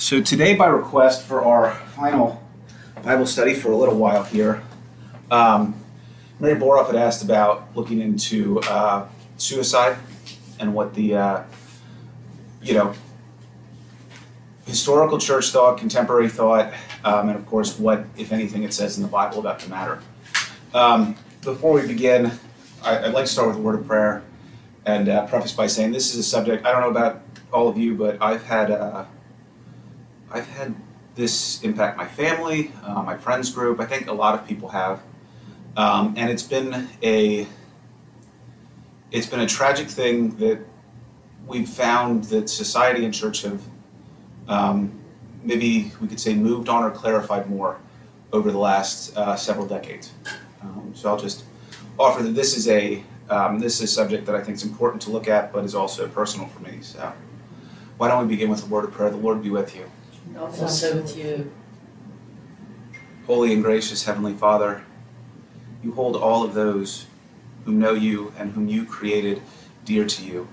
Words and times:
So 0.00 0.22
today, 0.22 0.54
by 0.54 0.66
request 0.68 1.26
for 1.26 1.44
our 1.44 1.74
final 1.94 2.42
Bible 3.04 3.26
study 3.26 3.52
for 3.52 3.70
a 3.70 3.76
little 3.76 3.96
while 3.96 4.24
here, 4.24 4.62
um, 5.30 5.74
Mary 6.40 6.58
Boroff 6.58 6.86
had 6.86 6.96
asked 6.96 7.22
about 7.22 7.68
looking 7.76 8.00
into 8.00 8.60
uh, 8.60 9.06
suicide 9.36 9.98
and 10.58 10.72
what 10.72 10.94
the, 10.94 11.16
uh, 11.16 11.42
you 12.62 12.72
know, 12.72 12.94
historical 14.64 15.18
church 15.18 15.50
thought, 15.50 15.76
contemporary 15.76 16.30
thought, 16.30 16.72
um, 17.04 17.28
and 17.28 17.38
of 17.38 17.44
course, 17.44 17.78
what, 17.78 18.06
if 18.16 18.32
anything, 18.32 18.62
it 18.62 18.72
says 18.72 18.96
in 18.96 19.02
the 19.02 19.08
Bible 19.08 19.38
about 19.38 19.60
the 19.60 19.68
matter. 19.68 20.00
Um, 20.72 21.14
before 21.42 21.74
we 21.74 21.86
begin, 21.86 22.32
I, 22.82 23.02
would 23.02 23.12
like 23.12 23.26
to 23.26 23.30
start 23.30 23.48
with 23.48 23.58
a 23.58 23.60
word 23.60 23.78
of 23.78 23.86
prayer 23.86 24.22
and 24.86 25.10
uh, 25.10 25.26
preface 25.26 25.52
by 25.52 25.66
saying 25.66 25.92
this 25.92 26.14
is 26.14 26.20
a 26.20 26.22
subject 26.22 26.64
I 26.64 26.72
don't 26.72 26.80
know 26.80 26.88
about 26.88 27.20
all 27.52 27.68
of 27.68 27.76
you, 27.76 27.94
but 27.96 28.16
I've 28.22 28.44
had 28.44 28.70
uh, 28.70 29.04
I've 30.30 30.48
had 30.48 30.74
this 31.14 31.62
impact 31.62 31.96
my 31.96 32.06
family, 32.06 32.72
uh, 32.84 33.02
my 33.02 33.16
friends 33.16 33.50
group. 33.50 33.80
I 33.80 33.86
think 33.86 34.06
a 34.06 34.12
lot 34.12 34.34
of 34.34 34.46
people 34.46 34.68
have, 34.68 35.02
um, 35.76 36.14
and 36.16 36.30
it's 36.30 36.42
been 36.42 36.88
a 37.02 37.46
it's 39.10 39.26
been 39.26 39.40
a 39.40 39.46
tragic 39.46 39.88
thing 39.88 40.36
that 40.36 40.60
we've 41.46 41.68
found 41.68 42.24
that 42.24 42.48
society 42.48 43.04
and 43.04 43.12
church 43.12 43.42
have 43.42 43.60
um, 44.46 44.92
maybe 45.42 45.90
we 46.00 46.06
could 46.06 46.20
say 46.20 46.34
moved 46.34 46.68
on 46.68 46.84
or 46.84 46.90
clarified 46.90 47.50
more 47.50 47.78
over 48.32 48.52
the 48.52 48.58
last 48.58 49.16
uh, 49.16 49.34
several 49.34 49.66
decades. 49.66 50.12
Um, 50.62 50.92
so 50.94 51.08
I'll 51.08 51.18
just 51.18 51.44
offer 51.98 52.22
that 52.22 52.34
this 52.34 52.56
is 52.56 52.68
a 52.68 53.02
um, 53.28 53.58
this 53.58 53.76
is 53.76 53.82
a 53.82 53.86
subject 53.86 54.26
that 54.26 54.34
I 54.34 54.42
think 54.42 54.56
is 54.56 54.64
important 54.64 55.02
to 55.02 55.10
look 55.10 55.28
at, 55.28 55.52
but 55.52 55.64
is 55.64 55.74
also 55.74 56.08
personal 56.08 56.46
for 56.48 56.60
me. 56.60 56.78
So 56.82 57.12
why 57.96 58.08
don't 58.08 58.26
we 58.26 58.34
begin 58.34 58.48
with 58.48 58.64
a 58.64 58.66
word 58.66 58.84
of 58.84 58.92
prayer? 58.92 59.10
The 59.10 59.16
Lord 59.16 59.42
be 59.42 59.50
with 59.50 59.74
you. 59.74 59.84
Also 60.38 60.96
with 60.96 61.16
you. 61.16 61.50
Holy 63.26 63.52
and 63.52 63.62
gracious 63.62 64.04
Heavenly 64.04 64.34
Father, 64.34 64.84
you 65.82 65.92
hold 65.92 66.16
all 66.16 66.42
of 66.42 66.54
those 66.54 67.06
who 67.64 67.72
know 67.72 67.92
you 67.92 68.32
and 68.38 68.52
whom 68.52 68.68
you 68.68 68.84
created 68.84 69.42
dear 69.84 70.06
to 70.06 70.24
you. 70.24 70.48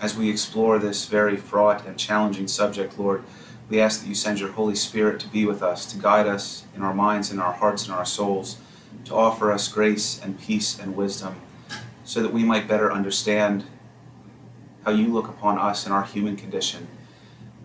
As 0.00 0.16
we 0.16 0.30
explore 0.30 0.78
this 0.78 1.06
very 1.06 1.36
fraught 1.36 1.86
and 1.86 1.98
challenging 1.98 2.48
subject, 2.48 2.98
Lord, 2.98 3.24
we 3.68 3.80
ask 3.80 4.00
that 4.00 4.08
you 4.08 4.14
send 4.14 4.40
your 4.40 4.52
Holy 4.52 4.74
Spirit 4.74 5.20
to 5.20 5.28
be 5.28 5.46
with 5.46 5.62
us, 5.62 5.86
to 5.86 5.98
guide 5.98 6.26
us 6.26 6.64
in 6.74 6.82
our 6.82 6.94
minds 6.94 7.30
and 7.30 7.40
our 7.40 7.52
hearts 7.52 7.86
and 7.86 7.94
our 7.94 8.04
souls, 8.04 8.58
to 9.04 9.14
offer 9.14 9.50
us 9.52 9.68
grace 9.68 10.20
and 10.22 10.40
peace 10.40 10.78
and 10.78 10.96
wisdom, 10.96 11.36
so 12.04 12.22
that 12.22 12.32
we 12.32 12.44
might 12.44 12.68
better 12.68 12.92
understand 12.92 13.64
how 14.84 14.90
you 14.90 15.06
look 15.06 15.28
upon 15.28 15.58
us 15.58 15.84
and 15.86 15.94
our 15.94 16.04
human 16.04 16.36
condition 16.36 16.88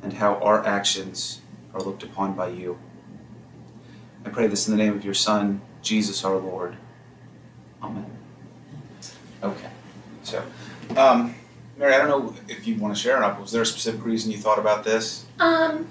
and 0.03 0.13
how 0.13 0.35
our 0.35 0.65
actions 0.65 1.41
are 1.73 1.81
looked 1.81 2.03
upon 2.03 2.33
by 2.33 2.49
you. 2.49 2.77
I 4.25 4.29
pray 4.29 4.47
this 4.47 4.67
in 4.67 4.75
the 4.75 4.83
name 4.83 4.93
of 4.93 5.05
your 5.05 5.13
Son, 5.13 5.61
Jesus 5.81 6.23
our 6.23 6.37
Lord. 6.37 6.75
Amen. 7.81 8.05
Okay. 9.43 9.69
So, 10.23 10.43
um, 10.95 11.35
Mary, 11.77 11.93
I 11.93 11.97
don't 11.99 12.09
know 12.09 12.33
if 12.47 12.67
you 12.67 12.75
want 12.75 12.95
to 12.95 13.01
share 13.01 13.17
or 13.17 13.21
not, 13.21 13.39
was 13.39 13.51
there 13.51 13.61
a 13.61 13.65
specific 13.65 14.03
reason 14.03 14.31
you 14.31 14.37
thought 14.37 14.59
about 14.59 14.83
this? 14.83 15.25
Um, 15.39 15.87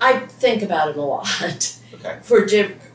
I 0.00 0.18
think 0.20 0.62
about 0.62 0.88
it 0.90 0.96
a 0.96 1.02
lot. 1.02 1.78
Okay. 1.94 2.18
For 2.22 2.46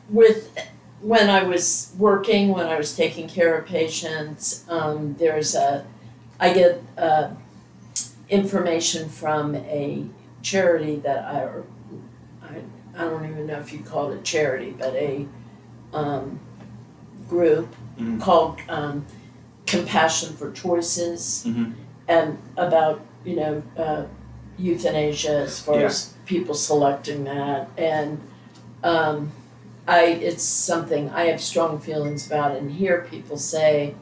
with 0.10 0.56
when 1.02 1.30
I 1.30 1.44
was 1.44 1.94
working, 1.98 2.50
when 2.50 2.68
I 2.68 2.78
was 2.78 2.96
taking 2.96 3.28
care 3.28 3.58
of 3.58 3.66
patients, 3.66 4.66
um, 4.70 5.16
there's 5.18 5.56
a, 5.56 5.86
I 6.40 6.54
get 6.54 6.84
uh, 6.98 7.32
information 8.30 9.10
from 9.10 9.56
a 9.56 10.06
charity 10.42 10.98
that 10.98 11.26
I, 11.26 11.50
I, 12.44 12.56
I 12.98 13.10
don't 13.10 13.26
even 13.26 13.48
know 13.48 13.60
if 13.60 13.74
you 13.74 13.80
call 13.80 14.12
it 14.12 14.24
charity, 14.24 14.76
but 14.78 14.94
a 14.96 15.26
um, 15.94 16.40
group 17.28 17.68
Mhm. 18.00 18.22
called 18.22 18.60
um, 18.70 19.06
Compassion 19.66 20.34
for 20.36 20.52
Choices, 20.52 21.44
Mhm. 21.48 21.74
and 22.08 22.38
about 22.58 23.02
you 23.26 23.36
know 23.36 23.62
uh, 23.78 24.04
euthanasia 24.58 25.40
as 25.42 25.60
far 25.60 25.80
Yeah. 25.80 25.88
as 25.88 26.14
people 26.26 26.54
selecting 26.56 27.26
that, 27.26 27.68
and 27.78 28.20
um, 28.84 29.32
I 29.88 30.04
it's 30.06 30.44
something 30.44 31.10
I 31.10 31.26
have 31.26 31.42
strong 31.42 31.80
feelings 31.80 32.26
about, 32.28 32.56
and 32.56 32.72
hear 32.72 33.06
people 33.12 33.38
say 33.38 33.96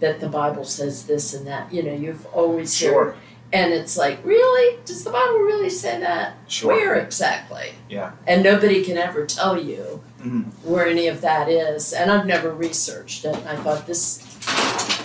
that 0.00 0.18
the 0.20 0.28
Bible 0.28 0.64
says 0.64 1.04
this 1.06 1.32
and 1.34 1.46
that. 1.46 1.72
You 1.72 1.82
know, 1.84 1.92
you've 1.94 2.26
always 2.34 2.78
heard 2.80 2.90
Sure. 2.90 3.14
And 3.52 3.72
it's 3.72 3.96
like, 3.96 4.18
really? 4.24 4.78
Does 4.84 5.04
the 5.04 5.10
Bible 5.10 5.38
really 5.38 5.70
say 5.70 6.00
that? 6.00 6.34
Sure. 6.48 6.72
Where 6.74 6.94
exactly? 6.96 7.72
Yeah. 7.88 8.12
And 8.26 8.42
nobody 8.42 8.84
can 8.84 8.96
ever 8.96 9.24
tell 9.26 9.60
you 9.60 10.00
Mhm. 10.22 10.46
where 10.64 10.86
any 10.86 11.06
of 11.06 11.20
that 11.20 11.48
is. 11.48 11.92
And 11.92 12.10
I've 12.10 12.26
never 12.26 12.50
researched 12.52 13.24
it. 13.24 13.36
And 13.36 13.48
I 13.48 13.56
thought 13.56 13.86
this, 13.86 14.20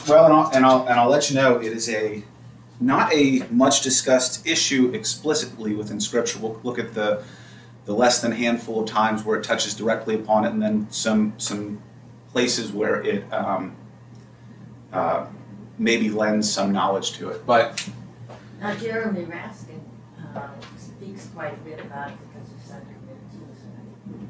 Well, 0.08 0.26
and 0.26 0.34
I'll, 0.34 0.50
and 0.54 0.66
I'll 0.66 0.88
and 0.88 1.00
I'll 1.00 1.10
let 1.10 1.30
you 1.30 1.36
know 1.36 1.58
it 1.58 1.72
is 1.72 1.88
a 1.90 2.24
not 2.80 3.14
a 3.14 3.44
much 3.52 3.82
discussed 3.82 4.46
issue 4.48 4.90
explicitly 4.94 5.76
within 5.76 6.00
Scripture. 6.00 6.40
We'll 6.40 6.60
look 6.64 6.80
at 6.80 6.94
the 6.96 7.22
the 7.86 7.94
less 7.94 8.20
than 8.22 8.32
handful 8.32 8.82
of 8.82 8.90
times 8.90 9.24
where 9.24 9.38
it 9.38 9.44
touches 9.44 9.74
directly 9.76 10.16
upon 10.16 10.46
it, 10.46 10.50
and 10.52 10.62
then 10.62 10.88
some 10.90 11.34
some 11.38 11.80
places 12.32 12.72
where 12.72 13.02
it 13.02 13.24
um, 13.32 13.76
uh, 14.92 15.26
maybe 15.78 16.10
lends 16.10 16.52
some 16.52 16.72
knowledge 16.72 17.12
to 17.14 17.30
it. 17.30 17.46
But 17.46 17.88
Now 18.62 18.76
Jeremy 18.76 19.26
Raskin 19.26 19.82
uh, 20.36 20.48
speaks 20.78 21.28
quite 21.34 21.54
a 21.54 21.58
bit 21.58 21.80
about 21.82 22.10
it 22.12 22.18
because 22.32 22.50
his 22.52 22.64
son 22.70 22.82
committed 22.82 23.32
suicide. 23.32 24.30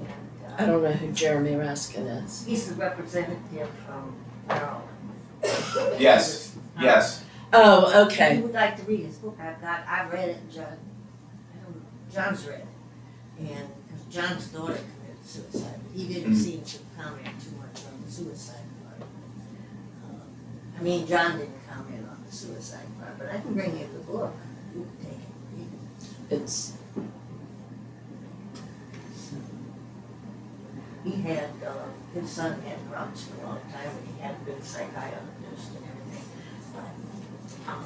And, 0.00 0.58
I 0.58 0.62
uh, 0.62 0.66
don't 0.66 0.82
know 0.82 0.92
who 0.92 1.12
Jeremy 1.12 1.50
Raskin 1.52 2.24
is. 2.24 2.44
he's 2.46 2.68
the 2.68 2.74
representative 2.76 3.68
from 3.86 4.14
Maryland. 4.48 4.88
Yes, 5.98 6.56
Uh, 6.76 6.80
yes, 6.82 7.24
Oh, 7.52 7.88
If 7.90 8.12
okay. 8.12 8.36
you 8.36 8.42
would 8.42 8.52
like 8.54 8.76
to 8.76 8.82
read 8.84 9.00
his 9.06 9.16
book, 9.16 9.38
I've 9.40 9.60
got, 9.60 9.80
I've 9.86 10.12
read 10.12 10.30
it, 10.30 10.50
John, 10.50 10.64
I 10.64 11.64
don't, 11.64 11.76
know, 11.76 11.82
John's 12.12 12.46
read 12.46 12.60
it. 12.60 12.66
And, 13.40 13.68
because 13.86 14.04
John's 14.10 14.46
daughter 14.48 14.74
committed 14.74 15.24
suicide, 15.24 15.80
but 15.86 15.98
he 15.98 16.12
didn't 16.12 16.32
Mm. 16.32 16.36
seem 16.36 16.62
to 16.62 16.78
comment 16.96 17.40
too 17.40 17.56
much 17.56 17.84
on 17.86 18.02
the 18.04 18.10
suicide 18.10 18.56
part. 18.84 19.08
Um, 20.04 20.20
I 20.78 20.82
mean, 20.82 21.06
John 21.06 21.38
didn't 21.38 21.48
comment 21.48 21.54
on 21.54 21.57
the 22.28 22.34
suicide 22.34 22.86
part, 23.00 23.18
but 23.18 23.28
I 23.28 23.40
can 23.40 23.54
bring 23.54 23.78
you 23.78 23.86
the 23.92 24.00
book, 24.00 24.34
you 24.74 24.86
can 25.00 25.10
take 25.10 25.18
it, 25.18 25.34
read 25.56 25.66
it. 26.30 26.42
It's, 26.42 26.74
He 31.04 31.22
had, 31.22 31.48
uh, 31.66 31.72
his 32.12 32.28
son 32.28 32.60
had 32.62 32.76
Crohn's 32.90 33.24
for 33.24 33.42
a 33.42 33.46
long 33.46 33.60
time, 33.72 33.96
and 33.96 34.14
he 34.14 34.20
had 34.20 34.44
been 34.44 34.60
psychiatrist 34.60 35.70
and 35.76 35.84
everything. 35.88 36.24
But, 36.74 37.72
um, 37.72 37.84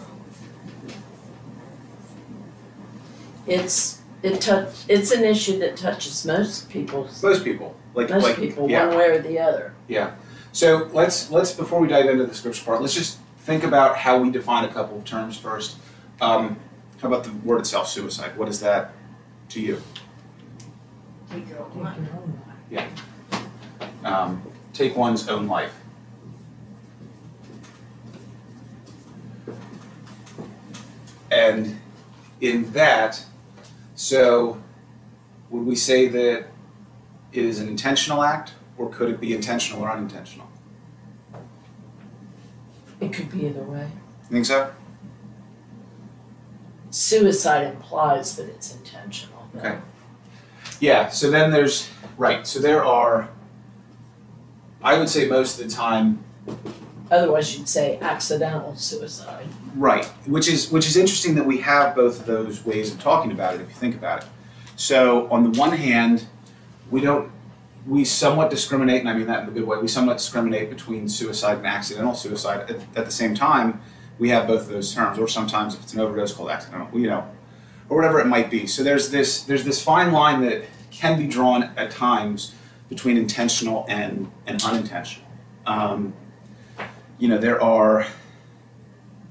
it's, 3.47 4.01
it 4.23 4.41
touch, 4.41 4.85
it's 4.89 5.13
an 5.13 5.25
issue 5.25 5.59
that 5.61 5.77
touches 5.77 6.25
most 6.25 6.69
people, 6.71 7.09
most 7.23 7.45
people 7.45 7.77
like 7.95 8.11
most 8.11 8.25
like 8.25 8.37
people, 8.37 8.71
yeah. 8.71 8.89
one 8.89 8.99
way 8.99 9.11
or 9.11 9.21
the 9.21 9.39
other. 9.39 9.75
Yeah. 9.89 10.15
So 10.53 10.89
let's 10.93 11.31
let's 11.31 11.53
before 11.53 11.81
we 11.81 11.89
dive 11.89 12.07
into 12.07 12.27
the 12.27 12.35
scripture 12.35 12.65
part, 12.65 12.81
let's 12.81 12.95
just 12.95 13.19
think 13.43 13.65
about 13.65 13.97
how 13.97 14.19
we 14.19 14.31
define 14.31 14.65
a 14.65 14.73
couple 14.73 14.99
of 14.99 15.05
terms 15.05 15.37
first. 15.37 15.77
Um, 16.21 16.59
how 17.01 17.09
about 17.09 17.25
the 17.25 17.33
word 17.45 17.61
itself, 17.61 17.89
suicide? 17.89 18.37
What 18.37 18.49
is 18.49 18.61
that 18.61 18.93
to 19.51 19.61
you? 19.61 19.83
take 21.31 21.49
your 21.49 21.61
own 21.61 21.83
life. 22.71 22.89
Um, 24.05 24.43
take 24.73 24.97
one's 24.97 25.29
own 25.29 25.47
life. 25.47 25.75
And 31.31 31.79
in 32.41 32.71
that, 32.73 33.25
so 33.95 34.61
would 35.51 35.65
we 35.65 35.75
say 35.75 36.09
that 36.09 36.47
it 37.33 37.45
is 37.45 37.59
an 37.59 37.69
intentional 37.69 38.23
act, 38.23 38.53
or 38.77 38.91
could 38.91 39.09
it 39.09 39.21
be 39.21 39.33
intentional 39.33 39.83
or 39.83 39.91
unintentional? 39.91 40.47
It 43.03 43.13
could 43.13 43.31
be 43.33 43.47
either 43.47 43.63
way. 43.65 43.89
You 44.31 44.31
think 44.31 44.47
so? 44.47 44.73
Suicide 46.91 47.67
implies 47.67 48.37
that 48.37 48.49
it's 48.49 48.75
intentional. 48.75 49.49
though. 49.53 49.61
Okay. 49.61 49.79
Yeah, 50.81 51.09
so 51.09 51.31
then 51.31 51.51
there's, 51.51 51.89
right, 52.17 52.47
so 52.47 52.59
there 52.61 52.85
are, 52.85 53.29
I 54.83 54.99
would 54.99 55.09
say 55.09 55.29
most 55.29 55.61
of 55.61 55.69
the 55.69 55.75
time, 55.75 56.23
Otherwise, 57.11 57.57
you'd 57.59 57.69
say 57.69 57.99
accidental 58.01 58.75
suicide. 58.75 59.47
right, 59.77 60.05
which 60.27 60.49
is, 60.49 60.71
which 60.71 60.87
is 60.87 60.97
interesting 60.97 61.35
that 61.35 61.45
we 61.45 61.59
have 61.59 61.95
both 61.95 62.21
of 62.21 62.27
those 62.27 62.65
ways 62.65 62.93
of 62.93 62.99
talking 63.01 63.33
about 63.33 63.55
it, 63.55 63.61
if 63.61 63.69
you 63.69 63.75
think 63.75 63.95
about 63.95 64.23
it. 64.23 64.29
So 64.77 65.29
on 65.31 65.43
the 65.51 65.59
one 65.59 65.73
hand, 65.73 66.27
we 66.91 67.01
don't, 67.01 67.31
we 67.87 68.05
somewhat 68.05 68.51
discriminate, 68.51 69.01
and 69.01 69.09
I 69.09 69.15
mean 69.15 69.27
that 69.27 69.43
in 69.43 69.49
a 69.49 69.53
good 69.53 69.67
way, 69.67 69.79
we 69.79 69.89
somewhat 69.89 70.19
discriminate 70.19 70.71
between 70.71 71.09
suicide 71.09 71.59
and 71.59 71.67
accidental 71.67 72.15
suicide. 72.15 72.71
At, 72.71 72.77
at 72.97 73.05
the 73.05 73.11
same 73.11 73.35
time, 73.35 73.81
we 74.19 74.29
have 74.29 74.47
both 74.47 74.63
of 74.63 74.69
those 74.69 74.95
terms, 74.95 75.19
or 75.19 75.27
sometimes 75.27 75.75
if 75.75 75.83
it's 75.83 75.95
an 75.95 76.01
overdose 76.01 76.33
called 76.33 76.51
accidental, 76.51 76.89
you 76.99 77.09
know. 77.09 77.27
or 77.89 77.97
whatever 77.97 78.21
it 78.21 78.27
might 78.27 78.51
be. 78.51 78.67
So 78.67 78.83
there's 78.83 79.11
this 79.11 79.43
there's 79.43 79.65
this 79.65 79.83
fine 79.83 80.13
line 80.13 80.41
that 80.43 80.65
can 80.91 81.19
be 81.19 81.27
drawn 81.27 81.65
at 81.77 81.91
times 81.91 82.55
between 82.89 83.17
intentional 83.17 83.85
and 83.89 84.31
and 84.47 84.63
unintentional. 84.65 85.27
Um, 85.67 86.15
you 87.19 87.29
know, 87.29 87.39
there 87.39 87.63
are 87.63 88.07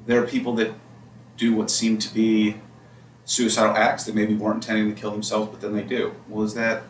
there 0.06 0.22
are 0.22 0.28
people 0.28 0.54
that 0.56 0.74
do 1.38 1.56
what 1.56 1.72
seem 1.72 1.98
to 1.98 2.14
be 2.14 2.58
suicidal 3.26 3.76
acts 3.76 4.04
that 4.06 4.16
maybe 4.16 4.36
weren't 4.36 4.64
intending 4.64 4.94
to 4.94 5.00
kill 5.00 5.12
themselves, 5.12 5.50
but 5.52 5.62
then 5.62 5.74
they 5.74 5.84
do. 5.84 6.14
Well, 6.28 6.44
is 6.44 6.54
that 6.56 6.84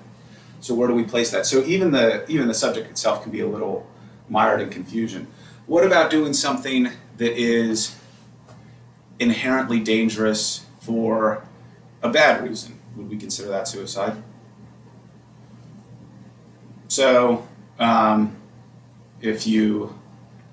so? 0.62 0.74
Where 0.74 0.88
do 0.88 0.94
we 0.94 1.04
place 1.04 1.32
that? 1.32 1.46
So 1.46 1.64
even 1.66 1.92
the 1.92 2.30
even 2.32 2.48
the 2.48 2.54
subject 2.54 2.90
itself 2.90 3.24
can 3.24 3.32
be 3.32 3.42
a 3.42 3.48
little 3.48 3.86
mired 4.30 4.62
in 4.62 4.70
confusion. 4.70 5.28
What 5.68 5.86
about 5.86 6.10
doing 6.10 6.34
something 6.34 6.90
that 7.18 7.40
is 7.40 7.96
inherently 9.20 9.80
dangerous 9.80 10.66
for 10.80 11.46
a 12.02 12.10
bad 12.10 12.44
reason? 12.44 12.80
Would 12.96 13.10
we 13.10 13.18
consider 13.18 13.50
that 13.50 13.68
suicide? 13.68 14.22
So, 16.88 17.48
um, 17.80 18.36
if 19.22 19.48
you 19.48 19.98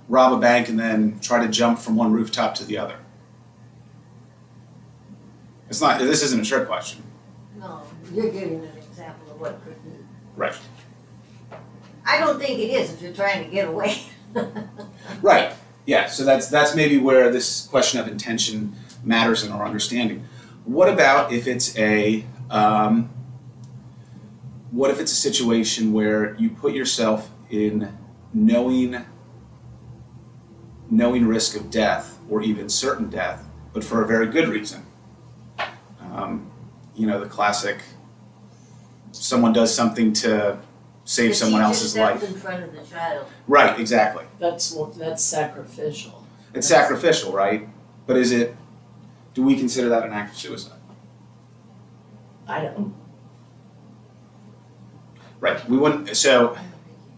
rob 0.08 0.32
a 0.32 0.38
bank 0.38 0.68
and 0.68 0.78
then 0.78 1.18
try 1.20 1.44
to 1.44 1.50
jump 1.50 1.78
from 1.78 1.96
one 1.96 2.12
rooftop 2.12 2.54
to 2.56 2.64
the 2.64 2.78
other, 2.78 2.96
it's 5.68 5.80
not. 5.80 5.98
This 5.98 6.22
isn't 6.22 6.40
a 6.40 6.44
trick 6.44 6.68
question, 6.68 7.02
No, 7.58 7.82
you're 8.14 8.30
giving 8.30 8.64
an 8.64 8.76
example 8.76 9.32
of 9.32 9.40
what 9.40 9.64
could. 9.64 9.77
Right? 10.38 10.56
I 12.06 12.18
don't 12.18 12.38
think 12.38 12.58
it 12.58 12.70
is 12.70 12.92
if 12.92 13.02
you're 13.02 13.12
trying 13.12 13.44
to 13.44 13.50
get 13.50 13.68
away. 13.68 13.98
Right. 15.22 15.54
Yeah. 15.86 16.06
So 16.06 16.24
that's 16.24 16.48
that's 16.48 16.74
maybe 16.76 16.98
where 16.98 17.32
this 17.32 17.66
question 17.66 17.98
of 17.98 18.08
intention 18.08 18.74
matters 19.02 19.42
in 19.42 19.50
our 19.50 19.64
understanding. 19.64 20.28
What 20.64 20.88
about 20.88 21.32
if 21.32 21.46
it's 21.46 21.76
a 21.78 22.24
um, 22.50 23.08
what 24.70 24.90
if 24.90 25.00
it's 25.00 25.12
a 25.12 25.16
situation 25.16 25.94
where 25.94 26.34
you 26.34 26.50
put 26.50 26.74
yourself 26.74 27.30
in 27.48 27.96
knowing 28.34 29.02
knowing 30.90 31.26
risk 31.26 31.56
of 31.56 31.70
death 31.70 32.18
or 32.28 32.42
even 32.42 32.68
certain 32.68 33.08
death, 33.08 33.48
but 33.72 33.82
for 33.82 34.02
a 34.02 34.06
very 34.06 34.26
good 34.26 34.48
reason? 34.48 34.84
Um, 36.00 36.50
you 36.94 37.06
know, 37.06 37.18
the 37.18 37.28
classic 37.28 37.78
someone 39.22 39.52
does 39.52 39.74
something 39.74 40.12
to 40.14 40.58
save 41.04 41.30
If 41.30 41.36
someone 41.36 41.62
else's 41.62 41.96
life. 41.96 42.22
in 42.22 42.34
front 42.34 42.62
of 42.64 42.72
the 42.72 42.82
child. 42.82 43.26
Right, 43.46 43.78
exactly. 43.80 44.24
That's 44.38 44.74
more, 44.74 44.92
that's 44.96 45.22
sacrificial. 45.24 46.24
It's 46.54 46.66
sacrificial, 46.66 47.32
right? 47.32 47.68
But 48.06 48.16
is 48.16 48.32
it? 48.32 48.56
Do 49.34 49.42
we 49.42 49.56
consider 49.56 49.88
that 49.90 50.04
an 50.04 50.12
act 50.12 50.32
of 50.32 50.38
suicide? 50.38 50.78
I 52.46 52.62
don't, 52.62 52.94
Right. 55.40 55.68
We 55.68 55.76
wouldn't. 55.76 56.16
So, 56.16 56.50
I 56.50 56.54
don't 56.54 56.54
think 56.56 56.66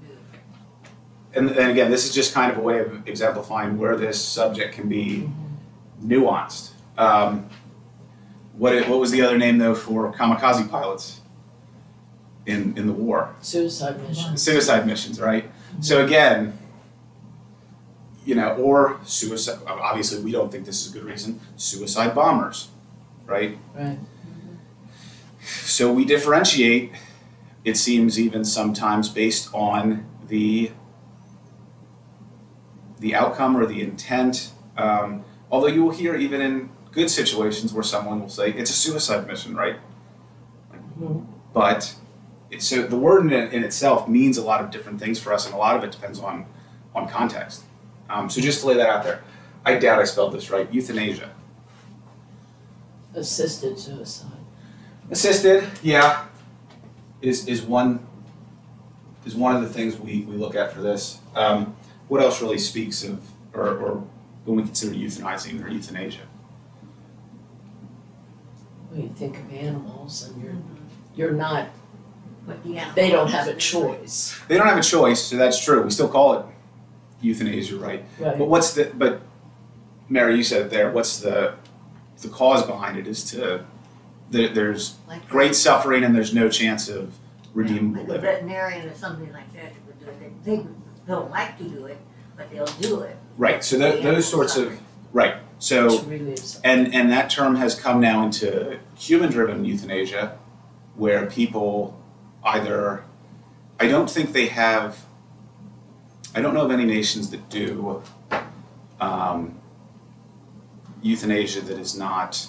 you 0.03 0.09
do. 0.09 1.39
and, 1.39 1.51
and 1.59 1.71
again, 1.71 1.91
this 1.91 2.05
is 2.07 2.15
just 2.15 2.35
kind 2.35 2.53
of 2.53 2.59
a 2.59 2.61
way 2.61 2.81
of 2.81 3.09
exemplifying 3.09 3.79
where 3.79 3.97
this 3.97 4.23
subject 4.23 4.75
can 4.75 4.89
be 4.89 5.31
nuanced. 6.05 6.71
Um, 6.99 7.49
what 8.59 8.75
what 8.89 8.99
was 8.99 9.11
the 9.11 9.23
other 9.23 9.39
name 9.39 9.57
though 9.59 9.75
for 9.75 10.13
kamikaze 10.13 10.69
pilots 10.69 11.20
in 12.47 12.77
in 12.77 12.87
the 12.87 12.93
war? 12.93 13.35
suicide 13.41 14.01
mission. 14.09 14.37
Suicide 14.37 14.87
missions, 14.87 15.21
right? 15.21 15.51
So 15.81 16.05
again, 16.05 16.59
you 18.25 18.35
know, 18.35 18.55
or 18.57 18.99
suicide. 19.05 19.59
Obviously, 19.67 20.23
we 20.23 20.33
don't 20.33 20.51
think 20.51 20.65
this 20.65 20.85
is 20.87 20.91
a 20.95 20.99
good 20.99 21.05
reason. 21.07 21.41
Suicide 21.57 22.15
bombers, 22.15 22.69
right? 23.27 23.59
Right. 23.75 23.99
So 25.43 25.93
we 25.93 26.05
differentiate, 26.05 26.93
it 27.65 27.77
seems 27.77 28.19
even 28.21 28.45
sometimes 28.45 29.09
based 29.09 29.49
on 29.55 30.07
the 30.29 30.73
the 32.99 33.15
outcome 33.15 33.57
or 33.57 33.65
the 33.67 33.81
intent. 33.81 34.51
Um, 34.77 35.25
although 35.51 35.69
you 35.69 35.83
will 35.83 35.93
hear 35.93 36.15
even 36.15 36.41
in 36.41 36.71
good 36.93 37.09
situations 37.11 37.73
where 37.73 37.83
someone 37.83 38.21
will 38.21 38.29
say 38.29 38.51
it's 38.53 38.71
a 38.71 38.75
suicide 38.75 39.27
mission, 39.27 39.55
right? 39.57 39.77
Mhm. 40.99 41.25
But 41.55 41.95
so 42.59 42.83
the 42.87 42.97
word 42.97 43.33
in, 43.33 43.33
in 43.33 43.65
itself 43.65 44.09
means 44.09 44.39
a 44.39 44.43
lot 44.43 44.63
of 44.63 44.71
different 44.71 44.99
things 44.99 45.19
for 45.19 45.33
us, 45.33 45.47
and 45.47 45.55
a 45.55 45.59
lot 45.59 45.77
of 45.77 45.85
it 45.85 45.93
depends 45.93 46.19
on 46.19 46.47
on 46.95 47.09
context. 47.09 47.63
Um, 48.09 48.29
so 48.29 48.41
just 48.41 48.61
to 48.63 48.67
lay 48.67 48.75
that 48.75 48.89
out 48.89 49.05
there, 49.05 49.23
I 49.65 49.79
doubt 49.79 50.01
I 50.01 50.05
spelled 50.05 50.33
this 50.33 50.51
right. 50.51 50.73
Euthanasia. 50.73 51.31
Assisted 53.15 53.79
suicide. 53.79 54.31
Assisted, 55.11 55.65
yeah, 55.83 56.27
is 57.21 57.47
is 57.47 57.63
one 57.63 58.07
is 59.27 59.35
one 59.35 59.55
of 59.55 59.63
the 59.63 59.69
things 59.69 59.99
we, 59.99 60.23
we 60.23 60.37
look 60.37 60.55
at 60.55 60.73
for 60.73 60.81
this. 60.81 61.21
Um, 61.35 61.77
what 62.09 62.21
else 62.21 62.41
really 62.41 62.59
speaks 62.59 63.05
of 63.05 63.21
or, 63.55 63.69
or 63.69 64.05
when 64.45 64.57
we 64.57 64.63
consider 64.63 64.95
euthanizing 64.95 65.65
or 65.65 65.69
euthanasia? 65.69 66.23
When 68.91 69.03
you 69.03 69.09
think 69.11 69.39
of 69.39 69.53
animals 69.53 70.29
and 70.29 70.43
you're, 70.43 70.57
you're 71.15 71.37
not, 71.37 71.69
But 72.47 72.63
the 72.65 72.81
they 72.95 73.11
don't 73.11 73.29
have 73.31 73.49
a 73.49 73.55
choice. 73.55 74.39
They 74.49 74.57
don't 74.57 74.67
have 74.67 74.79
a 74.79 74.83
choice, 74.83 75.23
so 75.23 75.37
that's 75.37 75.63
true. 75.63 75.83
We 75.83 75.91
still 75.91 76.09
call 76.09 76.39
it 76.39 76.47
euthanasia, 77.21 77.77
right? 77.77 78.05
Right. 78.19 78.39
But 78.39 78.49
what's 78.49 78.75
the 78.75 78.91
but 78.95 79.21
Mary, 80.09 80.37
you 80.37 80.43
said 80.43 80.63
it 80.63 80.71
there. 80.71 80.91
What's 80.91 81.19
the 81.21 81.55
the 82.23 82.29
cause 82.29 82.67
behind 82.67 82.99
it 82.99 83.07
is 83.07 83.25
to 83.33 83.65
there, 84.31 84.49
there's 84.49 84.97
Like 85.09 85.29
great 85.29 85.55
suffering 85.55 86.05
and 86.05 86.15
there's 86.15 86.35
no 86.35 86.49
chance 86.49 86.89
of 86.89 87.15
redeemable 87.55 88.05
Like 88.07 88.19
a 88.19 88.21
veterinarian 88.21 88.89
or 88.89 88.95
something 88.95 89.33
like 89.33 89.53
that 89.55 89.73
would 89.87 89.99
do 90.01 90.07
it. 90.07 90.45
They, 90.45 90.57
they 90.57 90.67
don't 91.07 91.31
like 91.31 91.59
to 91.59 91.65
do 91.65 91.87
it, 91.87 91.99
but 92.37 92.51
they'll 92.51 92.67
do 92.67 93.01
it. 93.01 93.17
Right. 93.37 93.63
So 93.65 93.79
tho- 93.79 94.01
those 94.01 94.27
sorts 94.29 94.57
of 94.57 94.79
right. 95.13 95.37
So 95.59 95.99
To 95.99 96.07
relieve 96.09 96.39
some- 96.39 96.63
and 96.65 96.95
and 96.95 97.11
that 97.13 97.29
term 97.31 97.57
has 97.57 97.75
come 97.79 98.01
now 98.01 98.25
into 98.25 98.79
human-driven 98.97 99.65
euthanasia, 99.65 100.39
where 100.97 101.27
people 101.27 102.00
either 102.45 103.05
I 103.79 103.89
don't 103.89 104.11
think 104.11 104.33
they 104.33 104.47
have. 104.49 105.07
I 106.35 106.41
don't 106.41 106.55
know 106.55 106.65
of 106.65 106.71
any 106.71 106.85
nations 106.85 107.31
that 107.31 107.49
do 107.49 108.03
um, 109.01 109.59
euthanasia 111.03 111.63
that 111.63 111.79
is 111.79 111.97
not 111.97 112.47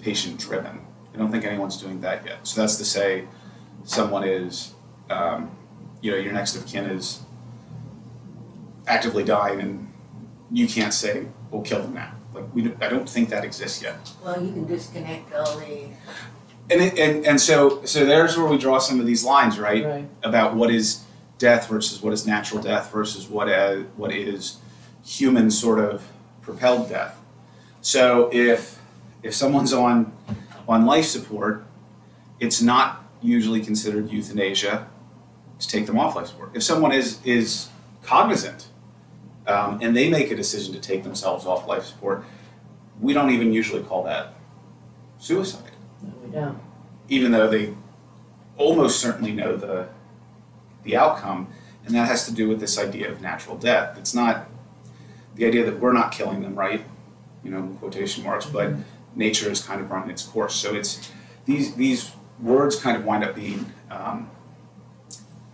patient-driven. 0.00 0.80
I 1.14 1.18
don't 1.18 1.30
think 1.30 1.44
anyone's 1.44 1.76
doing 1.80 2.00
that 2.00 2.24
yet. 2.24 2.46
So 2.46 2.60
that's 2.60 2.76
to 2.76 2.84
say, 2.84 3.26
someone 3.84 4.24
is, 4.24 4.72
um, 5.10 5.50
you 6.00 6.10
know, 6.10 6.16
your 6.16 6.32
next 6.32 6.56
of 6.56 6.66
kin 6.66 6.86
is 6.86 7.20
actively 8.86 9.22
dying, 9.22 9.60
and 9.60 9.92
you 10.50 10.66
can't 10.66 10.94
say, 10.94 11.26
"We'll 11.50 11.62
kill 11.62 11.82
them 11.82 11.94
now." 11.94 12.12
Like 12.34 12.44
we, 12.54 12.72
I 12.80 12.88
don't 12.88 13.08
think 13.08 13.28
that 13.30 13.44
exists 13.44 13.82
yet. 13.82 14.10
Well, 14.24 14.42
you 14.42 14.52
can 14.52 14.66
disconnect 14.66 15.32
all 15.34 15.58
the, 15.58 15.88
And 16.68 16.80
it, 16.80 16.98
and 16.98 17.24
and 17.24 17.40
so 17.40 17.84
so 17.84 18.04
there's 18.04 18.36
where 18.36 18.46
we 18.46 18.58
draw 18.58 18.78
some 18.78 18.98
of 18.98 19.06
these 19.06 19.24
lines, 19.24 19.58
right? 19.58 19.84
Right. 19.84 20.08
About 20.22 20.56
what 20.56 20.70
is 20.70 21.04
death 21.38 21.68
versus 21.68 22.02
what 22.02 22.12
is 22.12 22.26
natural 22.26 22.62
death 22.62 22.90
versus 22.90 23.28
what 23.28 23.48
uh, 23.48 23.76
what 23.96 24.12
is 24.12 24.58
human 25.04 25.50
sort 25.50 25.78
of 25.78 26.08
propelled 26.42 26.88
death. 26.88 27.20
So 27.82 28.30
if 28.32 28.80
if 29.22 29.34
someone's 29.34 29.72
on 29.72 30.12
on 30.68 30.86
life 30.86 31.04
support, 31.04 31.64
it's 32.40 32.60
not 32.60 33.04
usually 33.22 33.60
considered 33.60 34.10
euthanasia 34.10 34.88
to 35.58 35.68
take 35.68 35.86
them 35.86 35.98
off 35.98 36.16
life 36.16 36.26
support. 36.26 36.50
If 36.54 36.64
someone 36.64 36.90
is 36.90 37.20
is 37.24 37.68
cognizant 38.02 38.68
um, 39.46 39.78
and 39.80 39.96
they 39.96 40.10
make 40.10 40.32
a 40.32 40.36
decision 40.36 40.74
to 40.74 40.80
take 40.80 41.04
themselves 41.04 41.46
off 41.46 41.68
life 41.68 41.84
support, 41.84 42.24
we 43.00 43.12
don't 43.12 43.30
even 43.30 43.52
usually 43.52 43.84
call 43.84 44.02
that 44.02 44.34
suicide 45.18 45.70
No, 46.06 46.12
we 46.24 46.30
don't. 46.30 46.58
even 47.08 47.32
though 47.32 47.48
they 47.48 47.74
almost 48.56 49.00
certainly 49.00 49.32
know 49.32 49.56
the 49.56 49.88
the 50.84 50.96
outcome, 50.96 51.48
and 51.84 51.94
that 51.94 52.06
has 52.06 52.26
to 52.26 52.32
do 52.32 52.48
with 52.48 52.60
this 52.60 52.78
idea 52.78 53.10
of 53.10 53.20
natural 53.20 53.56
death. 53.56 53.98
It's 53.98 54.14
not 54.14 54.48
the 55.34 55.44
idea 55.46 55.64
that 55.64 55.80
we're 55.80 55.92
not 55.92 56.12
killing 56.12 56.42
them, 56.42 56.54
right? 56.54 56.84
You 57.42 57.50
know, 57.50 57.76
quotation 57.80 58.24
marks, 58.24 58.46
but 58.46 58.72
nature 59.14 59.50
is 59.50 59.60
kind 59.62 59.80
of 59.80 59.90
running 59.90 60.10
its 60.10 60.22
course. 60.22 60.54
So 60.54 60.74
it's 60.74 61.10
these 61.44 61.74
these 61.74 62.12
words 62.40 62.76
kind 62.76 62.96
of 62.96 63.04
wind 63.04 63.24
up 63.24 63.34
being 63.34 63.66
um, 63.90 64.30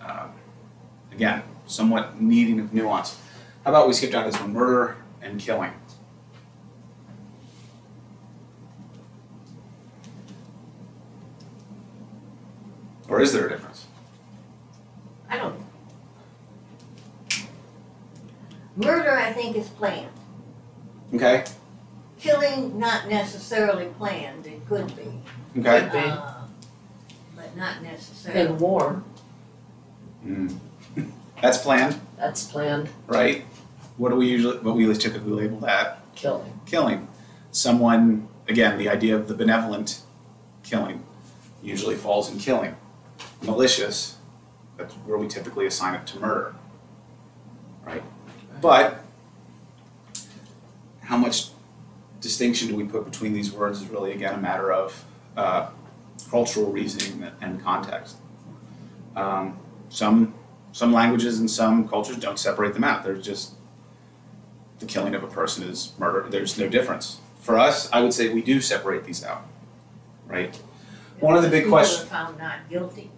um, 0.00 0.32
again 1.12 1.42
somewhat 1.66 2.21
needing 2.21 2.61
of 2.61 2.75
nuance. 2.75 3.18
How 3.64 3.71
about 3.71 3.87
we 3.88 3.94
skip 3.94 4.11
down 4.12 4.25
to 4.25 4.30
this 4.30 4.40
one: 4.40 4.52
murder 4.52 4.97
and 5.23 5.40
killing. 5.40 5.73
Or 13.12 13.21
is 13.21 13.31
there 13.35 13.45
a 13.47 13.50
difference? 13.50 13.87
I 15.28 15.37
don't. 15.37 15.61
Murder, 18.75 19.11
I 19.19 19.35
think, 19.35 19.54
is 19.54 19.69
planned. 19.69 20.09
Okay. 21.14 21.45
killing 22.19 22.78
not 22.78 23.11
necessarily 23.11 23.85
planned, 23.99 24.47
it 24.47 24.66
could 24.66 24.87
be. 24.97 25.02
Okay. 25.61 25.81
Could 25.81 25.92
be. 25.92 25.99
uh, 25.99 26.33
But 27.37 27.54
not 27.54 27.83
necessarily. 27.83 28.47
In 28.47 28.59
war, 28.59 29.04
Mm. 30.25 30.57
That's 31.42 31.59
planned, 31.59 32.00
that's 32.16 32.45
planned 32.45 32.88
right? 33.09 33.42
What 33.97 34.11
do 34.11 34.14
we 34.16 34.28
usually, 34.28 34.57
what 34.59 34.76
we 34.76 34.87
typically 34.95 35.33
label 35.33 35.59
that? 35.61 35.99
killing. 36.14 36.61
Killing. 36.64 37.09
Someone, 37.50 38.28
again, 38.49 38.78
the 38.78 38.88
idea 38.88 39.16
of 39.16 39.26
the 39.26 39.35
benevolent 39.35 40.00
killing 40.62 41.02
usually 41.61 41.97
falls 41.97 42.31
in 42.33 42.38
killing. 42.38 42.76
Malicious, 43.42 44.16
that's 44.76 44.94
where 44.94 45.18
we 45.18 45.28
typically 45.28 45.66
assign 45.66 45.94
it 45.94 46.06
to 46.08 46.18
murder. 46.20 46.54
Right? 47.84 48.02
But 48.61 49.02
how 51.00 51.16
much 51.16 51.49
distinction 52.20 52.68
do 52.68 52.76
we 52.76 52.84
put 52.84 53.04
between 53.04 53.32
these 53.32 53.52
words 53.52 53.82
is 53.82 53.88
really, 53.88 54.12
again, 54.12 54.34
a 54.34 54.38
matter 54.40 54.72
of 54.72 55.04
uh, 55.37 55.68
cultural 56.30 56.70
reasoning 56.72 57.30
and 57.40 57.62
context. 57.62 58.16
Um, 59.16 59.58
some 59.90 60.34
some 60.72 60.90
languages 60.92 61.38
and 61.38 61.50
some 61.50 61.87
cultures 61.87 62.16
don't 62.16 62.38
separate 62.38 62.72
them 62.72 62.84
out. 62.84 63.04
They're 63.04 63.16
just 63.16 63.52
the 64.78 64.87
killing 64.87 65.14
of 65.14 65.22
a 65.22 65.26
person 65.26 65.64
is 65.64 65.92
murder. 65.99 66.26
There's 66.30 66.58
no 66.58 66.68
difference. 66.68 67.20
For 67.40 67.58
us, 67.58 67.92
I 67.92 68.00
would 68.00 68.14
say 68.14 68.32
we 68.32 68.40
do 68.40 68.61
separate 68.61 69.04
these 69.04 69.22
out. 69.22 69.44
Right? 70.26 70.58
One 71.20 71.37
of 71.37 71.42
the 71.42 71.50
big 71.50 71.68
questions- 71.68 72.08
found 72.08 72.38
not 72.38 72.68
guilty. 72.70 73.11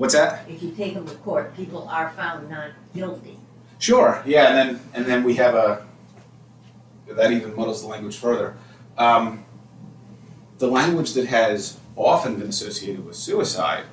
What's 0.00 0.14
that? 0.14 0.48
If 0.48 0.62
you 0.62 0.70
take 0.70 0.94
them 0.94 1.06
to 1.06 1.14
court, 1.16 1.54
people 1.54 1.86
are 1.86 2.08
found 2.12 2.48
not 2.48 2.70
guilty. 2.94 3.36
Sure. 3.78 4.22
Yeah, 4.24 4.46
and 4.48 4.56
then 4.56 4.80
and 4.94 5.04
then 5.04 5.24
we 5.24 5.34
have 5.34 5.54
a 5.54 5.86
that 7.06 7.30
even 7.30 7.54
muddles 7.54 7.82
the 7.82 7.88
language 7.88 8.16
further. 8.16 8.56
Um, 8.96 9.44
the 10.56 10.68
language 10.68 11.12
that 11.12 11.26
has 11.26 11.76
often 11.96 12.38
been 12.38 12.48
associated 12.48 13.04
with 13.04 13.14
suicide, 13.14 13.84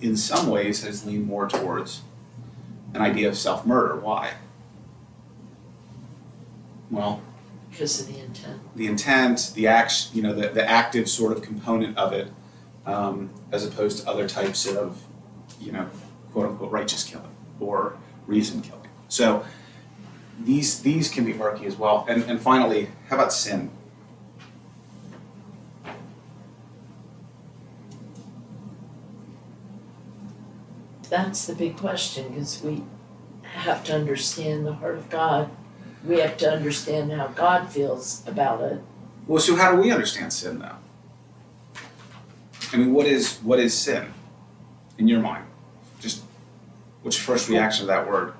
in 0.00 0.16
some 0.16 0.46
ways, 0.48 0.82
has 0.82 1.04
leaned 1.04 1.26
more 1.26 1.46
towards 1.46 2.00
an 2.94 3.02
idea 3.02 3.28
of 3.28 3.36
self-murder. 3.36 3.96
Why? 3.96 4.32
Well, 6.90 7.20
Because 7.70 8.00
of 8.00 8.06
the 8.06 8.18
intent. 8.18 8.60
the 8.74 8.86
intent, 8.86 9.52
the 9.54 9.66
act, 9.66 10.08
you 10.14 10.22
know, 10.22 10.32
the, 10.32 10.48
the 10.48 10.66
active 10.66 11.06
sort 11.10 11.32
of 11.32 11.42
component 11.42 11.98
of 11.98 12.14
it, 12.14 12.28
um, 12.86 13.30
as 13.50 13.64
opposed 13.64 14.02
to 14.02 14.10
other 14.10 14.28
types 14.28 14.66
of, 14.66 15.02
you 15.60 15.72
know, 15.72 15.88
quote 16.32 16.46
unquote 16.50 16.70
righteous 16.70 17.04
killing 17.04 17.30
or 17.60 17.96
reason 18.26 18.62
killing. 18.62 18.88
So 19.08 19.44
these 20.40 20.82
these 20.82 21.08
can 21.08 21.24
be 21.24 21.32
murky 21.32 21.66
as 21.66 21.76
well. 21.76 22.04
And 22.08 22.22
and 22.24 22.40
finally, 22.40 22.88
how 23.08 23.16
about 23.16 23.32
sin? 23.32 23.70
That's 31.08 31.46
the 31.46 31.54
big 31.54 31.76
question 31.76 32.30
because 32.30 32.62
we 32.62 32.84
have 33.42 33.84
to 33.84 33.94
understand 33.94 34.64
the 34.64 34.72
heart 34.72 34.96
of 34.96 35.10
God. 35.10 35.50
We 36.06 36.20
have 36.20 36.38
to 36.38 36.50
understand 36.50 37.12
how 37.12 37.28
God 37.28 37.70
feels 37.70 38.26
about 38.26 38.62
it. 38.62 38.80
Well, 39.26 39.40
so 39.40 39.54
how 39.54 39.72
do 39.72 39.80
we 39.82 39.92
understand 39.92 40.32
sin 40.32 40.58
though? 40.58 40.76
I 42.72 42.76
mean, 42.76 42.92
what 42.92 43.06
is 43.06 43.38
what 43.38 43.58
is 43.58 43.76
sin 43.76 44.12
in 44.98 45.08
your 45.08 45.20
mind? 45.20 45.44
Just 46.00 46.22
what's 47.02 47.18
your 47.18 47.24
first 47.24 47.48
reaction 47.48 47.82
to 47.82 47.86
that 47.88 48.08
word? 48.08 48.34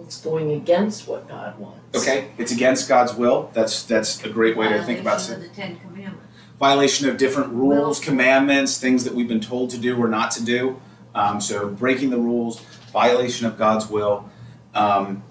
It's 0.00 0.20
going 0.20 0.52
against 0.52 1.08
what 1.08 1.28
God 1.28 1.58
wants. 1.58 1.80
Okay, 1.96 2.30
it's 2.38 2.52
against 2.52 2.88
God's 2.88 3.14
will. 3.14 3.50
That's 3.52 3.82
that's 3.84 4.22
a 4.24 4.28
great 4.28 4.56
way 4.56 4.68
to 4.68 4.82
think 4.84 5.00
about 5.00 5.20
sin. 5.20 5.40
Violation 5.40 5.50
of 5.50 5.56
the 5.56 5.62
Ten 5.62 5.80
Commandments. 5.80 6.26
violation 6.58 7.08
of 7.08 7.16
different 7.18 7.52
rules, 7.52 7.98
Will. 7.98 8.04
commandments, 8.04 8.78
things 8.78 9.04
that 9.04 9.14
we've 9.14 9.28
been 9.28 9.40
told 9.40 9.70
to 9.70 9.78
do 9.78 9.96
or 9.96 10.08
not 10.08 10.30
to 10.32 10.44
do. 10.44 10.80
Um, 11.14 11.40
so 11.40 11.68
breaking 11.68 12.10
the 12.10 12.18
rules, 12.18 12.60
violation 12.92 13.46
of 13.46 13.58
God's 13.58 13.88
will. 13.88 14.28
Um, 14.74 15.22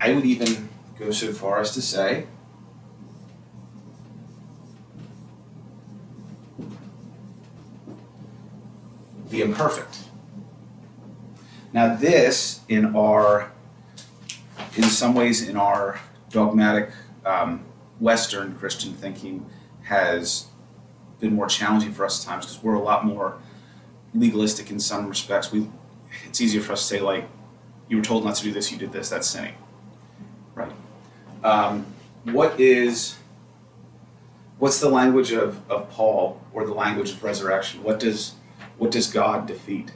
I 0.00 0.12
would 0.12 0.24
even 0.24 0.68
go 0.98 1.10
so 1.10 1.32
far 1.32 1.60
as 1.60 1.72
to 1.72 1.82
say 1.82 2.26
the 9.36 9.42
imperfect. 9.42 9.98
Now, 11.72 11.94
this 11.94 12.60
in 12.68 12.96
our, 12.96 13.52
in 14.76 14.84
some 14.84 15.14
ways, 15.14 15.46
in 15.46 15.56
our 15.56 16.00
dogmatic 16.30 16.90
um, 17.24 17.64
Western 18.00 18.56
Christian 18.56 18.94
thinking, 18.94 19.44
has 19.82 20.46
been 21.20 21.34
more 21.34 21.46
challenging 21.46 21.92
for 21.92 22.04
us 22.04 22.24
at 22.24 22.30
times 22.30 22.46
because 22.46 22.62
we're 22.62 22.74
a 22.74 22.82
lot 22.82 23.04
more 23.04 23.38
legalistic 24.14 24.70
in 24.70 24.80
some 24.80 25.06
respects. 25.08 25.52
We, 25.52 25.68
it's 26.26 26.40
easier 26.40 26.62
for 26.62 26.72
us 26.72 26.80
to 26.80 26.86
say 26.86 27.00
like, 27.00 27.28
you 27.88 27.96
were 27.98 28.02
told 28.02 28.24
not 28.24 28.36
to 28.36 28.42
do 28.42 28.52
this, 28.52 28.72
you 28.72 28.78
did 28.78 28.92
this. 28.92 29.10
That's 29.10 29.28
sinning, 29.28 29.54
right? 30.54 30.72
Um, 31.44 31.86
what 32.24 32.58
is, 32.58 33.16
what's 34.58 34.80
the 34.80 34.88
language 34.88 35.30
of, 35.30 35.60
of 35.70 35.90
Paul 35.90 36.40
or 36.52 36.64
the 36.66 36.74
language 36.74 37.12
of 37.12 37.22
resurrection? 37.22 37.82
What 37.82 38.00
does, 38.00 38.34
what 38.78 38.90
does 38.90 39.10
God 39.12 39.46
defeat 39.46 39.92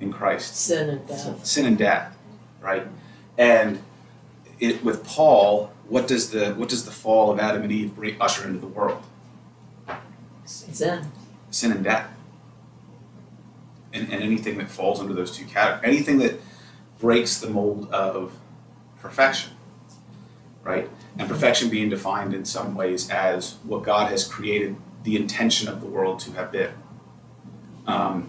in 0.00 0.12
Christ? 0.12 0.56
Sin 0.56 0.90
and 0.90 1.06
death. 1.06 1.44
sin 1.46 1.66
and 1.66 1.78
death, 1.78 2.16
right? 2.60 2.86
And 3.36 3.82
it 4.58 4.82
with 4.84 5.04
Paul, 5.04 5.72
what 5.88 6.06
does 6.06 6.30
the 6.30 6.54
what 6.54 6.68
does 6.68 6.84
the 6.84 6.90
fall 6.90 7.30
of 7.30 7.38
Adam 7.38 7.62
and 7.62 7.72
Eve 7.72 7.94
bring, 7.94 8.20
usher 8.20 8.46
into 8.46 8.60
the 8.60 8.66
world? 8.66 9.02
Sin. 10.44 11.04
Sin 11.50 11.72
and 11.72 11.84
death. 11.84 12.10
And, 13.92 14.12
and 14.12 14.22
anything 14.22 14.58
that 14.58 14.68
falls 14.68 15.00
under 15.00 15.14
those 15.14 15.34
two 15.34 15.46
categories, 15.46 15.82
anything 15.84 16.18
that 16.18 16.40
breaks 16.98 17.38
the 17.38 17.48
mold 17.48 17.90
of 17.90 18.32
perfection, 19.00 19.52
right? 20.62 20.88
And 21.18 21.28
perfection 21.28 21.70
being 21.70 21.88
defined 21.88 22.34
in 22.34 22.44
some 22.44 22.74
ways 22.74 23.08
as 23.10 23.56
what 23.64 23.82
God 23.82 24.10
has 24.10 24.26
created 24.26 24.76
the 25.04 25.16
intention 25.16 25.68
of 25.68 25.80
the 25.80 25.86
world 25.86 26.18
to 26.20 26.32
have 26.32 26.52
been. 26.52 26.72
Um, 27.88 28.28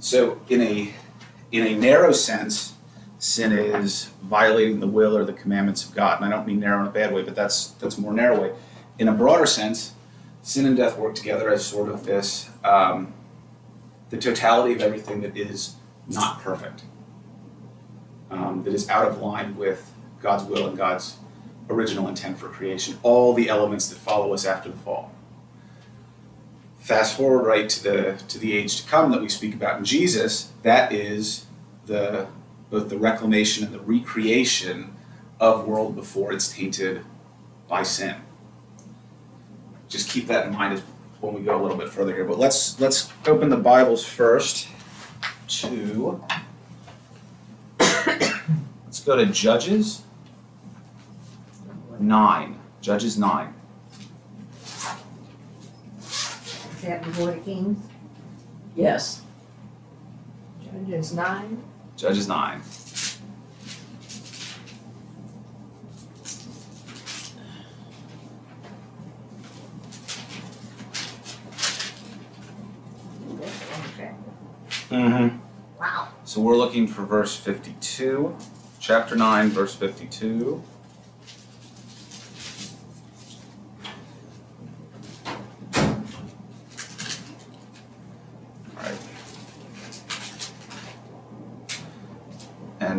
so, 0.00 0.40
in 0.48 0.62
a 0.62 0.92
in 1.52 1.66
a 1.66 1.78
narrow 1.78 2.10
sense, 2.10 2.72
sin 3.18 3.52
is 3.52 4.06
violating 4.22 4.80
the 4.80 4.86
will 4.88 5.16
or 5.16 5.24
the 5.24 5.34
commandments 5.34 5.86
of 5.86 5.94
God. 5.94 6.20
And 6.20 6.26
I 6.26 6.34
don't 6.34 6.46
mean 6.46 6.58
narrow 6.58 6.80
in 6.80 6.88
a 6.88 6.90
bad 6.90 7.12
way, 7.12 7.22
but 7.22 7.36
that's 7.36 7.68
that's 7.72 7.98
more 7.98 8.12
narrow 8.12 8.40
way. 8.40 8.52
In 8.98 9.06
a 9.06 9.12
broader 9.12 9.46
sense, 9.46 9.92
sin 10.40 10.66
and 10.66 10.76
death 10.76 10.98
work 10.98 11.14
together 11.14 11.52
as 11.52 11.64
sort 11.64 11.88
of 11.90 12.04
this 12.04 12.48
um, 12.64 13.12
the 14.10 14.16
totality 14.16 14.74
of 14.74 14.80
everything 14.80 15.20
that 15.20 15.36
is 15.36 15.76
not 16.08 16.40
perfect, 16.40 16.82
um, 18.30 18.64
that 18.64 18.72
is 18.72 18.88
out 18.88 19.06
of 19.06 19.18
line 19.18 19.56
with 19.56 19.92
God's 20.20 20.44
will 20.44 20.66
and 20.66 20.76
God's 20.76 21.18
original 21.68 22.08
intent 22.08 22.38
for 22.38 22.48
creation. 22.48 22.98
All 23.02 23.34
the 23.34 23.48
elements 23.48 23.88
that 23.88 23.98
follow 23.98 24.32
us 24.32 24.46
after 24.46 24.70
the 24.70 24.78
fall. 24.78 25.12
Fast 26.82 27.16
forward 27.16 27.46
right 27.46 27.68
to 27.68 27.82
the 27.84 28.22
to 28.26 28.38
the 28.40 28.56
age 28.56 28.82
to 28.82 28.88
come 28.88 29.12
that 29.12 29.20
we 29.20 29.28
speak 29.28 29.54
about 29.54 29.78
in 29.78 29.84
Jesus. 29.84 30.50
That 30.64 30.90
is 30.92 31.46
the 31.86 32.26
both 32.70 32.88
the 32.88 32.98
reclamation 32.98 33.64
and 33.64 33.72
the 33.72 33.78
recreation 33.78 34.96
of 35.38 35.68
world 35.68 35.94
before 35.94 36.32
it's 36.32 36.52
tainted 36.52 37.04
by 37.68 37.84
sin. 37.84 38.16
Just 39.88 40.10
keep 40.10 40.26
that 40.26 40.46
in 40.48 40.52
mind 40.54 40.74
as 40.74 40.82
when 41.20 41.34
we 41.34 41.42
go 41.42 41.60
a 41.60 41.62
little 41.62 41.76
bit 41.76 41.88
further 41.88 42.12
here. 42.12 42.24
But 42.24 42.40
let's 42.40 42.80
let's 42.80 43.12
open 43.28 43.48
the 43.48 43.56
Bibles 43.56 44.04
first 44.04 44.66
to 45.46 46.20
let's 47.78 48.98
go 49.06 49.14
to 49.14 49.26
Judges 49.26 50.02
nine. 52.00 52.58
Judges 52.80 53.16
nine. 53.16 53.54
Is 56.82 56.88
that 56.88 57.04
before 57.04 57.30
the 57.30 57.38
Kings? 57.38 57.78
Yes. 58.74 59.22
Judges 60.64 61.14
nine. 61.14 61.62
Judges 61.96 62.26
nine. 62.26 62.60
Okay. 73.94 74.10
Mm-hmm. 74.90 75.36
Wow. 75.78 76.08
So 76.24 76.40
we're 76.40 76.56
looking 76.56 76.88
for 76.88 77.04
verse 77.04 77.36
52, 77.36 78.36
chapter 78.80 79.14
9, 79.14 79.50
verse 79.50 79.76
52. 79.76 80.60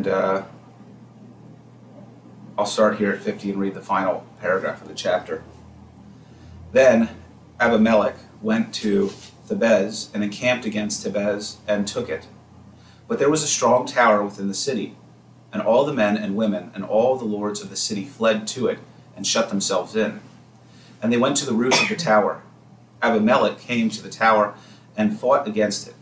And 0.03 0.11
uh, 0.11 0.43
I'll 2.57 2.65
start 2.65 2.97
here 2.97 3.13
at 3.13 3.21
50 3.21 3.51
and 3.51 3.59
read 3.61 3.73
the 3.73 3.81
final 3.81 4.27
paragraph 4.41 4.81
of 4.81 4.89
the 4.89 4.93
chapter. 4.93 5.45
Then 6.73 7.09
Abimelech 7.57 8.17
went 8.41 8.73
to 8.75 9.13
Thebez 9.47 10.13
and 10.13 10.21
encamped 10.21 10.65
against 10.65 11.05
Thebez 11.05 11.55
and 11.69 11.87
took 11.87 12.09
it. 12.09 12.27
But 13.07 13.17
there 13.17 13.29
was 13.29 13.43
a 13.43 13.47
strong 13.47 13.85
tower 13.85 14.21
within 14.21 14.49
the 14.49 14.53
city, 14.53 14.97
and 15.53 15.61
all 15.61 15.85
the 15.85 15.93
men 15.93 16.17
and 16.17 16.35
women 16.35 16.71
and 16.75 16.83
all 16.83 17.15
the 17.15 17.23
lords 17.23 17.61
of 17.61 17.69
the 17.69 17.77
city 17.77 18.03
fled 18.03 18.45
to 18.47 18.67
it 18.67 18.79
and 19.15 19.25
shut 19.25 19.47
themselves 19.47 19.95
in. 19.95 20.19
And 21.01 21.13
they 21.13 21.17
went 21.17 21.37
to 21.37 21.45
the 21.45 21.53
roof 21.53 21.81
of 21.81 21.87
the 21.87 21.95
tower. 21.95 22.43
Abimelech 23.01 23.57
came 23.57 23.89
to 23.91 24.03
the 24.03 24.09
tower 24.09 24.53
and 24.97 25.17
fought 25.17 25.47
against 25.47 25.87
it, 25.87 25.95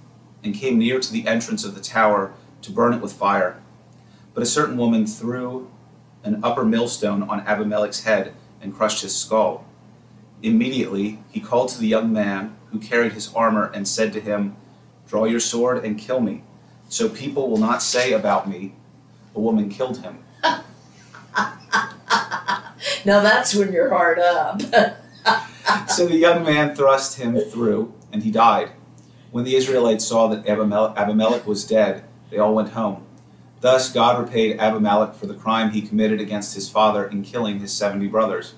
and 0.43 0.55
came 0.55 0.79
near 0.79 0.99
to 0.99 1.13
the 1.13 1.27
entrance 1.27 1.63
of 1.63 1.75
the 1.75 1.81
tower 1.81 2.33
to 2.63 2.71
burn 2.71 2.95
it 2.95 3.01
with 3.01 3.13
fire. 3.13 3.61
But 4.33 4.43
a 4.43 4.45
certain 4.45 4.77
woman 4.77 5.05
threw 5.05 5.69
an 6.23 6.43
upper 6.43 6.63
millstone 6.63 7.23
on 7.23 7.41
Abimelech's 7.41 8.03
head 8.03 8.33
and 8.61 8.73
crushed 8.73 9.01
his 9.01 9.15
skull. 9.15 9.65
Immediately 10.43 11.19
he 11.31 11.39
called 11.39 11.69
to 11.69 11.79
the 11.79 11.87
young 11.87 12.11
man 12.13 12.55
who 12.71 12.79
carried 12.79 13.13
his 13.13 13.33
armor 13.33 13.71
and 13.73 13.87
said 13.87 14.13
to 14.13 14.21
him, 14.21 14.55
Draw 15.07 15.25
your 15.25 15.39
sword 15.39 15.83
and 15.83 15.97
kill 15.97 16.21
me, 16.21 16.43
so 16.87 17.09
people 17.09 17.49
will 17.49 17.57
not 17.57 17.81
say 17.81 18.13
about 18.13 18.47
me, 18.47 18.73
A 19.35 19.39
woman 19.39 19.69
killed 19.69 19.97
him. 19.97 20.19
Now 23.03 23.21
that's 23.21 23.55
when 23.55 23.73
you're 23.73 23.89
hard 23.89 24.19
up. 24.19 24.61
so 25.89 26.05
the 26.05 26.17
young 26.17 26.43
man 26.43 26.75
thrust 26.75 27.17
him 27.17 27.39
through, 27.39 27.93
and 28.11 28.21
he 28.23 28.31
died. 28.31 28.71
When 29.31 29.43
the 29.43 29.55
Israelites 29.55 30.05
saw 30.05 30.27
that 30.27 30.45
Abimel- 30.45 30.95
Abimelech 30.95 31.47
was 31.47 31.65
dead, 31.65 32.03
they 32.29 32.37
all 32.37 32.53
went 32.53 32.69
home. 32.69 33.05
Thus 33.61 33.93
God 33.93 34.19
repaid 34.19 34.59
Abimelech 34.59 35.13
for 35.13 35.27
the 35.27 35.35
crime 35.35 35.71
he 35.71 35.81
committed 35.81 36.19
against 36.19 36.55
his 36.55 36.67
father 36.67 37.05
in 37.05 37.23
killing 37.23 37.59
his 37.59 37.71
seventy 37.71 38.07
brothers. 38.07 38.55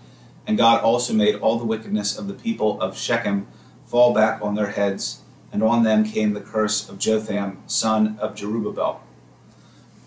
And 0.47 0.57
God 0.57 0.81
also 0.81 1.13
made 1.13 1.35
all 1.35 1.57
the 1.57 1.65
wickedness 1.65 2.17
of 2.17 2.27
the 2.27 2.33
people 2.33 2.81
of 2.81 2.97
Shechem 2.97 3.47
fall 3.85 4.13
back 4.13 4.41
on 4.41 4.55
their 4.55 4.71
heads, 4.71 5.21
and 5.51 5.61
on 5.61 5.83
them 5.83 6.03
came 6.03 6.33
the 6.33 6.41
curse 6.41 6.89
of 6.89 6.97
Jotham, 6.99 7.61
son 7.67 8.17
of 8.19 8.33
Jerubbaal. 8.33 8.99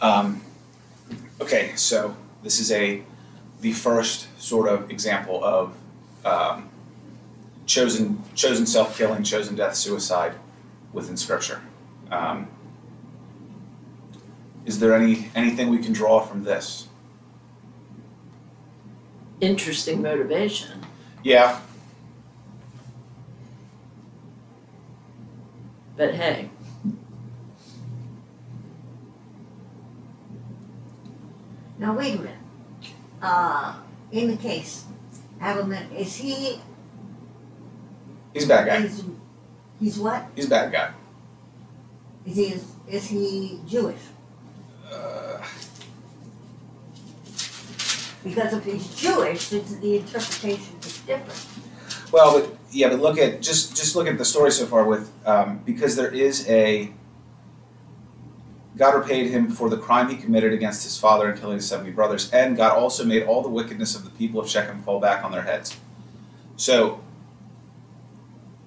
Um, 0.01 0.43
okay, 1.41 1.73
so 1.77 2.17
this 2.43 2.59
is 2.59 2.73
a 2.73 3.03
the 3.61 3.73
first 3.73 4.29
sort 4.41 4.69
of 4.69 4.91
example 4.91 5.43
of 5.45 5.77
um, 6.25 6.69
chosen 7.67 8.23
chosen 8.35 8.67
self 8.67 8.97
killing, 8.97 9.23
chosen 9.23 9.57
death, 9.57 9.75
suicide 9.75 10.35
within 10.93 11.17
Scripture. 11.17 11.61
Um, 12.11 12.49
is 14.67 14.79
there 14.79 14.95
any 14.95 15.31
anything 15.35 15.71
we 15.71 15.79
can 15.79 15.95
draw 15.95 16.21
from 16.21 16.45
this? 16.45 16.89
Interesting 19.41 20.03
motivation. 20.03 20.85
Yeah, 21.23 21.61
But 25.97 26.15
hey, 26.15 26.51
Now, 31.79 31.95
wait 31.95 32.15
a 32.15 32.19
minute. 32.19 32.39
Uh, 33.21 33.77
in 34.11 34.31
the 34.31 34.37
case, 34.37 34.85
Abimelech, 35.41 35.93
is 35.95 36.17
he, 36.17 36.59
he's 38.33 38.45
a 38.45 38.49
bad 38.49 38.67
guy. 38.67 38.81
he's, 38.81 39.05
he's 39.79 39.99
what? 39.99 40.27
He's 40.35 40.47
a 40.47 40.51
bad 40.51 40.73
guy. 40.73 40.93
Is 42.25 42.37
he, 42.37 42.45
is, 42.47 42.65
is 42.89 43.07
he 43.09 43.61
Jewish? 43.67 44.01
Because 48.27 48.53
if 48.55 48.65
he's 48.65 48.95
Jewish, 48.97 49.51
the 49.51 49.99
interpretation 49.99 50.75
is 50.83 50.99
different. 51.07 51.47
well, 52.13 52.41
but 52.41 52.57
yeah, 52.73 52.89
but 52.89 52.99
look 52.99 53.19
at 53.19 53.41
just 53.41 53.77
just 53.77 53.95
look 53.95 54.09
at 54.09 54.19
the 54.19 54.25
story 54.25 54.51
so 54.51 54.67
far 54.67 54.85
with 54.85 55.13
um, 55.25 55.61
because 55.65 55.95
there 55.95 56.11
is 56.11 56.49
a 56.49 56.93
God 58.77 58.97
repaid 58.97 59.31
him 59.31 59.49
for 59.51 59.71
the 59.71 59.79
crime 59.79 60.11
he 60.11 60.17
committed 60.17 60.53
against 60.53 60.83
his 60.83 60.99
father 60.99 61.31
in 61.31 61.39
killing 61.39 61.57
his 61.57 61.69
seventy 61.69 61.93
brothers, 61.93 62.29
and 62.33 62.57
God 62.57 62.77
also 62.77 63.05
made 63.05 63.23
all 63.23 63.43
the 63.43 63.49
wickedness 63.49 63.95
of 63.95 64.03
the 64.03 64.11
people 64.11 64.41
of 64.41 64.49
Shechem 64.49 64.83
fall 64.83 64.99
back 64.99 65.25
on 65.25 65.31
their 65.31 65.43
heads. 65.43 65.77
So, 66.57 67.01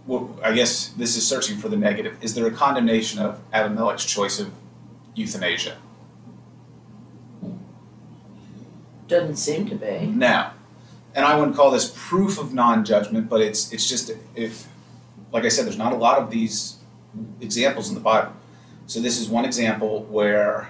well, 0.08 0.40
I 0.42 0.54
guess 0.54 0.88
this 0.90 1.18
is 1.18 1.28
searching 1.28 1.58
for 1.58 1.68
the 1.68 1.78
negative. 1.78 2.18
Is 2.22 2.34
there 2.34 2.48
a 2.48 2.52
condemnation 2.52 3.20
of 3.20 3.42
Abimelech's 3.52 4.06
choice 4.06 4.40
of 4.40 4.52
euthanasia? 5.16 5.78
Doesn't 9.10 9.36
seem 9.36 9.68
to 9.70 9.76
be. 9.76 10.06
Now, 10.06 10.54
and 11.14 11.26
I 11.26 11.38
wouldn't 11.38 11.58
call 11.58 11.72
this 11.72 11.94
proof 11.96 12.40
of 12.40 12.54
non-judgment, 12.54 13.30
but 13.30 13.42
it's 13.42 13.74
it's 13.74 13.88
just 13.90 14.12
if, 14.36 14.68
like 15.32 15.44
I 15.44 15.50
said, 15.50 15.66
there's 15.66 15.78
not 15.78 15.92
a 15.92 15.98
lot 15.98 16.20
of 16.20 16.30
these 16.30 16.78
examples 17.42 17.90
in 17.90 17.96
the 17.96 18.02
Bible. 18.02 18.34
So 18.86 19.00
this 19.00 19.20
is 19.20 19.28
one 19.28 19.46
example 19.46 20.04
where 20.04 20.70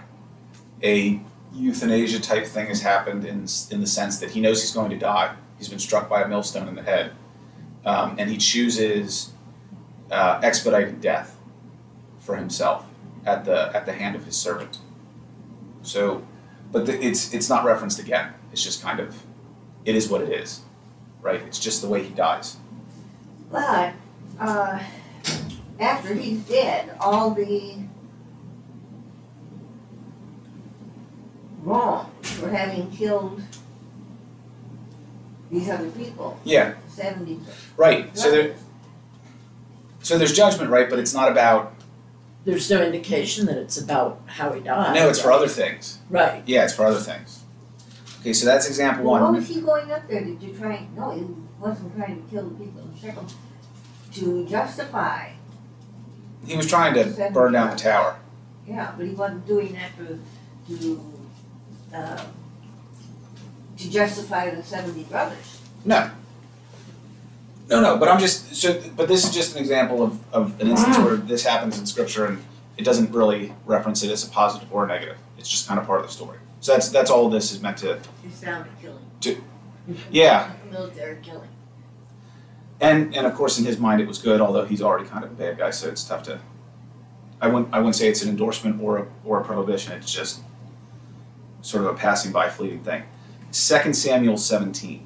a 0.84 1.21
euthanasia 1.54 2.19
type 2.19 2.45
thing 2.45 2.67
has 2.67 2.82
happened 2.82 3.25
in 3.25 3.47
in 3.71 3.82
the 3.82 3.88
sense 3.88 4.19
that 4.19 4.32
he 4.32 4.41
knows 4.41 4.62
he's 4.62 4.71
going 4.71 4.89
to 4.89 4.97
die. 4.97 5.36
He's 5.58 5.69
been 5.69 5.80
struck 5.80 6.10
by 6.10 6.21
a 6.21 6.28
millstone 6.28 6.67
in 6.67 6.75
the 6.75 6.84
head, 6.84 7.12
um, 7.86 8.15
and 8.17 8.30
he 8.30 8.38
chooses 8.38 9.32
uh, 10.10 10.39
expedited 10.41 11.02
death 11.02 11.38
for 12.19 12.38
himself 12.38 12.86
at 13.25 13.45
the 13.45 13.71
at 13.75 13.86
the 13.86 13.93
hand 13.93 14.15
of 14.15 14.25
his 14.25 14.38
servant. 14.38 14.78
So, 15.82 16.23
but 16.71 16.86
the, 16.86 17.03
it's 17.03 17.34
it's 17.34 17.49
not 17.49 17.63
referenced 17.65 17.99
again. 17.99 18.34
It's 18.51 18.63
just 18.63 18.82
kind 18.82 18.99
of, 18.99 19.15
it 19.86 19.95
is 19.95 20.10
what 20.10 20.21
it 20.21 20.29
is, 20.32 20.62
right? 21.21 21.41
It's 21.41 21.60
just 21.60 21.82
the 21.82 21.88
way 21.88 22.03
he 22.03 22.13
dies. 22.13 22.58
But, 23.51 23.93
uh, 24.39 24.79
after 25.79 26.13
he's 26.13 26.39
dead, 26.41 26.95
all 26.99 27.32
the 27.32 27.75
wrong 31.63 32.12
for 32.21 32.49
having 32.49 32.89
killed 32.91 33.41
these 35.51 35.69
other 35.69 35.89
people, 35.91 36.39
Yeah, 36.43 36.75
seventy 36.88 37.39
right. 37.75 38.15
So 38.15 38.29
there, 38.32 38.55
so 40.01 40.17
there's 40.17 40.34
judgment, 40.34 40.69
right? 40.69 40.89
But 40.89 40.99
it's 40.99 41.13
not 41.13 41.32
about. 41.32 41.73
There's 42.45 42.69
no 42.71 42.82
indication 42.82 43.45
that 43.47 43.58
it's 43.58 43.78
about 43.78 44.21
how 44.25 44.52
he 44.54 44.62
died. 44.62 44.95
No, 44.95 45.10
it's 45.10 45.19
for 45.21 45.32
other 45.32 45.47
things. 45.47 45.99
Right. 46.10 46.41
Yeah, 46.45 46.63
it's 46.63 46.73
for 46.73 46.86
other 46.86 46.99
things. 46.99 47.43
Okay, 48.21 48.34
so 48.34 48.45
that's 48.45 48.67
example 48.67 49.04
Well, 49.06 49.13
what 49.13 49.21
one. 49.23 49.36
was 49.36 49.47
he 49.47 49.62
going 49.62 49.91
up 49.91 50.08
there 50.08 50.23
to, 50.23 50.36
to 50.38 50.58
try, 50.58 50.88
no, 50.95 51.12
he 51.12 51.25
wasn't 51.60 51.95
trying 51.95 52.23
to 52.23 52.30
kill 52.30 52.49
the 52.49 52.63
people 52.65 52.82
in 52.82 52.97
Shechem, 52.99 53.28
to 54.13 54.45
justify, 54.47 55.30
He 56.45 56.56
was 56.58 56.67
trying 56.67 56.93
to 56.95 57.30
burn 57.34 57.54
down 57.54 57.69
the 57.71 57.75
tower. 57.78 58.17
yeah, 58.67 58.93
but 58.97 59.06
he 59.06 59.13
wasn't 59.13 59.45
doing 59.47 59.73
that 59.73 59.91
to, 59.97 60.19
to, 60.78 61.02
uh, 61.93 62.25
to 63.78 63.89
justify 63.89 64.49
the 64.54 64.63
seventy 64.63 65.04
brothers. 65.04 65.62
No. 65.86 66.10
No, 67.69 67.82
no, 67.82 67.97
but 67.97 68.10
I'm 68.10 68.19
just 68.19 68.55
so. 68.55 68.82
But 68.95 69.08
this 69.08 69.23
is 69.23 69.34
just 69.34 69.55
an 69.55 69.62
example 69.62 70.01
of, 70.01 70.34
of 70.34 70.60
an 70.60 70.67
ah. 70.67 70.71
instance 70.71 70.97
where 70.97 71.15
this 71.15 71.45
happens 71.45 71.77
in 71.77 71.86
scripture, 71.86 72.25
and 72.25 72.43
it 72.77 72.84
doesn't 72.84 73.12
really 73.12 73.53
reference 73.65 74.03
it 74.03 74.12
as 74.12 74.27
a 74.27 74.29
positive 74.29 74.73
or 74.73 74.86
a 74.86 74.88
negative. 74.88 75.17
It's 75.38 75.47
just 75.47 75.67
kind 75.67 75.79
of 75.79 75.86
part 75.86 76.01
of 76.01 76.08
the 76.08 76.12
story. 76.12 76.39
So 76.62 76.73
that's 76.73 76.89
that's 76.89 77.12
all 77.12 77.29
this 77.29 77.51
is 77.51 77.62
meant 77.62 77.77
to. 77.77 77.99
It's 78.25 78.41
down 78.41 78.65
to 78.65 78.69
killing. 78.82 79.43
Yeah, 80.12 80.51
Military 80.71 81.17
killing. 81.21 81.49
and 82.79 83.15
and 83.15 83.25
of 83.25 83.34
course 83.36 83.58
in 83.60 83.65
his 83.65 83.77
mind 83.79 84.01
it 84.01 84.08
was 84.08 84.17
good, 84.17 84.41
although 84.41 84.65
he's 84.65 84.82
already 84.82 85.08
kind 85.08 85.23
of 85.23 85.32
a 85.32 85.36
bad 85.36 85.58
guy, 85.58 85.69
so 85.71 85.89
it's 85.89 86.03
tough 86.03 86.23
to. 86.23 86.39
I 87.41 87.47
wouldn't 87.47 87.73
I 87.73 87.77
wouldn't 87.79 87.95
say 87.95 88.08
it's 88.08 88.23
an 88.23 88.29
endorsement 88.29 88.82
or 88.82 88.97
a 88.97 89.08
or 89.25 89.41
a 89.41 89.43
prohibition. 89.43 89.93
It's 89.93 90.13
just 90.13 90.41
sort 91.62 91.86
of 91.86 91.95
a 91.95 91.97
passing 91.97 92.32
by, 92.32 92.49
fleeting 92.49 92.84
thing. 92.84 93.03
Second 93.51 93.93
Samuel 93.95 94.38
seventeen. 94.38 95.05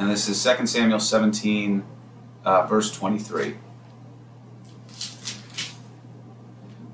And 0.00 0.09
this 0.26 0.44
is 0.44 0.56
2 0.58 0.66
Samuel 0.66 1.00
17, 1.00 1.82
uh, 2.44 2.66
verse 2.66 2.92
23. 2.92 3.56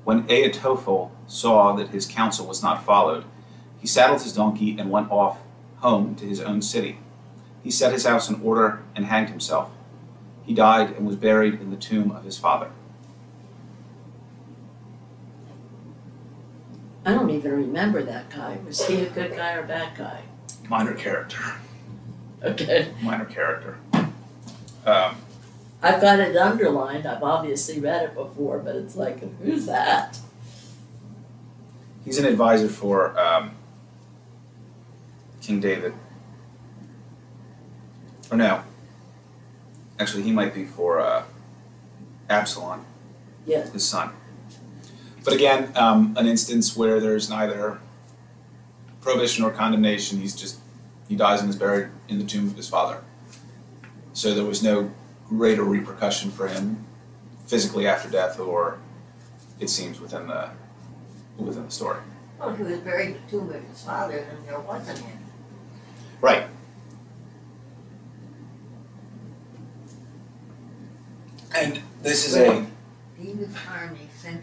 When 0.05 0.25
Ahitophel 0.27 1.11
saw 1.27 1.73
that 1.73 1.89
his 1.89 2.05
counsel 2.05 2.47
was 2.47 2.63
not 2.63 2.85
followed, 2.85 3.25
he 3.79 3.85
saddled 3.85 4.21
his 4.21 4.31
donkey 4.31 4.77
and 4.79 4.89
went 4.89 5.11
off 5.11 5.39
home 5.79 6.15
to 6.15 6.25
his 6.25 6.39
own 6.39 6.61
city. 6.61 6.99
He 7.61 7.69
set 7.69 7.91
his 7.91 8.05
house 8.05 8.29
in 8.29 8.41
order 8.41 8.81
and 8.95 9.07
hanged 9.07 9.29
himself. 9.29 9.71
He 10.43 10.53
died 10.53 10.91
and 10.91 11.05
was 11.05 11.17
buried 11.17 11.55
in 11.55 11.69
the 11.69 11.75
tomb 11.75 12.11
of 12.11 12.23
his 12.23 12.37
father. 12.37 12.71
I 17.05 17.13
don't 17.13 17.29
even 17.29 17.51
remember 17.51 18.03
that 18.03 18.29
guy. 18.29 18.57
Was 18.65 18.87
he 18.87 19.03
a 19.03 19.09
good 19.09 19.35
guy 19.35 19.55
or 19.55 19.65
a 19.65 19.67
bad 19.67 19.97
guy? 19.97 20.21
Minor 20.69 20.93
character. 20.93 21.55
Okay. 22.43 22.91
Minor 23.01 23.25
character. 23.25 23.77
Um, 24.85 25.17
I've 25.81 26.01
got 26.01 26.19
it 26.19 26.35
underlined. 26.35 27.05
I've 27.05 27.23
obviously 27.23 27.79
read 27.79 28.03
it 28.03 28.15
before, 28.15 28.59
but 28.59 28.75
it's 28.75 28.95
like, 28.95 29.19
who's 29.41 29.65
that? 29.65 30.19
he's 32.07 32.17
an 32.17 32.25
advisor 32.25 32.69
for 32.69 33.19
um, 33.19 33.51
King 35.41 35.59
David. 35.59 35.93
Or 38.31 38.37
no. 38.37 38.63
Actually, 39.99 40.23
he 40.23 40.31
might 40.31 40.53
be 40.53 40.63
for 40.63 41.01
uh, 41.01 41.23
Absalom. 42.29 42.85
Yeah. 43.45 43.69
His 43.69 43.85
son. 43.85 44.11
But 45.25 45.33
again, 45.33 45.73
um, 45.75 46.15
an 46.17 46.27
instance 46.27 46.77
where 46.77 47.01
there's 47.01 47.29
neither 47.29 47.79
prohibition 49.01 49.43
or 49.43 49.51
condemnation. 49.51 50.19
He's 50.19 50.35
just 50.35 50.59
he 51.07 51.15
dies 51.15 51.41
and 51.41 51.49
is 51.49 51.55
buried 51.55 51.89
in 52.07 52.19
the 52.19 52.25
tomb 52.25 52.47
of 52.47 52.55
his 52.55 52.69
father. 52.69 53.03
So 54.13 54.33
there 54.33 54.45
was 54.45 54.63
no 54.63 54.91
greater 55.27 55.63
repercussion 55.63 56.31
for 56.31 56.47
him 56.47 56.85
physically 57.45 57.87
after 57.87 58.09
death, 58.09 58.39
or 58.39 58.79
it 59.59 59.69
seems 59.69 59.99
within 59.99 60.27
the 60.27 60.49
within 61.37 61.65
the 61.65 61.71
story. 61.71 61.99
Well, 62.39 62.49
if 62.49 62.57
he 62.57 62.63
was 62.63 62.79
buried 62.79 63.07
in 63.07 63.13
the 63.13 63.31
tomb 63.31 63.49
of 63.49 63.63
his 63.63 63.83
father, 63.83 64.13
then 64.13 64.45
there 64.45 64.59
wasn't 64.59 65.01
any. 65.01 65.13
Right. 66.21 66.47
And 71.55 71.81
this 72.03 72.27
is 72.27 72.35
a 72.35 72.67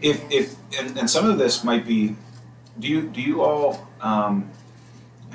if 0.01 0.31
if 0.31 0.55
and, 0.77 0.97
and 0.97 1.09
some 1.09 1.29
of 1.29 1.37
this 1.37 1.63
might 1.63 1.85
be 1.85 2.15
do 2.79 2.87
you 2.87 3.03
do 3.03 3.21
you 3.21 3.41
all 3.41 3.87
um, 4.01 4.49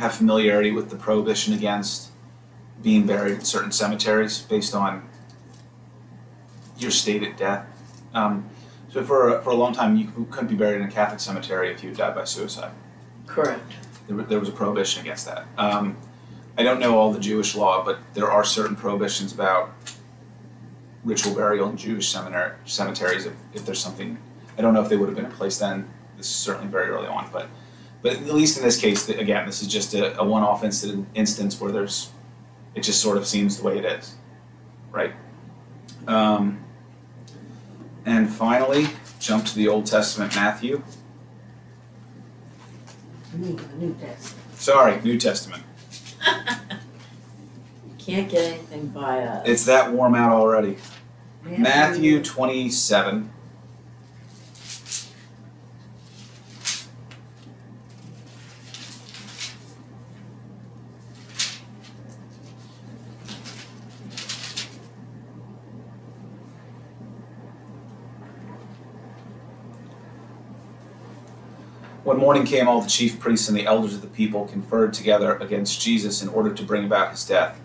have 0.00 0.14
familiarity 0.14 0.70
with 0.70 0.90
the 0.90 0.96
prohibition 0.96 1.54
against 1.54 2.10
being 2.82 3.06
buried 3.06 3.34
in 3.34 3.44
certain 3.44 3.72
cemeteries 3.72 4.40
based 4.40 4.74
on 4.74 5.08
your 6.78 6.90
state 6.90 7.22
at 7.22 7.36
death 7.36 7.66
um, 8.14 8.48
so 8.90 9.04
for 9.04 9.36
a, 9.36 9.42
for 9.42 9.50
a 9.50 9.54
long 9.54 9.72
time 9.72 9.96
you 9.96 10.26
couldn't 10.30 10.48
be 10.48 10.54
buried 10.54 10.80
in 10.80 10.88
a 10.88 10.90
catholic 10.90 11.20
cemetery 11.20 11.72
if 11.72 11.84
you 11.84 11.92
died 11.92 12.14
by 12.14 12.24
suicide 12.24 12.72
Correct. 13.26 13.62
there, 14.08 14.16
there 14.16 14.40
was 14.40 14.48
a 14.48 14.52
prohibition 14.52 15.02
against 15.02 15.26
that. 15.26 15.46
Um, 15.56 15.96
I 16.58 16.62
don't 16.62 16.80
know 16.80 16.98
all 16.98 17.12
the 17.12 17.20
Jewish 17.20 17.54
law, 17.54 17.84
but 17.84 18.00
there 18.14 18.30
are 18.30 18.44
certain 18.44 18.76
prohibitions 18.76 19.32
about 19.32 19.72
ritual 21.04 21.34
burial 21.34 21.70
in 21.70 21.76
Jewish 21.76 22.08
seminary, 22.08 22.52
cemeteries 22.64 23.24
if, 23.24 23.32
if 23.54 23.64
there's 23.64 23.78
something. 23.78 24.18
I 24.58 24.62
don't 24.62 24.74
know 24.74 24.82
if 24.82 24.88
they 24.88 24.96
would 24.96 25.08
have 25.08 25.16
been 25.16 25.24
in 25.24 25.32
place 25.32 25.58
then. 25.58 25.88
This 26.16 26.26
is 26.26 26.34
certainly 26.34 26.68
very 26.68 26.90
early 26.90 27.06
on, 27.06 27.30
but 27.32 27.48
but 28.02 28.12
at 28.12 28.22
least 28.26 28.56
in 28.58 28.64
this 28.64 28.80
case, 28.80 29.08
again, 29.08 29.46
this 29.46 29.62
is 29.62 29.68
just 29.68 29.94
a, 29.94 30.18
a 30.18 30.24
one-off 30.24 30.64
incident 30.64 31.08
instance 31.14 31.60
where 31.60 31.70
there's 31.72 32.10
it 32.74 32.82
just 32.82 33.00
sort 33.00 33.16
of 33.16 33.26
seems 33.26 33.56
the 33.56 33.64
way 33.64 33.78
it 33.78 33.84
is, 33.84 34.14
right? 34.92 35.12
Um, 36.06 36.64
and 38.06 38.30
finally, 38.30 38.86
jump 39.18 39.44
to 39.46 39.54
the 39.54 39.68
Old 39.68 39.86
Testament, 39.86 40.34
Matthew. 40.34 40.82
New, 43.34 43.58
New 43.76 43.94
Testament. 43.94 44.54
Sorry, 44.54 45.00
New 45.02 45.18
Testament. 45.18 45.62
Can't 47.98 48.28
get 48.28 48.52
anything 48.52 48.88
by 48.88 49.22
us. 49.22 49.48
It's 49.48 49.64
that 49.66 49.92
warm 49.92 50.14
out 50.14 50.32
already. 50.32 50.76
Matthew 51.44 52.22
27. 52.22 53.30
When 72.10 72.18
morning 72.18 72.42
came, 72.44 72.66
all 72.66 72.80
the 72.80 72.90
chief 72.90 73.20
priests 73.20 73.48
and 73.48 73.56
the 73.56 73.66
elders 73.66 73.94
of 73.94 74.02
the 74.02 74.08
people 74.08 74.48
conferred 74.48 74.92
together 74.92 75.36
against 75.36 75.80
Jesus 75.80 76.20
in 76.20 76.28
order 76.28 76.52
to 76.52 76.64
bring 76.64 76.84
about 76.84 77.12
his 77.12 77.24
death. 77.24 77.60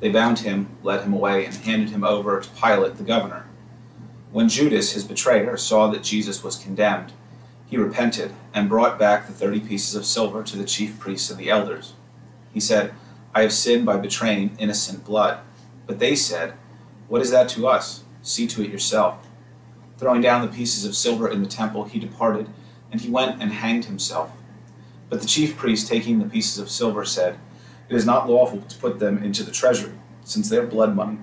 They 0.00 0.08
bound 0.08 0.38
him, 0.38 0.68
led 0.82 1.02
him 1.02 1.12
away, 1.12 1.44
and 1.44 1.54
handed 1.54 1.90
him 1.90 2.02
over 2.02 2.40
to 2.40 2.48
Pilate 2.48 2.96
the 2.96 3.02
governor. 3.02 3.44
When 4.32 4.48
Judas, 4.48 4.92
his 4.92 5.04
betrayer, 5.04 5.54
saw 5.58 5.88
that 5.88 6.02
Jesus 6.02 6.42
was 6.42 6.56
condemned, 6.56 7.12
he 7.66 7.76
repented 7.76 8.32
and 8.54 8.70
brought 8.70 8.98
back 8.98 9.26
the 9.26 9.34
thirty 9.34 9.60
pieces 9.60 9.94
of 9.94 10.06
silver 10.06 10.42
to 10.44 10.56
the 10.56 10.64
chief 10.64 10.98
priests 10.98 11.28
and 11.28 11.38
the 11.38 11.50
elders. 11.50 11.92
He 12.54 12.60
said, 12.60 12.94
I 13.34 13.42
have 13.42 13.52
sinned 13.52 13.84
by 13.84 13.98
betraying 13.98 14.56
innocent 14.58 15.04
blood. 15.04 15.40
But 15.86 15.98
they 15.98 16.16
said, 16.16 16.54
What 17.08 17.20
is 17.20 17.30
that 17.32 17.50
to 17.50 17.68
us? 17.68 18.02
See 18.22 18.46
to 18.46 18.62
it 18.62 18.70
yourself. 18.70 19.18
Throwing 19.98 20.22
down 20.22 20.40
the 20.40 20.56
pieces 20.56 20.86
of 20.86 20.96
silver 20.96 21.28
in 21.28 21.42
the 21.42 21.48
temple, 21.50 21.84
he 21.84 21.98
departed, 21.98 22.48
and 22.92 23.00
he 23.00 23.10
went 23.10 23.40
and 23.40 23.52
hanged 23.52 23.86
himself. 23.86 24.30
But 25.08 25.20
the 25.20 25.26
chief 25.26 25.56
priest, 25.56 25.88
taking 25.88 26.18
the 26.18 26.28
pieces 26.28 26.58
of 26.58 26.70
silver, 26.70 27.04
said, 27.04 27.38
It 27.88 27.96
is 27.96 28.06
not 28.06 28.28
lawful 28.28 28.62
to 28.62 28.78
put 28.78 28.98
them 28.98 29.22
into 29.22 29.42
the 29.42 29.50
treasury, 29.50 29.94
since 30.24 30.48
they 30.48 30.56
are 30.56 30.66
blood 30.66 30.94
money. 30.94 31.18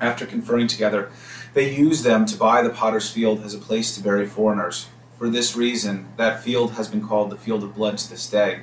After 0.00 0.26
conferring 0.26 0.68
together, 0.68 1.10
they 1.54 1.74
used 1.74 2.04
them 2.04 2.26
to 2.26 2.36
buy 2.36 2.62
the 2.62 2.70
potter's 2.70 3.10
field 3.10 3.42
as 3.42 3.54
a 3.54 3.58
place 3.58 3.94
to 3.94 4.02
bury 4.02 4.26
foreigners. 4.26 4.86
For 5.18 5.28
this 5.28 5.56
reason, 5.56 6.08
that 6.16 6.42
field 6.42 6.72
has 6.72 6.88
been 6.88 7.06
called 7.06 7.30
the 7.30 7.36
field 7.36 7.62
of 7.62 7.74
blood 7.74 7.98
to 7.98 8.08
this 8.08 8.28
day. 8.28 8.60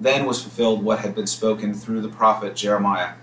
Then 0.00 0.26
was 0.26 0.42
fulfilled 0.42 0.82
what 0.82 1.00
had 1.00 1.14
been 1.14 1.26
spoken 1.26 1.74
through 1.74 2.02
the 2.02 2.08
prophet 2.08 2.56
Jeremiah. 2.56 3.14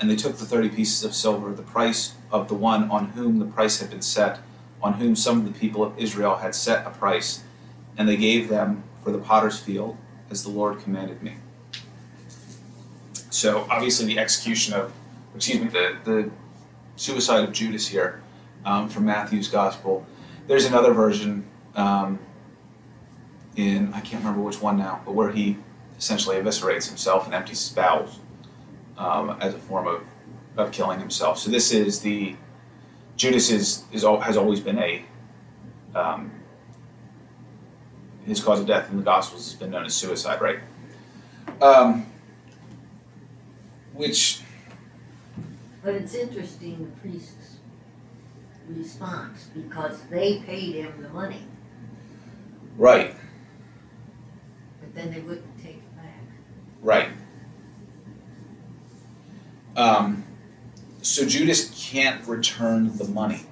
And 0.00 0.08
they 0.08 0.16
took 0.16 0.36
the 0.36 0.46
thirty 0.46 0.68
pieces 0.68 1.02
of 1.04 1.14
silver, 1.14 1.52
the 1.52 1.62
price 1.62 2.14
of 2.30 2.48
the 2.48 2.54
one 2.54 2.90
on 2.90 3.10
whom 3.10 3.38
the 3.38 3.46
price 3.46 3.80
had 3.80 3.90
been 3.90 4.02
set, 4.02 4.38
on 4.82 4.94
whom 4.94 5.16
some 5.16 5.38
of 5.38 5.44
the 5.52 5.58
people 5.58 5.82
of 5.82 5.98
Israel 5.98 6.36
had 6.36 6.54
set 6.54 6.86
a 6.86 6.90
price, 6.90 7.42
and 7.98 8.08
they 8.08 8.16
gave 8.16 8.48
them 8.48 8.84
for 9.02 9.10
the 9.10 9.18
potter's 9.18 9.58
field, 9.58 9.98
as 10.30 10.42
the 10.44 10.48
Lord 10.50 10.80
commanded 10.80 11.22
me. 11.22 11.34
So 13.30 13.66
obviously 13.68 14.06
the 14.06 14.18
execution 14.18 14.72
of, 14.72 14.92
excuse 15.34 15.60
me, 15.60 15.68
the, 15.68 15.96
the 16.04 16.30
suicide 16.96 17.44
of 17.44 17.52
Judas 17.52 17.88
here 17.88 18.22
um, 18.64 18.88
from 18.88 19.04
Matthew's 19.04 19.48
gospel. 19.48 20.06
There's 20.46 20.64
another 20.64 20.92
version 20.92 21.44
um, 21.74 22.18
in, 23.56 23.92
I 23.92 24.00
can't 24.00 24.22
remember 24.22 24.40
which 24.40 24.62
one 24.62 24.78
now, 24.78 25.00
but 25.04 25.12
where 25.14 25.30
he 25.30 25.56
essentially 25.98 26.36
eviscerates 26.36 26.88
himself 26.88 27.26
and 27.26 27.34
empties 27.34 27.60
his 27.60 27.74
bowels 27.74 28.20
um, 28.96 29.36
as 29.40 29.54
a 29.54 29.58
form 29.58 29.86
of, 29.86 30.02
of 30.56 30.70
killing 30.72 31.00
himself. 31.00 31.38
So 31.38 31.50
this 31.50 31.72
is 31.72 32.00
the, 32.00 32.36
Judas 33.16 33.50
is, 33.50 33.84
is 33.92 34.02
has 34.04 34.36
always 34.36 34.60
been 34.60 34.78
a, 34.78 35.04
um, 35.94 36.30
his 38.28 38.42
cause 38.42 38.60
of 38.60 38.66
death 38.66 38.90
in 38.90 38.96
the 38.98 39.02
Gospels 39.02 39.50
has 39.50 39.58
been 39.58 39.70
known 39.70 39.86
as 39.86 39.94
suicide, 39.94 40.40
right? 40.40 40.60
Um, 41.62 42.06
which, 43.94 44.40
But 45.82 45.94
it's 45.94 46.14
interesting, 46.14 46.92
the 46.94 47.08
priest's 47.08 47.56
response, 48.68 49.48
because 49.54 50.02
they 50.10 50.38
paid 50.40 50.74
him 50.76 50.92
the 51.02 51.08
money, 51.08 51.42
right, 52.76 53.14
but 54.80 54.94
then 54.94 55.10
they 55.12 55.20
wouldn't 55.20 55.58
take 55.62 55.76
it 55.76 55.96
back. 55.96 56.20
right. 56.82 57.08
Um, 59.76 60.24
so 61.02 61.24
Judas 61.24 61.70
can't 61.90 62.26
return 62.26 62.96
the 62.98 63.04
money. 63.04 63.42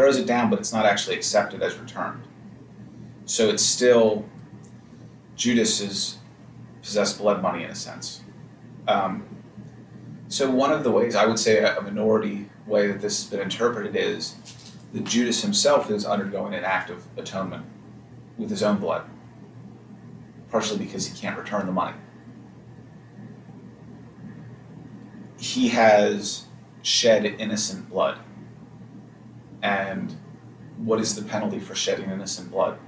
Throws 0.00 0.16
it 0.16 0.24
down, 0.24 0.48
but 0.48 0.58
it's 0.58 0.72
not 0.72 0.86
actually 0.86 1.14
accepted 1.14 1.62
as 1.62 1.76
returned. 1.76 2.22
So 3.26 3.50
it's 3.50 3.62
still 3.62 4.24
Judas 5.36 5.78
is 5.82 6.16
possessed 6.80 7.18
blood 7.18 7.42
money 7.42 7.64
in 7.64 7.70
a 7.70 7.74
sense. 7.74 8.22
Um, 8.88 9.28
so 10.28 10.50
one 10.50 10.72
of 10.72 10.84
the 10.84 10.90
ways 10.90 11.14
I 11.14 11.26
would 11.26 11.38
say 11.38 11.62
a 11.62 11.78
minority 11.82 12.48
way 12.66 12.86
that 12.86 13.02
this 13.02 13.22
has 13.22 13.30
been 13.30 13.40
interpreted 13.40 13.94
is 13.94 14.36
that 14.94 15.04
Judas 15.04 15.42
himself 15.42 15.90
is 15.90 16.06
undergoing 16.06 16.54
an 16.54 16.64
act 16.64 16.88
of 16.88 17.04
atonement 17.18 17.66
with 18.38 18.48
his 18.48 18.62
own 18.62 18.78
blood, 18.78 19.04
partially 20.50 20.78
because 20.78 21.08
he 21.08 21.14
can't 21.14 21.36
return 21.36 21.66
the 21.66 21.72
money. 21.72 21.98
He 25.38 25.68
has 25.68 26.46
shed 26.80 27.26
innocent 27.26 27.90
blood. 27.90 28.16
And 29.62 30.16
what 30.78 31.00
is 31.00 31.14
the 31.14 31.22
penalty 31.22 31.58
for 31.58 31.74
shedding 31.74 32.10
innocent 32.10 32.50
blood? 32.50 32.78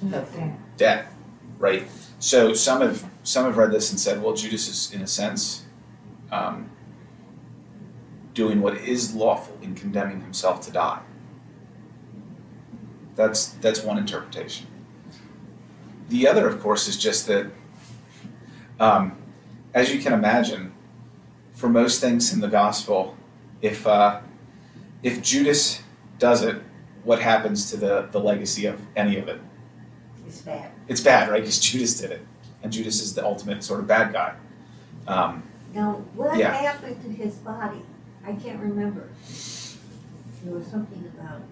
Nothing. 0.00 0.62
Death, 0.76 1.12
right? 1.58 1.88
So 2.18 2.52
some 2.52 2.80
have 2.80 3.04
some 3.22 3.44
have 3.44 3.56
read 3.56 3.72
this 3.72 3.90
and 3.90 4.00
said, 4.00 4.22
well, 4.22 4.34
Judas 4.34 4.68
is 4.68 4.94
in 4.94 5.02
a 5.02 5.06
sense 5.06 5.64
um, 6.30 6.70
doing 8.34 8.60
what 8.60 8.76
is 8.76 9.14
lawful 9.14 9.58
in 9.60 9.74
condemning 9.74 10.20
himself 10.20 10.60
to 10.62 10.70
die. 10.70 11.00
That's 13.16 13.48
that's 13.48 13.82
one 13.82 13.98
interpretation. 13.98 14.66
The 16.08 16.26
other, 16.26 16.48
of 16.48 16.60
course, 16.60 16.88
is 16.88 16.96
just 16.96 17.26
that, 17.26 17.50
um, 18.80 19.16
as 19.74 19.92
you 19.92 20.00
can 20.00 20.12
imagine, 20.12 20.72
for 21.52 21.68
most 21.68 22.00
things 22.00 22.32
in 22.32 22.40
the 22.40 22.48
gospel, 22.48 23.16
if 23.60 23.86
uh, 23.86 24.20
if 25.02 25.22
Judas 25.22 25.82
does 26.18 26.42
it, 26.42 26.60
what 27.04 27.20
happens 27.20 27.70
to 27.70 27.76
the 27.76 28.08
the 28.10 28.20
legacy 28.20 28.66
of 28.66 28.80
any 28.96 29.18
of 29.18 29.28
it? 29.28 29.40
It's 30.26 30.42
bad. 30.42 30.70
It's 30.88 31.00
bad, 31.00 31.28
right? 31.30 31.40
Because 31.40 31.58
Judas 31.60 31.98
did 32.00 32.10
it, 32.10 32.20
and 32.62 32.72
Judas 32.72 33.00
is 33.00 33.14
the 33.14 33.24
ultimate 33.24 33.62
sort 33.64 33.80
of 33.80 33.86
bad 33.86 34.12
guy. 34.12 34.34
Um, 35.06 35.42
Now, 35.74 35.92
what 36.14 36.36
Yeah. 36.38 36.52
happened 36.52 37.00
to 37.02 37.08
his 37.08 37.34
body? 37.36 37.82
I 38.26 38.32
can't 38.32 38.60
remember. 38.60 39.08
There 40.44 40.54
was 40.54 40.66
something 40.66 41.04
about. 41.14 41.42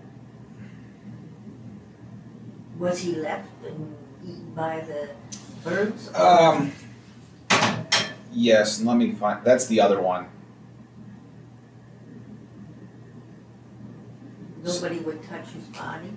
Was 2.78 2.98
he 3.00 3.14
left 3.14 3.48
and 3.66 3.94
eaten 4.24 4.52
by 4.54 4.80
the 4.80 5.08
birds? 5.64 6.12
um, 6.14 6.72
yes, 8.32 8.82
let 8.82 8.96
me 8.96 9.12
find. 9.12 9.44
That's 9.44 9.66
the 9.66 9.80
other 9.80 10.00
one. 10.00 10.26
Nobody 14.66 14.98
would 14.98 15.22
touch 15.22 15.46
his 15.50 15.64
body? 15.64 16.10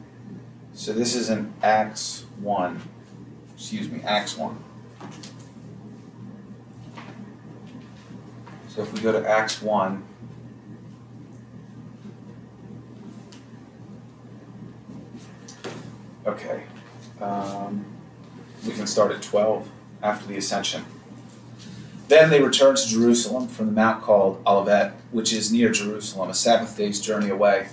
So 0.74 0.92
this 0.92 1.14
is 1.14 1.30
in 1.30 1.54
Acts 1.62 2.26
one. 2.40 2.82
Excuse 3.56 3.90
me, 3.90 4.02
Acts 4.02 4.36
one. 4.36 4.58
So 8.70 8.82
if 8.82 8.92
we 8.92 9.02
go 9.02 9.12
to 9.12 9.30
Acts 9.30 9.62
one. 9.62 10.04
Okay. 16.26 16.64
Um, 17.22 17.86
we 18.66 18.72
can 18.72 18.88
start 18.88 19.12
at 19.12 19.22
twelve 19.22 19.70
after 20.02 20.26
the 20.28 20.38
ascension. 20.38 20.86
Then 22.08 22.32
they 22.32 22.42
returned 22.42 22.78
to 22.78 22.88
Jerusalem 22.88 23.48
from 23.48 23.68
the 23.68 23.72
mount 23.72 24.02
called 24.02 24.42
Olivet, 24.48 24.94
which 25.12 25.34
is 25.34 25.52
near 25.52 25.70
Jerusalem, 25.70 26.32
a 26.32 26.34
Sabbath 26.34 26.76
day's 26.76 27.00
journey 27.00 27.30
away. 27.30 27.68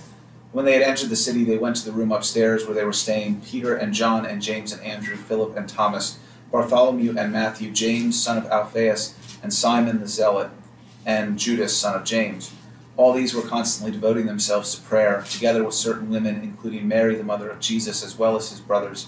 When 0.53 0.65
they 0.65 0.73
had 0.73 0.81
entered 0.81 1.09
the 1.09 1.15
city, 1.15 1.43
they 1.43 1.57
went 1.57 1.75
to 1.77 1.85
the 1.85 1.91
room 1.91 2.11
upstairs 2.11 2.65
where 2.65 2.73
they 2.73 2.85
were 2.85 2.93
staying 2.93 3.41
Peter 3.41 3.75
and 3.75 3.93
John 3.93 4.25
and 4.25 4.41
James 4.41 4.71
and 4.71 4.81
Andrew, 4.81 5.17
Philip 5.17 5.57
and 5.57 5.67
Thomas, 5.67 6.19
Bartholomew 6.51 7.15
and 7.17 7.33
Matthew, 7.33 7.69
James, 7.71 8.21
son 8.21 8.37
of 8.37 8.45
Alphaeus, 8.45 9.13
and 9.43 9.53
Simon 9.53 9.99
the 9.99 10.07
Zealot, 10.07 10.49
and 11.05 11.37
Judas, 11.37 11.75
son 11.75 11.95
of 11.95 12.05
James. 12.05 12.53
All 12.95 13.11
these 13.13 13.33
were 13.33 13.41
constantly 13.41 13.91
devoting 13.91 14.25
themselves 14.25 14.73
to 14.73 14.81
prayer, 14.81 15.23
together 15.29 15.63
with 15.63 15.75
certain 15.75 16.09
women, 16.09 16.41
including 16.41 16.87
Mary, 16.87 17.15
the 17.15 17.23
mother 17.23 17.49
of 17.49 17.59
Jesus, 17.59 18.03
as 18.03 18.17
well 18.17 18.37
as 18.37 18.49
his 18.49 18.61
brothers. 18.61 19.07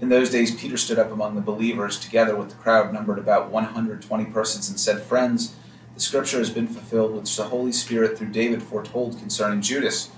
In 0.00 0.08
those 0.08 0.30
days, 0.30 0.54
Peter 0.54 0.76
stood 0.76 0.98
up 0.98 1.10
among 1.10 1.34
the 1.34 1.42
believers, 1.42 1.98
together 1.98 2.36
with 2.36 2.48
the 2.48 2.54
crowd 2.54 2.94
numbered 2.94 3.18
about 3.18 3.50
120 3.50 4.24
persons, 4.26 4.70
and 4.70 4.78
said, 4.78 5.02
Friends, 5.02 5.56
the 5.94 6.00
scripture 6.00 6.38
has 6.38 6.48
been 6.48 6.68
fulfilled, 6.68 7.12
which 7.12 7.36
the 7.36 7.44
Holy 7.44 7.72
Spirit 7.72 8.16
through 8.16 8.28
David 8.28 8.62
foretold 8.62 9.18
concerning 9.18 9.60
Judas 9.60 10.10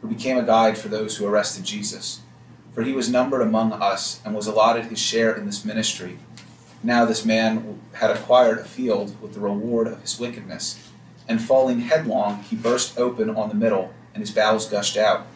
who 0.00 0.08
became 0.08 0.38
a 0.38 0.42
guide 0.42 0.78
for 0.78 0.88
those 0.88 1.16
who 1.16 1.26
arrested 1.26 1.64
Jesus. 1.64 2.20
For 2.74 2.82
he 2.82 2.92
was 2.92 3.10
numbered 3.10 3.42
among 3.42 3.72
us 3.72 4.20
and 4.24 4.34
was 4.34 4.46
allotted 4.46 4.86
his 4.86 4.98
share 4.98 5.34
in 5.34 5.46
this 5.46 5.64
ministry. 5.64 6.18
Now 6.82 7.04
this 7.04 7.24
man 7.24 7.80
had 7.94 8.10
acquired 8.10 8.58
a 8.58 8.64
field 8.64 9.20
with 9.20 9.34
the 9.34 9.40
reward 9.40 9.88
of 9.88 10.00
his 10.00 10.20
wickedness, 10.20 10.78
and 11.26 11.42
falling 11.42 11.80
headlong, 11.80 12.44
he 12.44 12.56
burst 12.56 12.98
open 12.98 13.30
on 13.30 13.48
the 13.48 13.54
middle, 13.54 13.92
and 14.14 14.20
his 14.20 14.30
bowels 14.30 14.68
gushed 14.68 14.96
out. 14.96 15.26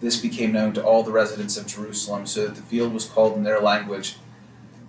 This 0.00 0.20
became 0.20 0.52
known 0.52 0.72
to 0.74 0.84
all 0.84 1.02
the 1.02 1.12
residents 1.12 1.56
of 1.56 1.66
Jerusalem, 1.66 2.26
so 2.26 2.46
that 2.46 2.56
the 2.56 2.62
field 2.62 2.92
was 2.92 3.04
called 3.04 3.36
in 3.36 3.44
their 3.44 3.60
language 3.60 4.16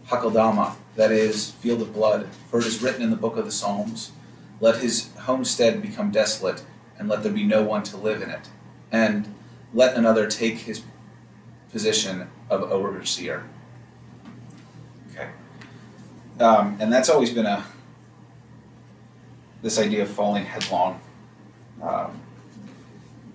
Hakeldama, 0.07 0.75
that 0.95 1.11
is, 1.11 1.51
field 1.51 1.81
of 1.81 1.93
blood, 1.93 2.27
for 2.49 2.59
it 2.59 2.65
is 2.65 2.81
written 2.81 3.03
in 3.03 3.11
the 3.11 3.15
book 3.15 3.37
of 3.37 3.45
the 3.45 3.51
Psalms, 3.51 4.11
Let 4.59 4.81
his 4.81 5.15
homestead 5.19 5.81
become 5.81 6.09
desolate, 6.09 6.63
and 6.97 7.07
let 7.07 7.21
there 7.21 7.31
be 7.31 7.43
no 7.43 7.61
one 7.61 7.83
to 7.83 7.97
live 7.97 8.23
in 8.23 8.31
it 8.31 8.49
and 8.91 9.33
let 9.73 9.95
another 9.95 10.27
take 10.27 10.59
his 10.59 10.81
position 11.71 12.29
of 12.49 12.63
overseer. 12.63 13.47
Okay. 15.11 15.29
Um, 16.39 16.77
and 16.79 16.91
that's 16.91 17.09
always 17.09 17.31
been 17.31 17.45
a 17.45 17.65
this 19.61 19.77
idea 19.77 20.03
of 20.03 20.09
falling 20.09 20.45
headlong 20.45 21.01
um, 21.81 22.21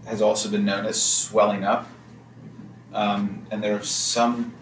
has 0.06 0.22
also 0.22 0.50
been 0.50 0.64
known 0.64 0.86
as 0.86 1.00
swelling 1.00 1.64
up. 1.64 1.86
Um, 2.94 3.46
and 3.50 3.62
there 3.62 3.76
are 3.76 3.82
some 3.82 4.54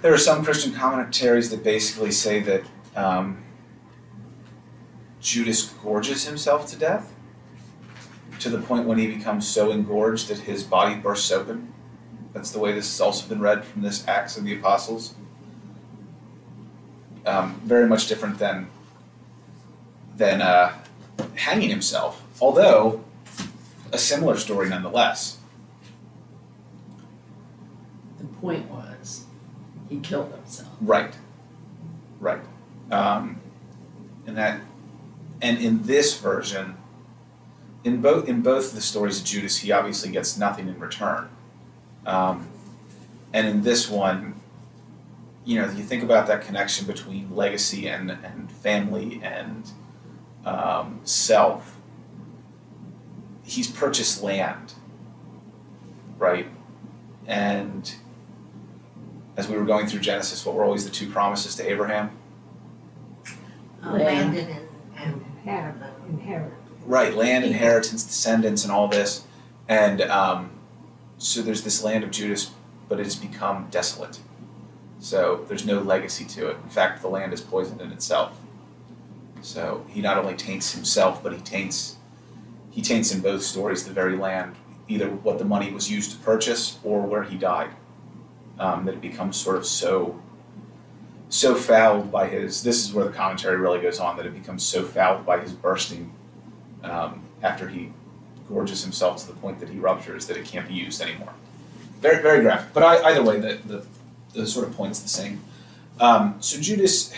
there 0.00 0.12
are 0.14 0.18
some 0.18 0.44
Christian 0.44 0.72
commentaries 0.72 1.50
that 1.50 1.64
basically 1.64 2.12
say 2.12 2.40
that 2.40 2.62
um, 2.94 3.42
Judas 5.20 5.64
gorges 5.64 6.24
himself 6.24 6.68
to 6.68 6.76
death 6.76 7.12
to 8.40 8.48
the 8.48 8.58
point 8.58 8.86
when 8.86 8.98
he 8.98 9.06
becomes 9.06 9.46
so 9.46 9.70
engorged 9.70 10.28
that 10.28 10.38
his 10.40 10.62
body 10.62 10.94
bursts 10.94 11.30
open. 11.30 11.72
That's 12.32 12.50
the 12.50 12.58
way 12.58 12.72
this 12.72 12.90
has 12.92 13.00
also 13.00 13.28
been 13.28 13.40
read 13.40 13.64
from 13.64 13.82
this 13.82 14.06
Acts 14.06 14.36
of 14.36 14.44
the 14.44 14.56
Apostles. 14.56 15.14
Um, 17.26 17.60
very 17.64 17.86
much 17.86 18.06
different 18.06 18.38
than 18.38 18.70
than 20.16 20.40
uh, 20.40 20.72
hanging 21.34 21.68
himself, 21.68 22.22
although 22.40 23.04
a 23.92 23.98
similar 23.98 24.36
story 24.36 24.68
nonetheless. 24.68 25.38
The 28.18 28.24
point 28.40 28.70
was, 28.70 29.26
he 29.88 30.00
killed 30.00 30.32
himself. 30.32 30.70
Right, 30.80 31.14
right, 32.18 32.40
um, 32.90 33.40
and 34.26 34.36
that, 34.36 34.60
and 35.42 35.58
in 35.58 35.82
this 35.82 36.18
version, 36.18 36.77
in 37.84 38.00
both 38.00 38.28
in 38.28 38.42
both 38.42 38.72
the 38.74 38.80
stories 38.80 39.20
of 39.20 39.26
Judas, 39.26 39.58
he 39.58 39.72
obviously 39.72 40.10
gets 40.10 40.36
nothing 40.36 40.68
in 40.68 40.78
return. 40.78 41.28
Um, 42.06 42.48
and 43.32 43.46
in 43.46 43.62
this 43.62 43.88
one, 43.88 44.40
you 45.44 45.60
know, 45.60 45.70
you 45.70 45.82
think 45.82 46.02
about 46.02 46.26
that 46.26 46.42
connection 46.42 46.86
between 46.86 47.34
legacy 47.34 47.88
and, 47.88 48.10
and 48.10 48.50
family 48.50 49.20
and 49.22 49.70
um, 50.44 51.00
self. 51.04 51.76
He's 53.44 53.70
purchased 53.70 54.22
land, 54.22 54.74
right? 56.18 56.48
And 57.26 57.94
as 59.36 59.48
we 59.48 59.56
were 59.56 59.64
going 59.64 59.86
through 59.86 60.00
Genesis, 60.00 60.44
what 60.44 60.54
were 60.54 60.64
always 60.64 60.84
the 60.84 60.90
two 60.90 61.08
promises 61.08 61.54
to 61.56 61.70
Abraham? 61.70 62.10
Land. 63.82 64.34
Landon 64.34 64.48
and, 64.48 64.68
and 64.96 65.24
Inherit, 65.48 65.76
inherit. 66.08 66.57
Right, 66.88 67.14
land, 67.14 67.44
inheritance, 67.44 68.02
descendants, 68.02 68.62
and 68.64 68.72
all 68.72 68.88
this. 68.88 69.26
And 69.68 70.00
um, 70.00 70.52
so 71.18 71.42
there's 71.42 71.62
this 71.62 71.84
land 71.84 72.02
of 72.02 72.10
Judas, 72.10 72.52
but 72.88 72.98
it 72.98 73.04
has 73.04 73.14
become 73.14 73.68
desolate. 73.70 74.20
So 74.98 75.44
there's 75.48 75.66
no 75.66 75.80
legacy 75.80 76.24
to 76.24 76.48
it. 76.48 76.56
In 76.64 76.70
fact, 76.70 77.02
the 77.02 77.08
land 77.08 77.34
is 77.34 77.42
poisoned 77.42 77.82
in 77.82 77.92
itself. 77.92 78.40
So 79.42 79.84
he 79.90 80.00
not 80.00 80.16
only 80.16 80.32
taints 80.34 80.72
himself, 80.72 81.22
but 81.22 81.34
he 81.34 81.40
taints 81.40 81.96
he 82.70 82.80
taints 82.80 83.12
in 83.12 83.20
both 83.20 83.42
stories 83.42 83.84
the 83.84 83.92
very 83.92 84.16
land, 84.16 84.54
either 84.88 85.10
what 85.10 85.38
the 85.38 85.44
money 85.44 85.70
was 85.70 85.90
used 85.90 86.12
to 86.12 86.16
purchase 86.16 86.78
or 86.84 87.02
where 87.02 87.24
he 87.24 87.36
died. 87.36 87.68
Um, 88.58 88.86
that 88.86 88.94
it 88.94 89.02
becomes 89.02 89.36
sort 89.36 89.56
of 89.56 89.66
so 89.66 90.22
so 91.28 91.54
fouled 91.54 92.10
by 92.10 92.28
his 92.28 92.62
this 92.62 92.82
is 92.82 92.94
where 92.94 93.04
the 93.04 93.12
commentary 93.12 93.58
really 93.58 93.78
goes 93.78 94.00
on 94.00 94.16
that 94.16 94.24
it 94.24 94.32
becomes 94.32 94.62
so 94.62 94.84
fouled 94.84 95.26
by 95.26 95.38
his 95.38 95.52
bursting 95.52 96.14
um, 96.82 97.22
after 97.42 97.68
he 97.68 97.92
gorges 98.48 98.82
himself 98.82 99.18
to 99.18 99.26
the 99.26 99.34
point 99.34 99.60
that 99.60 99.68
he 99.68 99.78
ruptures 99.78 100.26
that 100.26 100.36
it 100.36 100.44
can't 100.44 100.66
be 100.66 100.74
used 100.74 101.00
anymore. 101.02 101.32
Very, 102.00 102.22
very 102.22 102.40
graphic. 102.40 102.72
But 102.72 102.82
I, 102.82 103.10
either 103.10 103.22
way, 103.22 103.38
the, 103.40 103.58
the, 103.66 103.86
the 104.32 104.46
sort 104.46 104.66
of 104.66 104.74
point's 104.74 105.00
the 105.00 105.08
same. 105.08 105.40
Um, 106.00 106.36
so 106.40 106.60
Judas, 106.60 107.12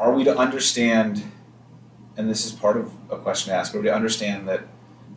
are 0.00 0.12
we 0.12 0.24
to 0.24 0.36
understand, 0.36 1.22
and 2.16 2.28
this 2.28 2.46
is 2.46 2.52
part 2.52 2.76
of 2.76 2.92
a 3.10 3.18
question 3.18 3.52
to 3.52 3.58
ask, 3.58 3.74
are 3.74 3.78
we 3.78 3.84
to 3.84 3.94
understand 3.94 4.48
that 4.48 4.62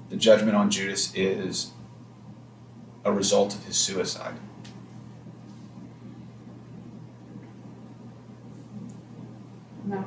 the 0.09 0.17
judgment 0.17 0.55
on 0.55 0.69
Judas 0.69 1.13
is 1.15 1.71
a 3.05 3.11
result 3.11 3.55
of 3.55 3.63
his 3.65 3.77
suicide? 3.77 4.35
No. 9.85 10.05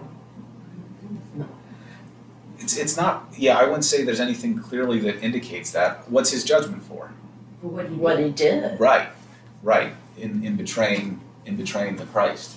It's, 2.64 2.78
it's 2.78 2.96
not, 2.96 3.26
yeah, 3.36 3.58
I 3.58 3.64
wouldn't 3.64 3.84
say 3.84 4.04
there's 4.04 4.20
anything 4.20 4.58
clearly 4.58 4.98
that 5.00 5.22
indicates 5.22 5.70
that. 5.72 6.10
What's 6.10 6.30
his 6.30 6.44
judgment 6.44 6.82
for? 6.82 7.12
for 7.60 7.68
what 7.68 7.88
he 7.90 7.94
What 7.94 8.16
did. 8.16 8.26
he 8.26 8.32
did. 8.32 8.80
Right, 8.80 9.08
right. 9.62 9.92
In 10.16 10.42
in 10.44 10.56
betraying 10.56 11.20
in 11.44 11.56
betraying 11.56 11.96
the 11.96 12.06
Christ. 12.06 12.56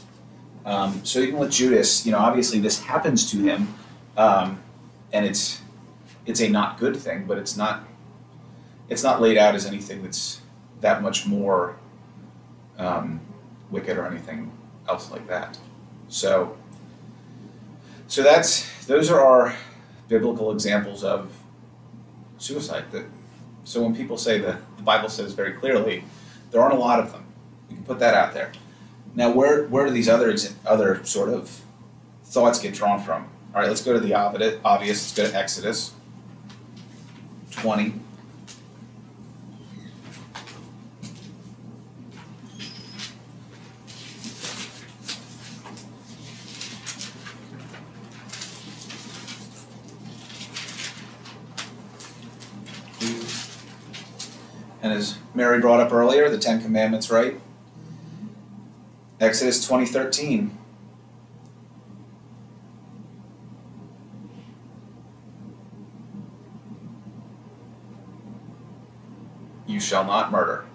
Um, 0.65 1.03
so 1.03 1.19
even 1.19 1.39
with 1.39 1.51
Judas, 1.51 2.05
you 2.05 2.11
know, 2.13 2.19
obviously 2.19 2.59
this 2.59 2.83
happens 2.83 3.29
to 3.31 3.37
him, 3.37 3.73
um, 4.15 4.61
and 5.11 5.25
it's 5.25 5.61
it's 6.25 6.39
a 6.39 6.47
not 6.49 6.77
good 6.77 6.95
thing, 6.95 7.25
but 7.25 7.37
it's 7.37 7.57
not 7.57 7.83
it's 8.89 9.03
not 9.03 9.21
laid 9.21 9.37
out 9.37 9.55
as 9.55 9.65
anything 9.65 10.03
that's 10.03 10.39
that 10.81 11.01
much 11.01 11.25
more 11.25 11.75
um, 12.77 13.19
wicked 13.71 13.97
or 13.97 14.05
anything 14.07 14.51
else 14.87 15.11
like 15.11 15.27
that. 15.27 15.57
So 16.09 16.55
so 18.07 18.23
that's 18.23 18.85
those 18.85 19.09
are 19.09 19.19
our 19.19 19.55
biblical 20.07 20.51
examples 20.51 21.03
of 21.03 21.31
suicide. 22.37 22.85
That, 22.91 23.05
so 23.63 23.81
when 23.81 23.95
people 23.95 24.17
say 24.17 24.39
that 24.39 24.59
the 24.77 24.83
Bible 24.83 25.09
says 25.09 25.33
very 25.33 25.53
clearly, 25.53 26.03
there 26.51 26.61
aren't 26.61 26.73
a 26.73 26.79
lot 26.79 26.99
of 26.99 27.11
them. 27.11 27.25
We 27.69 27.75
can 27.75 27.85
put 27.85 27.99
that 27.99 28.13
out 28.13 28.33
there. 28.33 28.51
Now, 29.15 29.31
where, 29.31 29.65
where 29.65 29.85
do 29.85 29.91
these 29.91 30.07
other 30.07 30.33
other 30.65 31.03
sort 31.03 31.29
of 31.29 31.61
thoughts 32.23 32.59
get 32.59 32.73
drawn 32.73 33.01
from? 33.01 33.27
All 33.53 33.61
right, 33.61 33.67
let's 33.67 33.83
go 33.83 33.93
to 33.93 33.99
the 33.99 34.13
obvious. 34.13 34.61
Let's 34.63 35.13
go 35.13 35.27
to 35.27 35.35
Exodus 35.35 35.93
20. 37.51 37.93
Mary 55.37 55.59
brought 55.59 55.79
up 55.79 55.93
earlier, 55.93 56.29
the 56.29 56.37
Ten 56.39 56.59
Commandments, 56.59 57.11
right? 57.11 57.39
Exodus 59.19 59.65
twenty 59.65 59.85
thirteen. 59.85 60.57
You 69.67 69.79
shall 69.79 70.05
not 70.05 70.31
murder. 70.31 70.65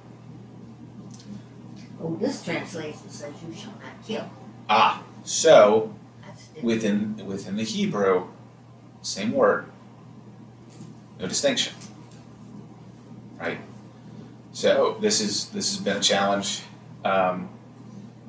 Oh, 2.01 2.17
this 2.21 2.45
translation 2.45 3.09
says 3.09 3.33
you 3.47 3.53
shall 3.55 3.73
not 3.73 4.07
kill. 4.07 4.31
Ah, 4.69 5.03
so 5.25 5.93
within 6.63 7.27
within 7.27 7.57
the 7.57 7.65
Hebrew, 7.65 8.29
same 9.03 9.33
word, 9.33 9.67
no 11.19 11.27
distinction. 11.27 11.75
So 14.53 14.99
this 15.01 15.21
is 15.21 15.49
this 15.51 15.75
has 15.75 15.83
been 15.83 15.97
a 15.97 16.01
challenge 16.01 16.63
um, 17.05 17.49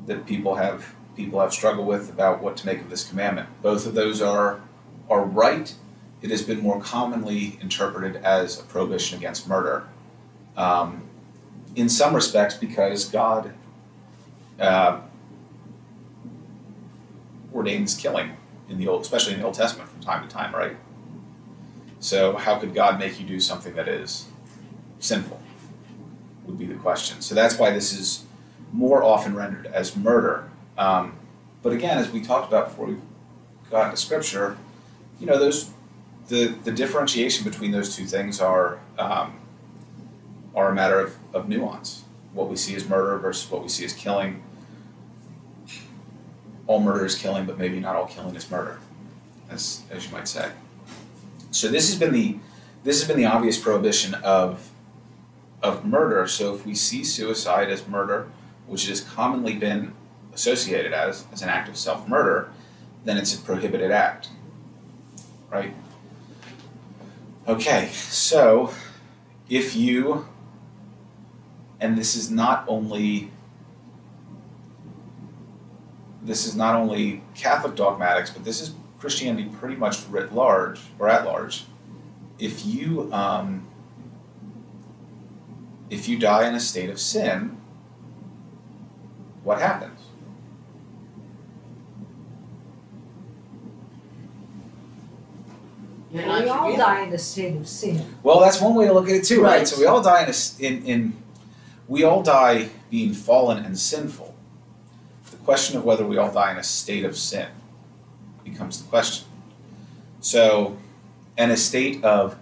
that 0.08 0.26
people 0.26 0.56
have 0.56 0.96
people 1.16 1.40
have 1.42 1.54
struggled 1.54 1.86
with 1.86 2.10
about 2.10 2.42
what 2.42 2.56
to 2.58 2.66
make 2.66 2.80
of 2.80 2.90
this 2.90 3.08
commandment. 3.08 3.50
Both 3.62 3.86
of 3.86 3.94
those 3.94 4.22
are 4.22 4.62
are 5.10 5.24
right. 5.26 5.74
It 6.22 6.32
has 6.32 6.42
been 6.42 6.62
more 6.62 6.80
commonly 6.80 7.60
interpreted 7.62 8.16
as 8.24 8.60
a 8.60 8.64
prohibition 8.64 9.18
against 9.18 9.48
murder. 9.48 9.86
Um, 10.56 11.04
in 11.76 11.90
some 11.90 12.16
respects, 12.16 12.56
because 12.56 13.06
God 13.10 13.54
uh, 14.60 15.02
ordains 17.54 17.96
killing 17.96 18.38
in 18.70 18.78
the 18.78 18.88
old, 18.88 19.02
especially 19.02 19.34
in 19.34 19.40
the 19.40 19.46
Old 19.46 19.56
Testament 19.56 19.90
from 19.90 20.00
time 20.00 20.26
to 20.26 20.34
time, 20.34 20.56
right? 20.56 20.78
So 22.00 22.38
how 22.38 22.60
could 22.60 22.74
God 22.74 22.98
make 22.98 23.20
you 23.20 23.26
do 23.26 23.42
something 23.42 23.74
that 23.76 23.90
is 23.90 24.28
sinful? 25.00 25.43
Would 26.46 26.58
be 26.58 26.66
the 26.66 26.76
question. 26.76 27.22
So 27.22 27.36
that's 27.36 27.58
why 27.58 27.72
this 27.72 27.94
is 27.94 28.26
more 28.72 29.04
often 29.04 29.36
rendered 29.36 29.68
as 29.68 29.96
murder. 29.96 30.50
Um, 30.78 31.14
but 31.62 31.72
again, 31.72 31.98
as 31.98 32.12
we 32.12 32.22
talked 32.22 32.48
about 32.48 32.70
before 32.70 32.88
we 32.88 32.98
got 33.70 33.86
into 33.86 33.98
Scripture, 33.98 34.58
you 35.20 35.26
know 35.26 35.40
those 35.40 35.72
the 36.28 36.48
the 36.64 36.72
differentiation 36.72 37.44
between 37.44 37.72
those 37.72 37.96
two 37.96 38.06
things 38.06 38.42
are 38.42 38.80
um, 38.98 39.40
are 40.54 40.70
a 40.70 40.76
matter 40.76 41.00
of, 41.00 41.16
of 41.34 41.48
nuance. 41.48 42.04
What 42.34 42.50
we 42.50 42.56
see 42.56 42.76
as 42.76 42.88
murder 42.90 43.18
versus 43.20 43.50
what 43.50 43.62
we 43.62 43.70
see 43.70 43.86
as 43.86 43.94
killing 43.94 44.44
all 46.68 46.80
murder 46.80 47.06
is 47.06 47.16
killing, 47.16 47.46
but 47.46 47.58
maybe 47.58 47.80
not 47.80 47.96
all 47.96 48.08
killing 48.08 48.36
is 48.36 48.50
murder, 48.50 48.80
as 49.50 49.84
as 49.92 50.06
you 50.06 50.12
might 50.12 50.28
say. 50.28 50.52
So 51.52 51.68
this 51.68 51.90
has 51.90 52.00
been 52.00 52.14
the 52.14 52.38
this 52.84 53.00
has 53.00 53.08
been 53.08 53.18
the 53.18 53.26
obvious 53.26 53.58
prohibition 53.58 54.14
of 54.16 54.70
of 55.64 55.86
murder. 55.86 56.28
So 56.28 56.54
if 56.54 56.66
we 56.66 56.76
see 56.76 57.04
suicide 57.04 57.70
as 57.70 57.88
murder, 57.88 58.30
which 58.68 58.88
has 58.88 59.02
commonly 59.02 59.56
been 59.56 59.94
associated 60.34 60.94
as 60.94 61.26
as 61.32 61.42
an 61.42 61.50
act 61.50 61.70
of 61.70 61.78
self 61.78 62.08
murder, 62.08 62.50
then 63.06 63.18
it's 63.18 63.34
a 63.34 63.42
prohibited 63.42 63.92
act. 63.92 64.30
Right? 65.50 65.74
Okay, 67.48 67.90
so 67.94 68.74
if 69.50 69.76
you 69.76 70.28
and 71.80 71.98
this 71.98 72.16
is 72.16 72.32
not 72.32 72.64
only 72.68 73.32
this 76.22 76.46
is 76.46 76.56
not 76.56 76.76
only 76.76 77.22
Catholic 77.36 77.76
dogmatics, 77.76 78.30
but 78.30 78.46
this 78.46 78.62
is 78.62 78.74
Christianity 78.98 79.50
pretty 79.60 79.76
much 79.76 80.08
writ 80.08 80.34
large 80.34 80.80
or 80.98 81.10
at 81.10 81.26
large. 81.26 81.66
If 82.40 82.66
you 82.66 83.12
um, 83.12 83.68
if 85.94 86.10
you 86.10 86.18
die 86.18 86.48
in 86.48 86.56
a 86.56 86.60
state 86.60 86.90
of 86.90 87.00
sin, 87.00 87.56
what 89.44 89.60
happens? 89.62 90.00
You're 96.12 96.26
We 96.26 96.50
all 96.50 96.66
forgiven. 96.66 96.80
die 96.80 97.02
in 97.08 97.14
a 97.14 97.18
state 97.18 97.56
of 97.56 97.68
sin. 97.68 98.06
Well, 98.22 98.40
that's 98.40 98.62
one 98.62 98.76
way 98.76 98.86
to 98.88 98.94
look 98.94 99.10
at 99.10 99.16
it 99.16 99.24
too, 99.24 99.42
right? 99.42 99.58
Right. 99.60 99.68
So 99.68 99.80
we 99.80 99.86
all 99.86 100.02
die 100.02 100.22
in, 100.24 100.28
a 100.28 100.30
s 100.30 100.60
in 100.60 100.84
in 100.86 101.14
we 101.88 102.04
all 102.04 102.22
die 102.22 102.70
being 102.90 103.14
fallen 103.14 103.64
and 103.66 103.78
sinful. 103.78 104.34
The 105.32 105.38
question 105.38 105.78
of 105.78 105.84
whether 105.84 106.06
we 106.06 106.18
all 106.18 106.32
die 106.32 106.52
in 106.52 106.58
a 106.58 106.64
state 106.64 107.04
of 107.04 107.18
sin 107.18 107.48
becomes 108.44 108.82
the 108.82 108.88
question. 108.90 109.26
So, 110.22 110.78
in 111.38 111.50
a 111.52 111.58
state 111.58 112.04
of 112.04 112.38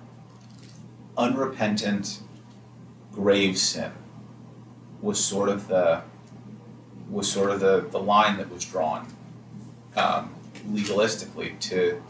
unrepentant, 1.18 2.20
grave 3.12 3.58
sin 3.58 3.92
was 5.02 5.24
sort 5.24 5.50
of 5.50 5.68
the 5.68 6.02
was 7.10 7.30
sort 7.30 7.50
of 7.50 7.60
the, 7.60 7.86
the 7.92 8.00
line 8.00 8.38
that 8.38 8.50
was 8.50 8.64
drawn 8.64 9.06
um, 9.98 10.34
legalistically 10.70 11.60
to 11.60 12.02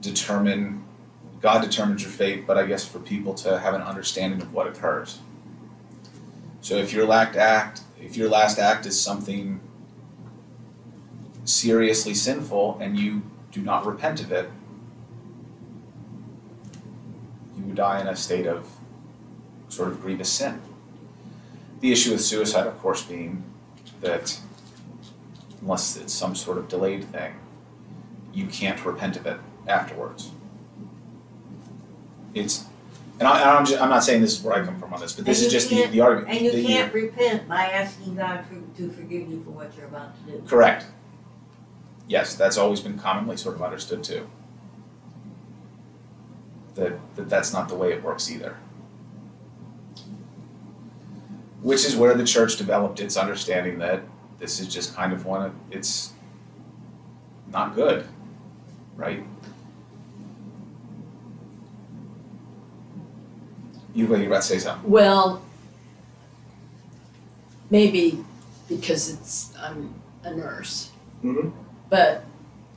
determine 0.00 0.84
God 1.40 1.60
determines 1.60 2.02
your 2.02 2.10
fate, 2.12 2.46
but 2.46 2.56
I 2.56 2.64
guess 2.66 2.84
for 2.86 3.00
people 3.00 3.34
to 3.34 3.58
have 3.58 3.74
an 3.74 3.82
understanding 3.82 4.40
of 4.40 4.52
what 4.52 4.68
occurs. 4.68 5.18
So 6.60 6.76
if 6.76 6.92
your 6.92 7.04
last 7.04 7.36
act, 7.36 7.80
if 8.00 8.16
your 8.16 8.28
last 8.28 8.60
act 8.60 8.86
is 8.86 8.98
something 8.98 9.60
seriously 11.44 12.14
sinful 12.14 12.78
and 12.80 12.96
you 12.96 13.22
do 13.50 13.60
not 13.60 13.84
repent 13.84 14.20
of 14.20 14.30
it, 14.30 14.48
you 17.56 17.64
would 17.64 17.74
die 17.74 18.00
in 18.00 18.06
a 18.06 18.14
state 18.14 18.46
of 18.46 18.68
sort 19.72 19.88
of 19.88 20.00
grievous 20.02 20.30
sin. 20.30 20.60
The 21.80 21.92
issue 21.92 22.12
with 22.12 22.20
suicide, 22.20 22.66
of 22.66 22.78
course, 22.78 23.02
being 23.02 23.42
that 24.02 24.38
unless 25.60 25.96
it's 25.96 26.12
some 26.12 26.34
sort 26.34 26.58
of 26.58 26.68
delayed 26.68 27.04
thing, 27.04 27.34
you 28.32 28.46
can't 28.46 28.84
repent 28.84 29.16
of 29.16 29.26
it 29.26 29.38
afterwards. 29.66 30.30
It's, 32.34 32.64
and 33.18 33.28
I, 33.28 33.56
I'm, 33.56 33.64
just, 33.64 33.80
I'm 33.80 33.88
not 33.88 34.04
saying 34.04 34.20
this 34.20 34.38
is 34.38 34.44
where 34.44 34.54
I 34.54 34.64
come 34.64 34.78
from 34.78 34.92
on 34.92 35.00
this, 35.00 35.12
but 35.14 35.24
this 35.24 35.42
is 35.42 35.52
just 35.52 35.70
the, 35.70 35.86
the 35.86 36.00
argument. 36.00 36.34
And 36.34 36.44
you 36.44 36.52
that 36.52 36.66
can't 36.66 36.94
repent 36.94 37.48
by 37.48 37.64
asking 37.64 38.16
God 38.16 38.44
for, 38.46 38.78
to 38.78 38.90
forgive 38.90 39.28
you 39.28 39.42
for 39.44 39.50
what 39.50 39.76
you're 39.76 39.86
about 39.86 40.14
to 40.26 40.32
do. 40.32 40.42
Correct. 40.46 40.86
Yes, 42.08 42.34
that's 42.34 42.58
always 42.58 42.80
been 42.80 42.98
commonly 42.98 43.36
sort 43.36 43.54
of 43.54 43.62
understood 43.62 44.02
too. 44.02 44.28
That, 46.74 46.98
that 47.16 47.28
that's 47.28 47.52
not 47.52 47.68
the 47.68 47.74
way 47.74 47.92
it 47.92 48.02
works 48.02 48.30
either. 48.30 48.56
Which 51.62 51.84
is 51.84 51.96
where 51.96 52.14
the 52.14 52.24
church 52.24 52.56
developed 52.56 53.00
its 53.00 53.16
understanding 53.16 53.78
that 53.78 54.02
this 54.38 54.58
is 54.60 54.66
just 54.66 54.94
kind 54.96 55.12
of 55.12 55.24
one 55.24 55.42
of 55.46 55.54
it's 55.70 56.12
not 57.52 57.74
good, 57.74 58.06
right? 58.96 59.24
You 63.94 64.06
were 64.06 64.16
about 64.16 64.36
to 64.36 64.42
say 64.42 64.58
something. 64.58 64.90
Well, 64.90 65.42
maybe 67.70 68.24
because 68.68 69.10
it's 69.12 69.54
I'm 69.58 69.94
a 70.24 70.34
nurse. 70.34 70.90
Mhm. 71.22 71.52
But 71.90 72.24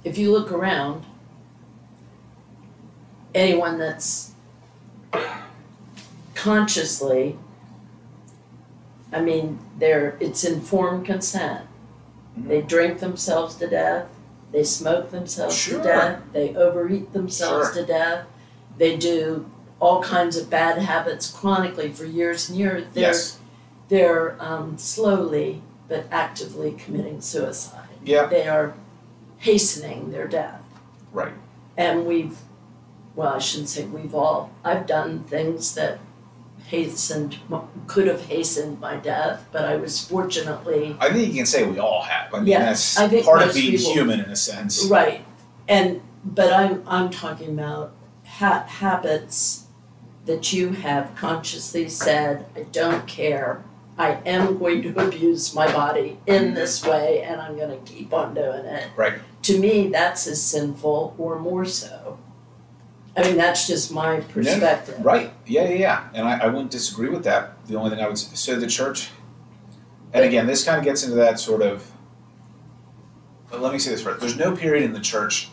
if 0.03 0.17
you 0.17 0.31
look 0.31 0.51
around, 0.51 1.03
anyone 3.33 3.77
that's 3.79 4.31
consciously, 6.36 7.38
I 9.12 9.22
mean, 9.22 9.60
there 9.78 10.18
it's 10.20 10.43
informed 10.43 11.06
consent. 11.06 11.62
Mhm. 12.38 12.47
They 12.47 12.62
drink 12.62 12.99
themselves 12.99 13.56
to 13.56 13.68
death. 13.68 14.08
They 14.51 14.64
smoke 14.64 15.12
themselves 15.12 15.56
Sure. 15.56 15.78
to 15.80 15.84
death. 15.84 16.20
They 16.34 16.56
overeat 16.56 17.14
themselves 17.14 17.74
Sure. 17.74 17.82
to 17.82 17.86
death. 17.86 18.26
They 18.78 18.95
do 18.97 19.45
all 19.80 20.01
kinds 20.01 20.38
of 20.38 20.49
bad 20.49 20.78
habits 20.80 21.30
chronically 21.30 21.91
for 21.91 22.06
years 22.06 22.49
and 22.49 22.58
years. 22.58 22.86
They're 22.93 23.03
Yes. 23.12 23.38
they're 23.89 24.36
um, 24.39 24.78
slowly 24.78 25.62
but 25.88 26.06
actively 26.12 26.72
committing 26.72 27.22
suicide. 27.22 27.88
Yeah. 28.03 28.26
They 28.26 28.47
are 28.47 28.74
hastening 29.38 30.12
their 30.12 30.28
death. 30.28 30.62
Right. 31.14 31.34
And 31.78 32.06
we've, 32.08 32.38
well, 33.16 33.34
I 33.36 33.38
shouldn't 33.39 33.70
say 33.70 33.84
we've 33.86 34.16
all, 34.16 34.49
I've 34.64 34.88
done 34.88 35.24
things 35.26 35.76
that 35.76 35.99
hastened, 36.68 37.38
could 37.88 38.07
have 38.07 38.26
hastened 38.26 38.80
my 38.80 38.95
death, 38.95 39.45
but 39.51 39.66
I 39.66 39.76
was 39.76 40.03
fortunately, 40.03 40.95
I 40.99 41.11
think 41.11 41.28
you 41.28 41.34
can 41.36 41.45
say 41.45 41.63
we 41.66 41.80
all 41.80 42.01
have. 42.01 42.34
I 42.34 42.39
mean, 42.39 42.47
Yeah, 42.47 42.66
that's 42.66 42.97
I 42.97 43.22
part 43.22 43.43
of 43.43 43.53
being 43.53 43.78
people- 43.78 43.93
human 43.93 44.20
in 44.20 44.30
a 44.30 44.36
sense. 44.36 44.86
right. 44.86 45.24
And, 45.68 46.01
but 46.24 46.51
I'm, 46.51 46.84
I'm 46.88 47.09
talking 47.09 47.49
about 47.49 47.93
ha- 48.26 48.66
habits 48.68 49.66
that 50.26 50.53
you 50.53 50.72
have 50.72 51.16
consciously 51.16 51.88
said, 51.88 52.45
I 52.55 52.63
don't 52.63 53.07
care. 53.07 53.63
I 53.97 54.20
am 54.26 54.57
going 54.57 54.82
to 54.84 54.99
abuse 55.07 55.53
my 55.53 55.72
body 55.72 56.20
in 56.26 56.45
mm-hmm. 56.45 56.53
this 56.55 56.86
way 56.86 57.22
and 57.24 57.39
I'm 57.39 57.57
gonna 57.57 57.78
keep 57.86 58.13
on 58.13 58.34
doing 58.34 58.66
it. 58.66 58.89
Right. 58.95 59.13
To 59.43 59.59
me, 59.59 59.88
that's 59.89 60.28
as 60.28 60.41
sinful 60.41 61.16
or 61.18 61.39
more 61.39 61.66
so. 61.66 62.18
I 63.18 63.24
mean, 63.24 63.38
that's 63.38 63.66
just 63.68 63.91
my 63.93 64.20
perspective. 64.20 65.03
Right. 65.03 65.32
Yeah, 65.45 65.70
yeah, 65.70 65.76
yeah. 65.76 66.09
And 66.13 66.28
I, 66.28 66.39
I 66.39 66.47
wouldn't 66.47 66.72
disagree 66.72 67.09
with 67.09 67.24
that. 67.24 67.66
The 67.68 67.76
only 67.76 67.89
thing 67.89 67.99
I 67.99 68.07
would 68.07 68.18
say, 68.18 68.36
so 68.36 68.59
the 68.59 68.68
church, 68.68 69.09
and 70.13 70.26
again, 70.26 70.47
this 70.47 70.66
kind 70.66 70.78
of 70.78 70.84
gets 70.84 71.03
into 71.03 71.16
that 71.16 71.39
sort 71.39 71.61
of. 71.61 71.91
Let 73.53 73.72
me 73.72 73.80
say 73.80 73.91
this 73.91 74.01
first: 74.03 74.20
there's 74.20 74.38
no 74.38 74.55
period 74.55 74.84
in 74.84 74.91
the 74.91 74.99
church 74.99 75.49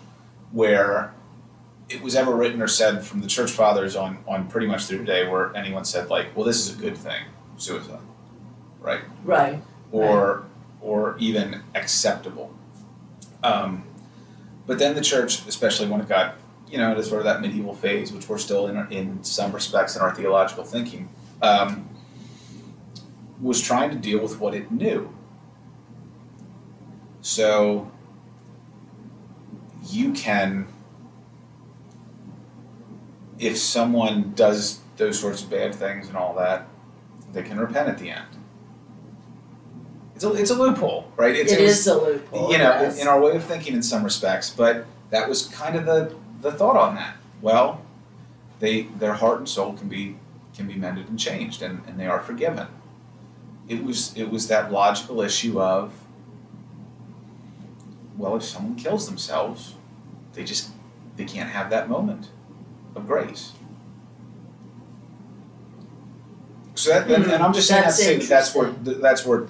where 0.50 1.14
it 1.88 2.02
was 2.02 2.16
ever 2.16 2.34
written 2.34 2.60
or 2.60 2.66
said 2.66 3.04
from 3.04 3.20
the 3.20 3.28
church 3.28 3.50
fathers 3.50 3.94
on 3.94 4.24
on 4.26 4.48
pretty 4.48 4.66
much 4.66 4.86
through 4.86 4.98
today 4.98 5.28
where 5.28 5.54
anyone 5.56 5.84
said 5.84 6.08
like, 6.10 6.34
well, 6.36 6.44
this 6.44 6.58
is 6.58 6.76
a 6.76 6.80
good 6.80 6.96
thing, 6.96 7.24
suicide, 7.58 8.00
right? 8.80 9.02
Right, 9.24 9.62
or 9.92 10.44
or 10.80 11.16
even 11.18 11.62
acceptable. 11.76 12.52
Um, 13.44 13.84
but 14.66 14.78
then 14.78 14.94
the 14.94 15.00
church, 15.00 15.46
especially 15.46 15.88
when 15.88 16.00
it 16.00 16.08
got 16.08 16.36
you 16.72 16.78
know 16.78 16.94
to 16.94 17.02
sort 17.04 17.20
of 17.20 17.24
that 17.26 17.42
medieval 17.42 17.74
phase, 17.74 18.12
which 18.12 18.28
we're 18.28 18.38
still 18.38 18.66
in 18.66 18.90
in 18.90 19.22
some 19.22 19.52
respects 19.52 19.94
in 19.94 20.00
our 20.02 20.14
theological 20.14 20.64
thinking, 20.64 21.08
um, 21.42 21.86
was 23.40 23.60
trying 23.60 23.90
to 23.90 23.96
deal 23.96 24.20
with 24.20 24.40
what 24.40 24.54
it 24.54 24.72
knew. 24.72 25.12
So 27.20 27.90
you 29.86 30.12
can, 30.12 30.66
if 33.38 33.58
someone 33.58 34.32
does 34.34 34.80
those 34.96 35.18
sorts 35.20 35.42
of 35.42 35.50
bad 35.50 35.74
things 35.74 36.08
and 36.08 36.16
all 36.16 36.34
that, 36.36 36.66
they 37.32 37.42
can 37.42 37.58
repent 37.60 37.88
at 37.88 37.98
the 37.98 38.10
end. 38.10 38.26
It's 40.14 40.24
a, 40.24 40.32
it's 40.34 40.50
a 40.50 40.54
loophole, 40.54 41.10
right? 41.16 41.34
It's, 41.36 41.52
it 41.52 41.60
it 41.60 41.62
was- 41.64 41.80
is 41.80 41.86
a 41.86 41.94
loophole, 41.96 42.50
you 42.50 42.58
know, 42.58 42.64
yes. 42.64 42.96
in, 42.96 43.02
in 43.02 43.08
our 43.08 43.20
way 43.20 43.36
of 43.36 43.44
thinking 43.44 43.74
in 43.74 43.82
some 43.82 44.02
respects, 44.04 44.50
but 44.50 44.86
that 45.10 45.28
was 45.28 45.46
kind 45.48 45.76
of 45.76 45.84
the, 45.84 46.14
the 46.42 46.52
thought 46.52 46.76
on 46.76 46.96
that. 46.96 47.16
Well, 47.40 47.82
they 48.60 48.82
their 48.82 49.14
heart 49.14 49.38
and 49.38 49.48
soul 49.48 49.72
can 49.72 49.88
be 49.88 50.16
can 50.54 50.66
be 50.66 50.74
mended 50.74 51.08
and 51.08 51.18
changed 51.18 51.62
and, 51.62 51.82
and 51.86 51.98
they 51.98 52.06
are 52.06 52.20
forgiven. 52.20 52.66
It 53.68 53.82
was 53.82 54.14
it 54.16 54.30
was 54.30 54.48
that 54.48 54.70
logical 54.70 55.22
issue 55.22 55.60
of 55.60 55.92
well, 58.18 58.36
if 58.36 58.42
someone 58.42 58.76
kills 58.76 59.06
themselves, 59.06 59.74
they 60.34 60.44
just 60.44 60.70
they 61.16 61.24
can't 61.24 61.50
have 61.50 61.70
that 61.70 61.88
moment 61.88 62.30
of 62.94 63.06
grace. 63.06 63.52
So 66.74 66.90
that, 66.90 67.10
and, 67.10 67.24
and 67.30 67.42
I'm 67.42 67.52
just 67.52 67.68
saying 67.68 67.82
That's 67.82 67.98
that 67.98 68.02
to 68.02 68.08
say 68.08 68.18
that 68.18 68.28
that's 68.28 68.54
where 68.54 68.70
that's 68.70 69.26
where 69.26 69.46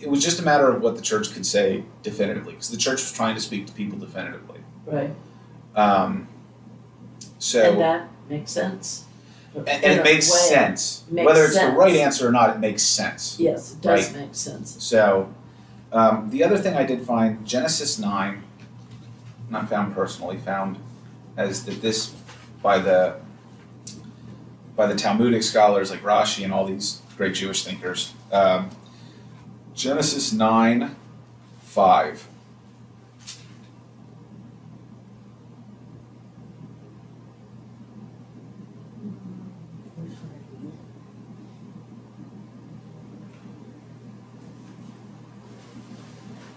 it 0.00 0.10
was 0.10 0.22
just 0.22 0.38
a 0.38 0.42
matter 0.42 0.68
of 0.68 0.82
what 0.82 0.96
the 0.96 1.02
church 1.02 1.32
could 1.32 1.46
say 1.46 1.84
definitively, 2.02 2.52
because 2.52 2.70
the 2.70 2.76
church 2.76 3.00
was 3.00 3.12
trying 3.12 3.34
to 3.34 3.40
speak 3.40 3.66
to 3.66 3.72
people 3.72 3.98
definitively. 3.98 4.60
Right, 4.84 5.10
Um, 5.74 6.28
so 7.44 7.72
and 7.72 7.80
that 7.80 8.08
makes 8.28 8.50
sense. 8.50 9.04
and, 9.54 9.68
and 9.68 9.84
it 9.84 10.02
makes 10.02 10.30
way. 10.32 10.38
sense, 10.38 11.04
Makes 11.10 11.26
whether 11.26 11.44
it's 11.44 11.58
the 11.58 11.66
right 11.68 11.94
answer 11.94 12.26
or 12.26 12.32
not. 12.32 12.56
It 12.56 12.58
makes 12.58 12.82
sense. 12.82 13.36
Yes, 13.38 13.74
it 13.74 13.82
does 13.82 14.14
make 14.14 14.34
sense. 14.34 14.82
So, 14.82 15.32
um, 15.92 16.30
the 16.30 16.42
other 16.42 16.56
thing 16.56 16.74
I 16.74 16.84
did 16.84 17.04
find 17.04 17.46
Genesis 17.46 17.98
nine, 17.98 18.44
not 19.50 19.68
found 19.68 19.94
personally, 19.94 20.38
found 20.38 20.78
as 21.36 21.66
that 21.66 21.82
this 21.82 22.14
by 22.62 22.78
the 22.78 23.20
by 24.74 24.86
the 24.86 24.94
Talmudic 24.94 25.42
scholars 25.42 25.90
like 25.90 26.02
Rashi 26.02 26.44
and 26.44 26.52
all 26.52 26.64
these 26.64 27.02
great 27.18 27.34
Jewish 27.34 27.62
thinkers. 27.62 28.14
Um, 28.32 28.70
Genesis 29.74 30.32
nine 30.32 30.96
five. 31.62 32.26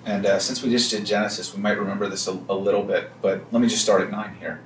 And 0.08 0.26
uh, 0.26 0.39
since 0.39 0.64
we 0.64 0.70
just 0.70 0.89
did 0.89 1.05
Genesis, 1.05 1.53
we 1.53 1.62
might 1.62 1.78
remember 1.78 2.08
this 2.08 2.30
a, 2.30 2.39
a 2.47 2.55
little 2.55 2.84
bit, 2.84 3.12
but 3.22 3.41
let 3.51 3.62
me 3.62 3.68
just 3.68 3.84
start 3.84 4.01
at 4.01 4.10
9 4.10 4.38
here. 4.39 4.62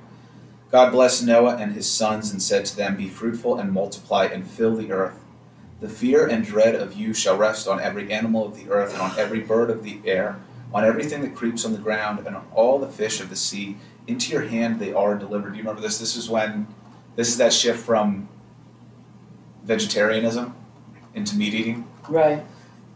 God 0.70 0.92
blessed 0.92 1.26
Noah 1.26 1.56
and 1.56 1.72
his 1.72 1.90
sons 1.90 2.30
and 2.30 2.40
said 2.40 2.64
to 2.66 2.76
them, 2.76 2.96
Be 2.96 3.08
fruitful 3.08 3.58
and 3.58 3.72
multiply 3.72 4.26
and 4.26 4.46
fill 4.46 4.76
the 4.76 4.92
earth. 4.92 5.18
The 5.80 5.88
fear 5.88 6.28
and 6.28 6.44
dread 6.44 6.76
of 6.76 6.94
you 6.94 7.12
shall 7.12 7.36
rest 7.36 7.66
on 7.66 7.80
every 7.80 8.12
animal 8.12 8.46
of 8.46 8.54
the 8.54 8.70
earth 8.70 8.92
and 8.92 9.02
on 9.02 9.18
every 9.18 9.40
bird 9.40 9.68
of 9.68 9.82
the 9.82 10.00
air, 10.04 10.40
on 10.72 10.84
everything 10.84 11.22
that 11.22 11.34
creeps 11.34 11.64
on 11.64 11.72
the 11.72 11.78
ground, 11.78 12.24
and 12.24 12.36
on 12.36 12.46
all 12.54 12.78
the 12.78 12.86
fish 12.86 13.20
of 13.20 13.28
the 13.28 13.34
sea. 13.34 13.76
Into 14.06 14.30
your 14.30 14.42
hand 14.42 14.78
they 14.78 14.92
are 14.92 15.16
delivered. 15.16 15.50
Do 15.50 15.56
you 15.56 15.64
remember 15.64 15.82
this? 15.82 15.98
This 15.98 16.14
is 16.14 16.30
when, 16.30 16.68
this 17.16 17.28
is 17.28 17.36
that 17.38 17.52
shift 17.52 17.84
from 17.84 18.28
vegetarianism 19.64 20.54
into 21.14 21.34
meat 21.36 21.52
eating 21.52 21.88
Right, 22.08 22.44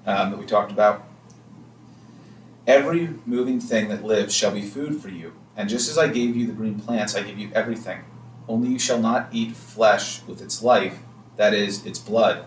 um, 0.07 0.30
that 0.30 0.38
we 0.38 0.47
talked 0.47 0.70
about. 0.70 1.05
Every 2.66 3.10
moving 3.24 3.60
thing 3.60 3.90
that 3.90 4.04
lives 4.04 4.34
shall 4.34 4.50
be 4.50 4.62
food 4.62 5.00
for 5.00 5.08
you, 5.08 5.34
and 5.56 5.68
just 5.68 5.88
as 5.88 5.96
I 5.96 6.08
gave 6.08 6.34
you 6.34 6.48
the 6.48 6.52
green 6.52 6.80
plants, 6.80 7.14
I 7.14 7.22
give 7.22 7.38
you 7.38 7.48
everything. 7.54 8.00
Only 8.48 8.70
you 8.70 8.78
shall 8.80 8.98
not 8.98 9.28
eat 9.30 9.54
flesh 9.54 10.22
with 10.24 10.42
its 10.42 10.64
life, 10.64 10.98
that 11.36 11.54
is, 11.54 11.86
its 11.86 12.00
blood. 12.00 12.44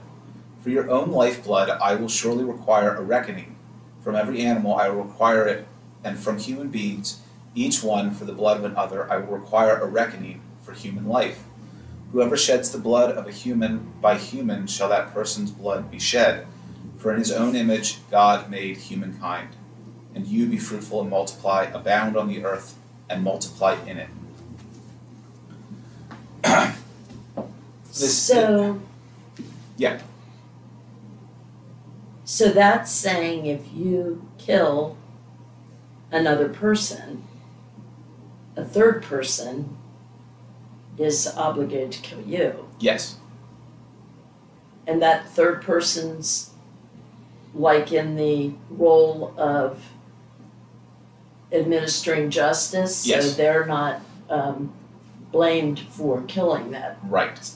For 0.59 0.71
your 0.71 0.89
own 0.89 1.11
lifeblood 1.11 1.69
I 1.69 1.95
will 1.95 2.09
surely 2.09 2.43
require 2.43 2.93
a 2.93 3.01
reckoning. 3.01 3.55
From 4.01 4.15
every 4.15 4.41
animal 4.41 4.75
I 4.75 4.89
will 4.89 5.03
require 5.03 5.47
it, 5.47 5.65
and 6.03 6.19
from 6.19 6.37
human 6.37 6.67
beings, 6.67 7.21
each 7.55 7.81
one 7.81 8.11
for 8.11 8.25
the 8.25 8.33
blood 8.33 8.57
of 8.57 8.65
another, 8.65 9.09
I 9.09 9.17
will 9.17 9.37
require 9.37 9.77
a 9.77 9.87
reckoning 9.87 10.41
for 10.61 10.73
human 10.73 11.07
life. 11.07 11.45
Whoever 12.11 12.35
sheds 12.35 12.71
the 12.71 12.77
blood 12.77 13.15
of 13.15 13.25
a 13.25 13.31
human, 13.31 13.93
by 14.01 14.17
human 14.17 14.67
shall 14.67 14.89
that 14.89 15.13
person's 15.13 15.51
blood 15.51 15.89
be 15.89 15.99
shed. 15.99 16.45
For 16.97 17.13
in 17.13 17.19
his 17.19 17.31
own 17.31 17.55
image 17.55 17.99
God 18.11 18.49
made 18.49 18.75
humankind. 18.75 19.55
And 20.19 20.27
you 20.27 20.47
be 20.47 20.57
fruitful 20.57 20.99
and 20.99 21.09
multiply, 21.09 21.63
abound 21.73 22.17
on 22.17 22.27
the 22.27 22.43
earth, 22.43 22.75
and 23.09 23.23
multiply 23.23 23.77
in 23.87 23.99
it. 23.99 24.09
This- 27.87 28.17
so. 28.21 28.81
Yeah. 29.77 30.01
So 32.25 32.49
that's 32.49 32.91
saying 32.91 33.45
if 33.45 33.71
you 33.73 34.27
kill 34.37 34.97
another 36.11 36.49
person, 36.49 37.23
a 38.57 38.65
third 38.65 39.01
person 39.01 39.77
is 40.97 41.33
obligated 41.37 41.93
to 41.93 42.01
kill 42.01 42.21
you. 42.21 42.67
Yes. 42.79 43.15
And 44.85 45.01
that 45.01 45.29
third 45.29 45.61
person's 45.61 46.51
like 47.53 47.93
in 47.93 48.17
the 48.17 48.51
role 48.69 49.33
of 49.37 49.83
administering 51.51 52.29
justice, 52.29 52.95
so 52.97 53.09
Yes. 53.09 53.35
they're 53.35 53.65
not 53.65 54.01
um, 54.29 54.71
blamed 55.31 55.79
for 55.79 56.21
killing 56.23 56.71
that. 56.71 56.97
Right. 57.03 57.51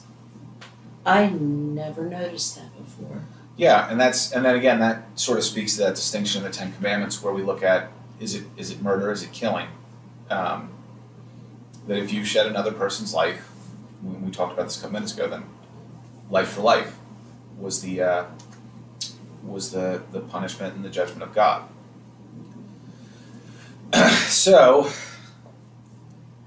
I 1.05 1.27
never 1.29 2.05
noticed 2.05 2.55
that 2.55 2.75
before. 2.77 3.23
Yeah, 3.55 3.89
and 3.89 3.99
that's 3.99 4.31
and 4.31 4.43
then 4.43 4.55
again 4.55 4.79
that 4.79 5.03
sort 5.19 5.37
of 5.37 5.43
speaks 5.43 5.75
to 5.75 5.83
that 5.83 5.95
distinction 5.95 6.43
in 6.43 6.51
the 6.51 6.57
Ten 6.57 6.71
Commandments 6.73 7.21
where 7.21 7.33
we 7.33 7.43
look 7.43 7.61
at 7.61 7.91
is 8.19 8.33
it 8.33 8.45
is 8.57 8.71
it 8.71 8.81
murder, 8.81 9.11
is 9.11 9.21
it 9.21 9.31
killing? 9.31 9.67
Um, 10.29 10.69
that 11.87 11.97
if 11.97 12.11
you 12.13 12.23
shed 12.23 12.47
another 12.47 12.71
person's 12.71 13.13
life, 13.13 13.47
when 14.01 14.25
we 14.25 14.31
talked 14.31 14.53
about 14.53 14.63
this 14.65 14.77
a 14.77 14.81
couple 14.81 14.93
minutes 14.93 15.13
ago, 15.13 15.27
then 15.27 15.43
life 16.31 16.49
for 16.49 16.61
life 16.61 16.97
was 17.59 17.81
the 17.81 18.01
uh, 18.01 18.25
was 19.43 19.71
the 19.71 20.01
the 20.11 20.21
punishment 20.21 20.75
and 20.75 20.83
the 20.83 20.89
judgment 20.89 21.21
of 21.21 21.33
God. 21.35 21.63
So, 24.27 24.89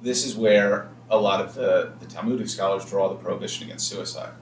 this 0.03 0.25
is 0.27 0.35
where 0.35 0.89
a 1.09 1.17
lot 1.17 1.41
of 1.41 1.55
the, 1.55 1.93
the 2.01 2.07
Talmudic 2.07 2.49
scholars 2.49 2.85
draw 2.85 3.09
the 3.09 3.15
prohibition 3.15 3.67
against 3.67 3.89
suicide. 3.89 4.33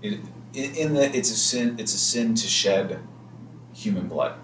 It, 0.00 0.20
in, 0.54 0.94
that 0.94 1.14
it's 1.14 1.30
a 1.30 1.36
sin, 1.36 1.74
it's 1.78 1.92
a 1.92 1.98
sin 1.98 2.34
to 2.36 2.46
shed 2.46 3.00
human 3.74 4.06
blood, 4.08 4.38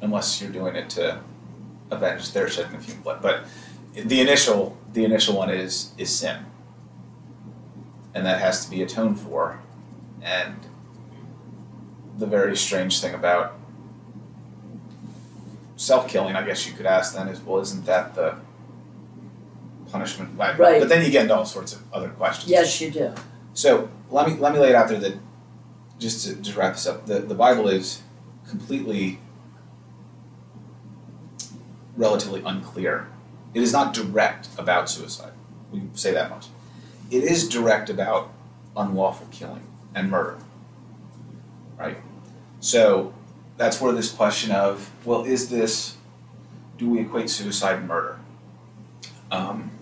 unless 0.00 0.40
you're 0.40 0.50
doing 0.50 0.74
it 0.74 0.88
to 0.90 1.20
avenge 1.90 2.32
their 2.32 2.48
shedding 2.48 2.76
of 2.76 2.84
human 2.84 3.02
blood. 3.02 3.20
But 3.20 3.44
the 3.92 4.20
initial, 4.20 4.76
the 4.92 5.04
initial 5.04 5.36
one 5.36 5.50
is 5.50 5.92
is 5.98 6.10
sin, 6.10 6.46
and 8.14 8.24
that 8.24 8.40
has 8.40 8.64
to 8.64 8.70
be 8.70 8.82
atoned 8.82 9.20
for. 9.20 9.60
And 10.22 10.66
the 12.16 12.26
very 12.26 12.56
strange 12.56 13.00
thing 13.00 13.14
about 13.14 13.57
self-killing, 15.78 16.36
I 16.36 16.44
guess 16.44 16.66
you 16.66 16.74
could 16.74 16.86
ask 16.86 17.14
then 17.14 17.28
is, 17.28 17.40
well, 17.40 17.60
isn't 17.60 17.86
that 17.86 18.14
the 18.14 18.36
punishment? 19.90 20.38
Right. 20.38 20.58
Right. 20.58 20.80
But 20.80 20.90
then 20.90 21.04
you 21.04 21.10
get 21.10 21.22
into 21.22 21.36
all 21.36 21.46
sorts 21.46 21.72
of 21.72 21.82
other 21.92 22.10
questions. 22.10 22.50
Yes, 22.50 22.80
you 22.80 22.90
do. 22.90 23.14
So 23.54 23.88
let 24.10 24.28
me 24.28 24.34
let 24.34 24.52
me 24.52 24.58
lay 24.58 24.68
it 24.70 24.74
out 24.74 24.88
there 24.88 24.98
that 24.98 25.14
just 25.98 26.26
to 26.26 26.34
just 26.36 26.56
wrap 26.56 26.74
this 26.74 26.86
up, 26.86 27.06
the, 27.06 27.20
the 27.20 27.34
Bible 27.34 27.68
is 27.68 28.02
completely 28.46 29.18
relatively 31.96 32.42
unclear. 32.44 33.08
It 33.54 33.62
is 33.62 33.72
not 33.72 33.94
direct 33.94 34.48
about 34.58 34.90
suicide. 34.90 35.32
We 35.72 35.80
can 35.80 35.96
say 35.96 36.12
that 36.12 36.30
much. 36.30 36.48
It 37.10 37.24
is 37.24 37.48
direct 37.48 37.88
about 37.88 38.30
unlawful 38.76 39.26
killing 39.30 39.66
and 39.94 40.10
murder. 40.10 40.38
Right? 41.76 41.98
So 42.60 43.14
that's 43.58 43.80
where 43.80 43.92
this 43.92 44.10
question 44.10 44.52
of, 44.52 44.90
well, 45.04 45.24
is 45.24 45.50
this, 45.50 45.96
do 46.78 46.88
we 46.88 47.00
equate 47.00 47.28
suicide 47.28 47.80
and 47.80 47.88
murder? 47.88 48.18
Um, 49.30 49.72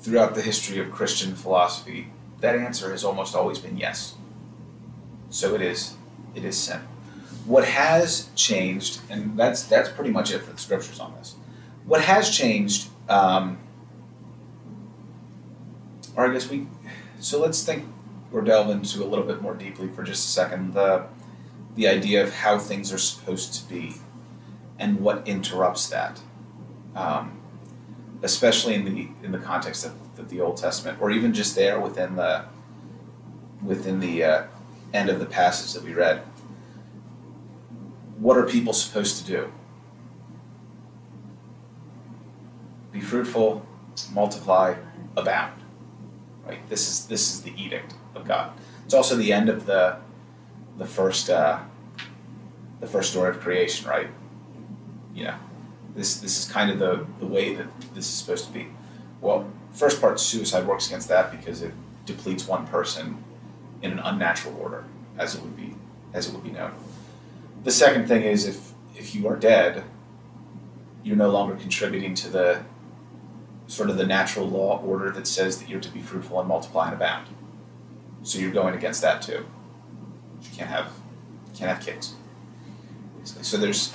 throughout 0.00 0.34
the 0.34 0.42
history 0.42 0.80
of 0.80 0.90
Christian 0.90 1.36
philosophy, 1.36 2.08
that 2.40 2.56
answer 2.56 2.90
has 2.90 3.04
almost 3.04 3.36
always 3.36 3.58
been 3.58 3.76
yes. 3.76 4.16
So 5.28 5.54
it 5.54 5.60
is, 5.60 5.94
it 6.34 6.42
is 6.44 6.56
sin. 6.56 6.80
What 7.44 7.66
has 7.66 8.30
changed, 8.34 9.00
and 9.10 9.38
that's 9.38 9.62
that's 9.62 9.88
pretty 9.88 10.10
much 10.10 10.32
it 10.32 10.40
for 10.40 10.52
the 10.52 10.58
scriptures 10.58 11.00
on 11.00 11.14
this. 11.14 11.34
What 11.84 12.02
has 12.02 12.30
changed, 12.30 12.88
um, 13.08 13.58
or 16.14 16.28
I 16.28 16.32
guess 16.32 16.50
we, 16.50 16.66
so 17.20 17.40
let's 17.40 17.62
think 17.62 17.86
or 18.32 18.42
delve 18.42 18.70
into 18.70 19.02
a 19.02 19.06
little 19.06 19.24
bit 19.24 19.40
more 19.40 19.54
deeply 19.54 19.88
for 19.88 20.02
just 20.02 20.28
a 20.28 20.30
second 20.30 20.74
the 20.74 21.06
the 21.78 21.86
idea 21.86 22.20
of 22.20 22.34
how 22.34 22.58
things 22.58 22.92
are 22.92 22.98
supposed 22.98 23.54
to 23.54 23.68
be 23.68 23.94
and 24.80 24.98
what 24.98 25.26
interrupts 25.28 25.88
that, 25.88 26.20
um, 26.96 27.40
especially 28.20 28.74
in 28.74 28.84
the 28.84 29.08
in 29.22 29.30
the 29.30 29.38
context 29.38 29.86
of, 29.86 29.94
the 30.28 30.40
Old 30.40 30.56
Testament, 30.56 31.00
or 31.00 31.12
even 31.12 31.32
just 31.32 31.54
there 31.54 31.78
within 31.78 32.16
the 32.16 32.44
within 33.62 34.00
the 34.00 34.24
uh, 34.24 34.42
end 34.92 35.08
of 35.08 35.20
the 35.20 35.26
passage 35.26 35.72
that 35.72 35.84
we 35.84 35.94
read. 35.94 36.22
What 38.18 38.36
are 38.36 38.42
people 38.42 38.72
supposed 38.72 39.16
to 39.18 39.24
do? 39.24 39.52
Be 42.90 43.00
fruitful, 43.00 43.64
multiply, 44.12 44.74
abound. 45.16 45.62
Right. 46.44 46.68
This 46.68 46.90
is 46.90 47.06
this 47.06 47.32
is 47.32 47.42
the 47.42 47.52
edict 47.56 47.94
of 48.16 48.26
God. 48.26 48.50
It's 48.84 48.94
also 48.94 49.14
the 49.14 49.32
end 49.32 49.48
of 49.48 49.66
the 49.66 49.98
the 50.78 50.86
first 50.86 51.30
uh, 51.30 51.60
the 52.80 52.86
first 52.86 53.10
story 53.10 53.30
of 53.30 53.40
creation, 53.40 53.88
right? 53.88 54.08
Yeah. 55.14 55.38
This 55.94 56.20
this 56.20 56.38
is 56.38 56.50
kind 56.50 56.70
of 56.70 56.78
the, 56.78 57.06
the 57.18 57.26
way 57.26 57.54
that 57.54 57.66
this 57.94 58.06
is 58.06 58.14
supposed 58.14 58.46
to 58.46 58.52
be. 58.52 58.68
Well, 59.20 59.50
first 59.72 60.00
part 60.00 60.20
suicide 60.20 60.66
works 60.66 60.86
against 60.86 61.08
that 61.08 61.30
because 61.30 61.62
it 61.62 61.72
depletes 62.06 62.46
one 62.46 62.66
person 62.66 63.22
in 63.82 63.92
an 63.92 63.98
unnatural 63.98 64.56
order, 64.60 64.84
as 65.18 65.34
it 65.34 65.42
would 65.42 65.56
be 65.56 65.74
as 66.14 66.28
it 66.28 66.34
would 66.34 66.44
be 66.44 66.50
known. 66.50 66.72
The 67.64 67.70
second 67.70 68.06
thing 68.06 68.22
is 68.22 68.46
if 68.46 68.72
if 68.96 69.14
you 69.14 69.26
are 69.28 69.36
dead, 69.36 69.84
you're 71.02 71.16
no 71.16 71.30
longer 71.30 71.56
contributing 71.56 72.14
to 72.14 72.28
the 72.28 72.62
sort 73.66 73.90
of 73.90 73.96
the 73.96 74.06
natural 74.06 74.48
law 74.48 74.80
order 74.80 75.10
that 75.10 75.26
says 75.26 75.58
that 75.58 75.68
you're 75.68 75.80
to 75.80 75.90
be 75.90 76.00
fruitful 76.00 76.38
and 76.40 76.48
multiply 76.48 76.86
and 76.86 76.94
abound. 76.94 77.26
So 78.22 78.38
you're 78.38 78.50
going 78.50 78.74
against 78.74 79.02
that 79.02 79.22
too. 79.22 79.46
You 80.42 80.50
can't 80.54 80.70
have 80.70 80.86
you 81.46 81.58
can't 81.58 81.70
have 81.70 81.84
kids. 81.84 82.14
So 83.42 83.56
there's 83.56 83.94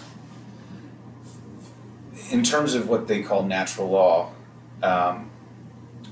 in 2.32 2.44
terms 2.44 2.74
of 2.74 2.90
what 2.90 3.08
they 3.08 3.22
call 3.22 3.44
natural 3.44 3.90
law, 3.90 4.32
um, 4.82 5.30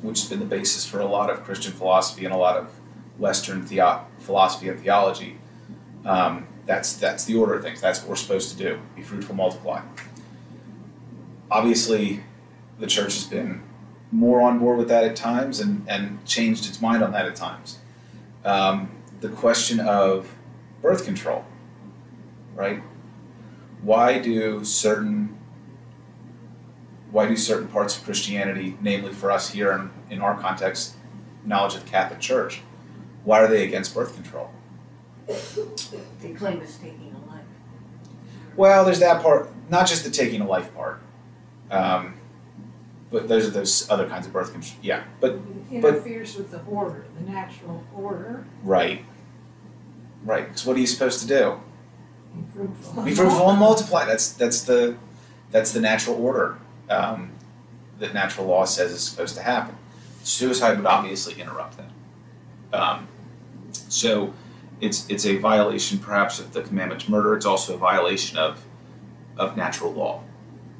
which 0.02 0.22
has 0.22 0.30
been 0.30 0.40
the 0.40 0.46
basis 0.46 0.86
for 0.86 1.00
a 1.00 1.06
lot 1.06 1.30
of 1.30 1.44
Christian 1.44 1.74
philosophy 1.74 2.26
and 2.26 2.34
a 2.34 2.38
lot 2.38 2.58
of 2.58 2.72
Western 3.18 3.66
theo- 3.66 4.06
philosophy 4.20 4.70
and 4.70 4.80
theology. 4.80 5.38
Um, 6.06 6.48
that's 6.66 6.94
that's 6.94 7.26
the 7.26 7.36
order 7.36 7.56
of 7.56 7.64
things. 7.64 7.82
That's 7.82 8.00
what 8.00 8.10
we're 8.10 8.16
supposed 8.16 8.52
to 8.52 8.58
do: 8.58 8.80
be 8.96 9.02
fruitful, 9.02 9.36
multiply. 9.36 9.82
Obviously, 11.50 12.24
the 12.80 12.88
church 12.88 13.16
has 13.16 13.26
been 13.26 13.62
more 14.12 14.42
on 14.42 14.60
board 14.60 14.78
with 14.78 14.90
that 14.90 15.04
at 15.04 15.16
times 15.16 15.60
and, 15.60 15.86
and 15.88 16.24
changed 16.26 16.68
its 16.68 16.82
mind 16.82 17.04
on 17.04 17.12
that 17.14 17.26
at 17.26 17.36
times. 17.36 17.80
Um, 18.44 18.92
the 19.22 19.30
question 19.30 19.80
of 19.80 20.34
birth 20.82 21.06
control, 21.06 21.46
right? 22.56 22.82
Why 23.82 24.20
do 24.20 24.64
certain 24.64 25.38
why 27.12 27.28
do 27.28 27.36
certain 27.36 27.68
parts 27.68 27.98
of 27.98 28.06
Christianity, 28.06 28.78
namely 28.82 29.12
for 29.12 29.32
us 29.32 29.50
here 29.50 29.74
in, 29.74 29.92
in 30.16 30.22
our 30.22 30.40
context, 30.40 30.96
knowledge 31.44 31.76
of 31.76 31.84
the 31.84 31.90
Catholic 31.90 32.22
Church, 32.22 32.62
why 33.26 33.40
are 33.40 33.48
they 33.50 33.66
against 33.66 33.94
birth 33.94 34.16
control? 34.16 34.50
They 35.28 36.32
claim 36.34 36.62
it's 36.62 36.78
taking 36.78 37.14
a 37.14 37.30
life. 37.30 37.44
Well, 38.56 38.86
there's 38.86 39.00
that 39.02 39.22
part, 39.22 39.50
not 39.70 39.88
just 39.88 40.06
the 40.06 40.10
taking 40.10 40.40
a 40.40 40.48
life 40.48 40.74
part, 40.74 41.02
um, 41.70 42.14
but 43.10 43.28
those 43.28 43.46
are 43.46 43.52
those 43.52 43.90
other 43.90 44.08
kinds 44.08 44.26
of 44.26 44.32
birth 44.32 44.54
control. 44.54 44.80
Yeah, 44.82 45.04
but 45.20 45.34
It 45.34 45.82
But- 45.82 45.96
interferes 45.96 46.36
with 46.38 46.52
the 46.52 46.62
order, 46.64 47.04
the 47.20 47.30
natural 47.30 47.84
order, 47.94 48.46
right, 48.64 49.04
right. 50.24 50.48
Because 50.48 50.66
what 50.66 50.78
are 50.78 50.80
you 50.80 50.88
supposed 50.88 51.20
to 51.22 51.28
do? 51.28 51.60
Be 53.04 53.14
fruitful. 53.14 53.50
And 53.50 53.60
multiply. 53.60 54.06
That's 54.06 54.34
that's 54.34 54.64
the 54.64 54.98
that's 55.52 55.72
the 55.72 55.82
natural 55.82 56.16
order 56.24 56.58
um, 56.90 57.32
that 58.00 58.14
natural 58.14 58.48
law 58.48 58.66
says 58.66 58.92
is 58.92 59.02
supposed 59.04 59.36
to 59.36 59.42
happen. 59.42 59.76
Suicide 60.24 60.78
would 60.78 60.86
obviously 60.86 61.40
interrupt 61.42 61.78
that. 61.78 62.78
Um, 62.78 63.08
so 63.72 64.34
it's 64.80 65.10
it's 65.10 65.26
a 65.26 65.38
violation 65.38 66.00
perhaps 66.00 66.40
of 66.40 66.54
the 66.54 66.62
commandment 66.62 67.02
to 67.02 67.12
murder. 67.12 67.36
It's 67.36 67.46
also 67.46 67.76
a 67.76 67.78
violation 67.78 68.38
of 68.38 68.64
of 69.38 69.58
natural 69.58 69.92
law 69.92 70.24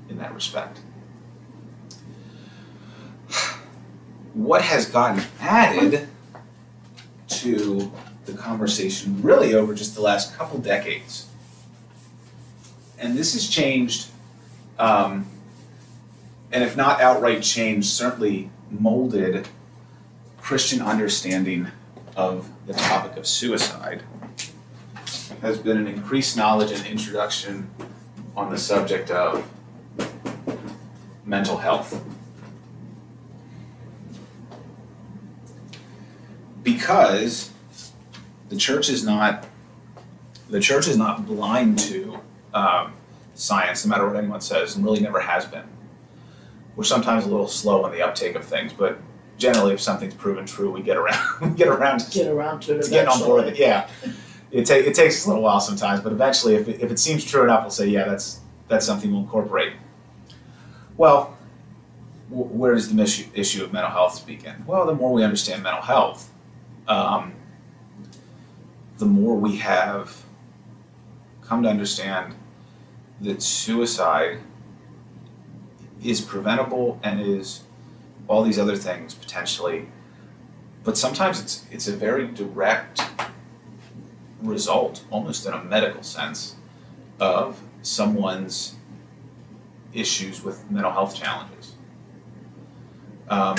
in 0.10 0.18
that 0.18 0.34
respect. 0.34 0.80
What 4.34 4.62
has 4.62 4.86
gotten 4.86 5.24
added 5.42 6.08
to 7.28 7.92
the 8.26 8.34
conversation 8.34 9.22
really 9.22 9.54
over 9.54 9.74
just 9.74 9.96
the 9.96 10.02
last 10.02 10.36
couple 10.38 10.60
decades 10.60 11.31
and 13.02 13.18
this 13.18 13.34
has 13.34 13.50
changed, 13.50 14.08
um, 14.78 15.26
and 16.52 16.64
if 16.64 16.78
not 16.78 17.02
outright 17.02 17.42
changed, 17.42 17.88
certainly 17.88 18.52
molded 18.70 19.48
Christian 20.40 20.82
understanding 20.82 21.68
of 22.16 22.50
the 22.68 22.74
topic 22.74 23.18
of 23.18 23.26
suicide. 23.26 24.04
Has 25.42 25.58
been 25.58 25.78
an 25.78 25.88
increased 25.88 26.38
knowledge 26.38 26.72
and 26.72 26.86
introduction 26.86 27.72
on 28.38 28.52
the 28.52 28.58
subject 28.60 29.10
of 29.10 29.50
mental 31.26 31.58
health. 31.58 32.04
Because 36.62 37.52
the 38.50 38.56
church 38.56 38.90
is 38.90 39.04
not 39.04 39.48
the 40.50 40.60
church 40.60 40.88
is 40.88 40.98
not 40.98 41.26
blind 41.26 41.80
to 41.80 42.20
um, 42.54 42.94
science, 43.34 43.86
no 43.86 43.90
matter 43.90 44.08
what 44.08 44.16
anyone 44.16 44.42
says, 44.42 44.76
and 44.76 44.86
really 44.86 45.00
never 45.00 45.20
has 45.20 45.46
been. 45.46 45.64
We're 46.76 46.84
sometimes 46.84 47.26
a 47.26 47.30
little 47.30 47.48
slow 47.48 47.84
on 47.84 47.92
the 47.92 48.02
uptake 48.02 48.36
of 48.36 48.46
things, 48.46 48.74
but 48.74 48.98
generally, 49.38 49.74
if 49.74 49.82
something's 49.82 50.14
proven 50.14 50.46
true, 50.46 50.72
we 50.72 50.82
get 50.82 50.98
around 50.98 51.18
we 51.42 51.50
get 51.50 51.68
around 51.68 52.00
to, 52.00 52.12
Get 52.12 52.28
around 52.28 52.62
to 52.64 52.78
it 52.78 52.84
to 52.84 52.90
getting 52.90 53.10
on 53.10 53.20
board 53.20 53.46
with 53.46 53.54
it. 53.54 53.60
Yeah, 53.60 53.88
it, 54.52 54.66
ta- 54.66 54.76
it 54.76 54.94
takes 54.96 55.18
us 55.20 55.26
a 55.26 55.30
little 55.30 55.44
while 55.44 55.60
sometimes, 55.60 56.02
but 56.02 56.12
eventually, 56.12 56.56
if 56.56 56.68
it, 56.68 56.82
if 56.82 56.92
it 56.92 57.00
seems 57.00 57.26
true 57.26 57.44
enough, 57.44 57.62
we'll 57.64 57.72
say, 57.72 57.88
yeah, 57.88 58.06
that's 58.06 58.40
that's 58.68 58.86
something 58.86 59.12
we'll 59.12 59.22
incorporate. 59.22 59.74
Well, 60.98 61.38
wh- 62.30 62.54
where 62.56 62.74
does 62.74 62.94
the 62.94 63.02
issue, 63.02 63.26
issue 63.34 63.64
of 63.64 63.74
mental 63.74 63.92
health 63.92 64.26
begin? 64.26 64.64
Well, 64.66 64.86
the 64.86 64.94
more 64.96 65.12
we 65.12 65.24
understand 65.24 65.64
mental 65.64 65.82
health, 65.82 66.32
um, 66.88 67.34
the 68.98 69.06
more 69.06 69.36
we 69.36 69.58
have 69.58 70.24
come 71.42 71.64
to 71.64 71.70
understand 71.70 72.36
that 73.22 73.42
suicide 73.42 74.40
is 76.04 76.22
preventable 76.22 77.00
and 77.04 77.22
is 77.22 77.62
all 78.28 78.44
these 78.44 78.58
other 78.58 78.76
things 78.76 79.14
potentially, 79.14 79.88
but 80.84 80.98
sometimes 80.98 81.40
it's 81.40 81.66
it's 81.72 81.88
a 81.88 81.96
very 81.96 82.28
direct 82.28 83.02
result, 84.42 85.04
almost 85.12 85.46
in 85.46 85.54
a 85.54 85.64
medical 85.64 86.04
sense, 86.04 86.56
of 87.20 87.62
someone's 87.82 88.76
issues 89.94 90.44
with 90.44 90.70
mental 90.72 90.92
health 90.92 91.16
challenges. 91.16 91.76
Um, 93.30 93.58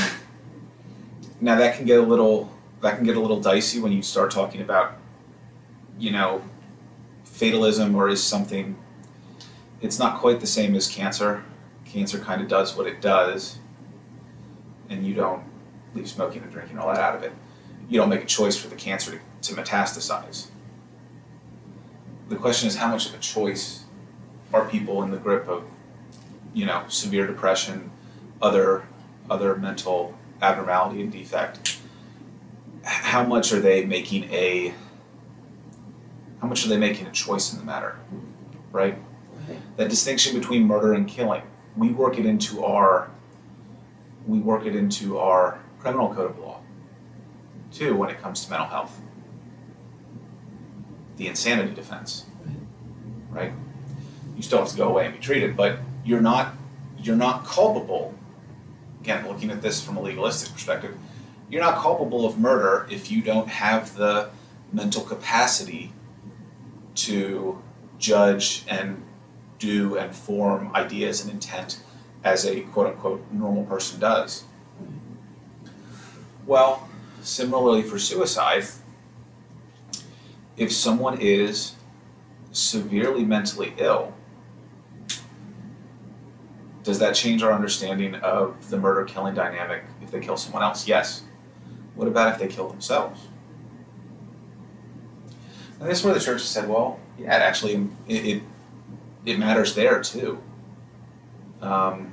now 1.41 1.57
that 1.57 1.77
can 1.77 1.87
get 1.87 1.99
a 1.99 2.03
little 2.03 2.53
that 2.81 2.97
can 2.97 3.07
get 3.07 3.17
a 3.17 3.21
little 3.21 3.41
dicey 3.41 3.81
when 3.81 3.93
you 3.93 4.03
start 4.03 4.31
talking 4.31 4.61
about, 4.61 4.97
you 5.99 6.11
know, 6.11 6.43
fatalism 7.25 7.95
or 7.95 8.09
is 8.09 8.23
something. 8.23 8.77
It's 9.83 9.99
not 9.99 10.21
quite 10.21 10.39
the 10.39 10.47
same 10.47 10.77
as 10.77 10.87
cancer. 10.87 11.45
Cancer 11.85 12.19
kind 12.19 12.41
of 12.41 12.47
does 12.47 12.77
what 12.77 12.87
it 12.87 13.01
does, 13.01 13.59
and 14.89 15.05
you 15.05 15.13
don't 15.13 15.43
leave 15.93 16.09
smoking 16.09 16.43
and 16.43 16.53
drinking 16.53 16.79
all 16.79 16.87
that 16.87 17.01
out 17.01 17.17
of 17.17 17.25
it. 17.25 17.33
You 17.89 17.99
don't 17.99 18.09
make 18.09 18.23
a 18.23 18.27
choice 18.27 18.57
for 18.57 18.69
the 18.69 18.77
cancer 18.77 19.11
to, 19.43 19.49
to 19.49 19.61
metastasize. 19.61 20.47
The 22.29 22.37
question 22.37 22.69
is, 22.69 22.77
how 22.77 22.89
much 22.89 23.09
of 23.09 23.15
a 23.15 23.19
choice 23.19 23.85
are 24.55 24.67
people 24.69 25.03
in 25.03 25.11
the 25.11 25.19
grip 25.19 25.49
of, 25.49 25.65
you 26.55 26.65
know, 26.65 26.85
severe 26.89 27.27
depression, 27.27 27.91
other 28.41 28.85
other 29.29 29.57
mental 29.57 30.17
abnormality 30.41 31.03
and 31.03 31.11
defect? 31.11 31.79
How 32.85 33.25
much 33.25 33.53
are 33.53 33.61
they 33.61 33.85
making 33.85 34.25
a 34.33 34.73
how 36.41 36.47
much 36.47 36.65
are 36.65 36.69
they 36.69 36.79
making 36.79 37.09
a 37.09 37.13
choice 37.13 37.53
in 37.53 37.59
the 37.59 37.65
matter? 37.65 37.99
Right? 38.71 38.97
That 39.77 39.89
distinction 39.89 40.39
between 40.39 40.67
murder 40.67 40.93
and 40.93 41.09
killing, 41.09 41.43
we 41.77 41.89
work 41.91 42.19
it 42.19 42.27
into 42.27 42.65
our 42.65 43.11
we 44.27 44.39
work 44.39 44.67
it 44.67 44.77
into 44.77 45.19
our 45.19 45.59
criminal 45.81 46.15
code 46.15 46.31
of 46.31 46.39
law 46.39 46.61
too 47.73 47.97
when 47.97 48.11
it 48.11 48.21
comes 48.21 48.45
to 48.45 48.51
mental 48.51 48.69
health. 48.69 49.01
The 51.17 51.27
insanity 51.27 51.75
defense. 51.75 52.27
Right? 53.31 53.53
You 54.37 54.43
still 54.43 54.59
have 54.59 54.69
to 54.69 54.77
go 54.77 54.89
away 54.89 55.07
and 55.07 55.15
be 55.15 55.21
treated, 55.21 55.57
but 55.57 55.79
you're 56.05 56.21
not 56.21 56.55
you're 56.99 57.17
not 57.17 57.45
culpable. 57.45 58.15
Again, 59.01 59.27
looking 59.27 59.51
at 59.51 59.63
this 59.63 59.85
from 59.85 59.97
a 59.97 60.01
legalistic 60.01 60.53
perspective, 60.53 60.97
you're 61.51 61.63
not 61.63 61.77
culpable 61.77 62.25
of 62.25 62.39
murder 62.39 62.87
if 62.91 63.11
you 63.11 63.23
don't 63.23 63.49
have 63.49 63.97
the 63.97 64.31
mental 64.73 65.03
capacity 65.03 65.93
to 66.95 67.61
judge 67.99 68.65
and 68.69 69.03
do 69.63 69.97
and 69.97 70.15
form 70.15 70.75
ideas 70.75 71.23
and 71.23 71.31
intent 71.31 71.81
as 72.25 72.45
a 72.45 72.61
quote 72.61 72.89
unquote 72.89 73.25
normal 73.33 73.65
person 73.65 74.01
does. 74.01 74.45
Well, 76.47 76.89
similarly 77.23 77.83
for 77.83 77.99
suicide, 77.99 78.65
if 80.57 80.73
someone 80.73 81.19
is 81.21 81.77
severely 82.51 83.25
mentally 83.25 83.73
ill, 83.79 84.15
does 86.83 86.99
that 86.99 87.15
change 87.15 87.43
our 87.45 87.53
understanding 87.53 88.17
of 88.17 88.69
the 88.69 88.77
murder 88.77 89.05
killing 89.05 89.35
dynamic 89.35 89.85
if 90.03 90.11
they 90.11 90.21
kill 90.21 90.37
someone 90.37 90.63
else? 90.63 90.89
Yes. 90.89 91.23
What 91.95 92.09
about 92.09 92.33
if 92.33 92.41
they 92.41 92.49
kill 92.49 92.69
themselves? 92.69 93.29
And 95.79 95.89
that's 95.89 96.03
where 96.03 96.15
the 96.15 96.21
church 96.21 96.43
said, 96.43 96.69
well, 96.69 96.99
yeah, 97.19 97.37
it 97.37 97.43
actually 97.43 97.89
it, 98.09 98.27
it, 98.27 98.43
it 99.25 99.39
matters 99.39 99.75
there 99.75 100.03
too. 100.03 100.43
Um, 101.61 102.13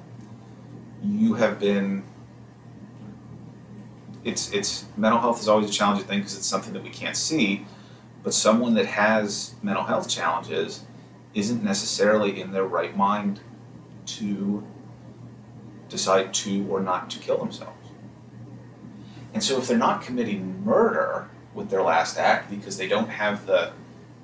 you 1.04 1.34
have 1.36 1.60
been 1.60 2.04
it's 4.24 4.52
it's 4.52 4.86
mental 4.98 5.20
health 5.20 5.40
is 5.40 5.48
always 5.48 5.70
a 5.70 5.74
challenging 5.74 6.06
thing 6.06 6.20
because 6.20 6.36
it's 6.36 6.46
something 6.46 6.74
that 6.74 6.84
we 6.84 6.90
can't 6.90 7.16
see 7.16 7.66
but 8.22 8.34
someone 8.34 8.74
that 8.74 8.86
has 8.86 9.56
mental 9.64 9.84
health 9.86 10.10
challenges 10.10 10.84
isn't 11.34 11.64
necessarily 11.64 12.42
in 12.42 12.52
their 12.52 12.66
right 12.66 12.98
mind 12.98 13.40
to 14.06 14.66
decide 15.88 16.34
to 16.34 16.68
or 16.70 16.82
not 16.82 17.10
to 17.10 17.18
kill 17.20 17.38
themselves 17.38 17.88
and 19.34 19.42
so 19.42 19.58
if 19.58 19.68
they're 19.68 19.78
not 19.78 20.02
committing 20.02 20.64
murder 20.66 21.30
with 21.54 21.70
their 21.70 21.82
last 21.82 22.18
act 22.18 22.50
because 22.50 22.78
they 22.78 22.88
don't 22.88 23.10
have 23.10 23.46
the 23.46 23.72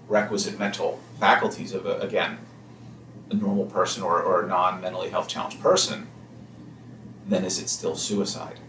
requisite 0.09 0.59
mental 0.59 0.99
faculties 1.19 1.71
of 1.71 1.85
a, 1.85 1.99
again 1.99 2.37
a 3.29 3.35
normal 3.35 3.65
person 3.65 4.03
or, 4.03 4.21
or 4.21 4.43
a 4.43 4.47
non-mentally 4.47 5.09
health 5.09 5.27
challenged 5.27 5.59
person 5.59 6.07
then 7.27 7.43
is 7.43 7.59
it 7.59 7.69
still 7.69 7.95
suicide? 7.95 8.59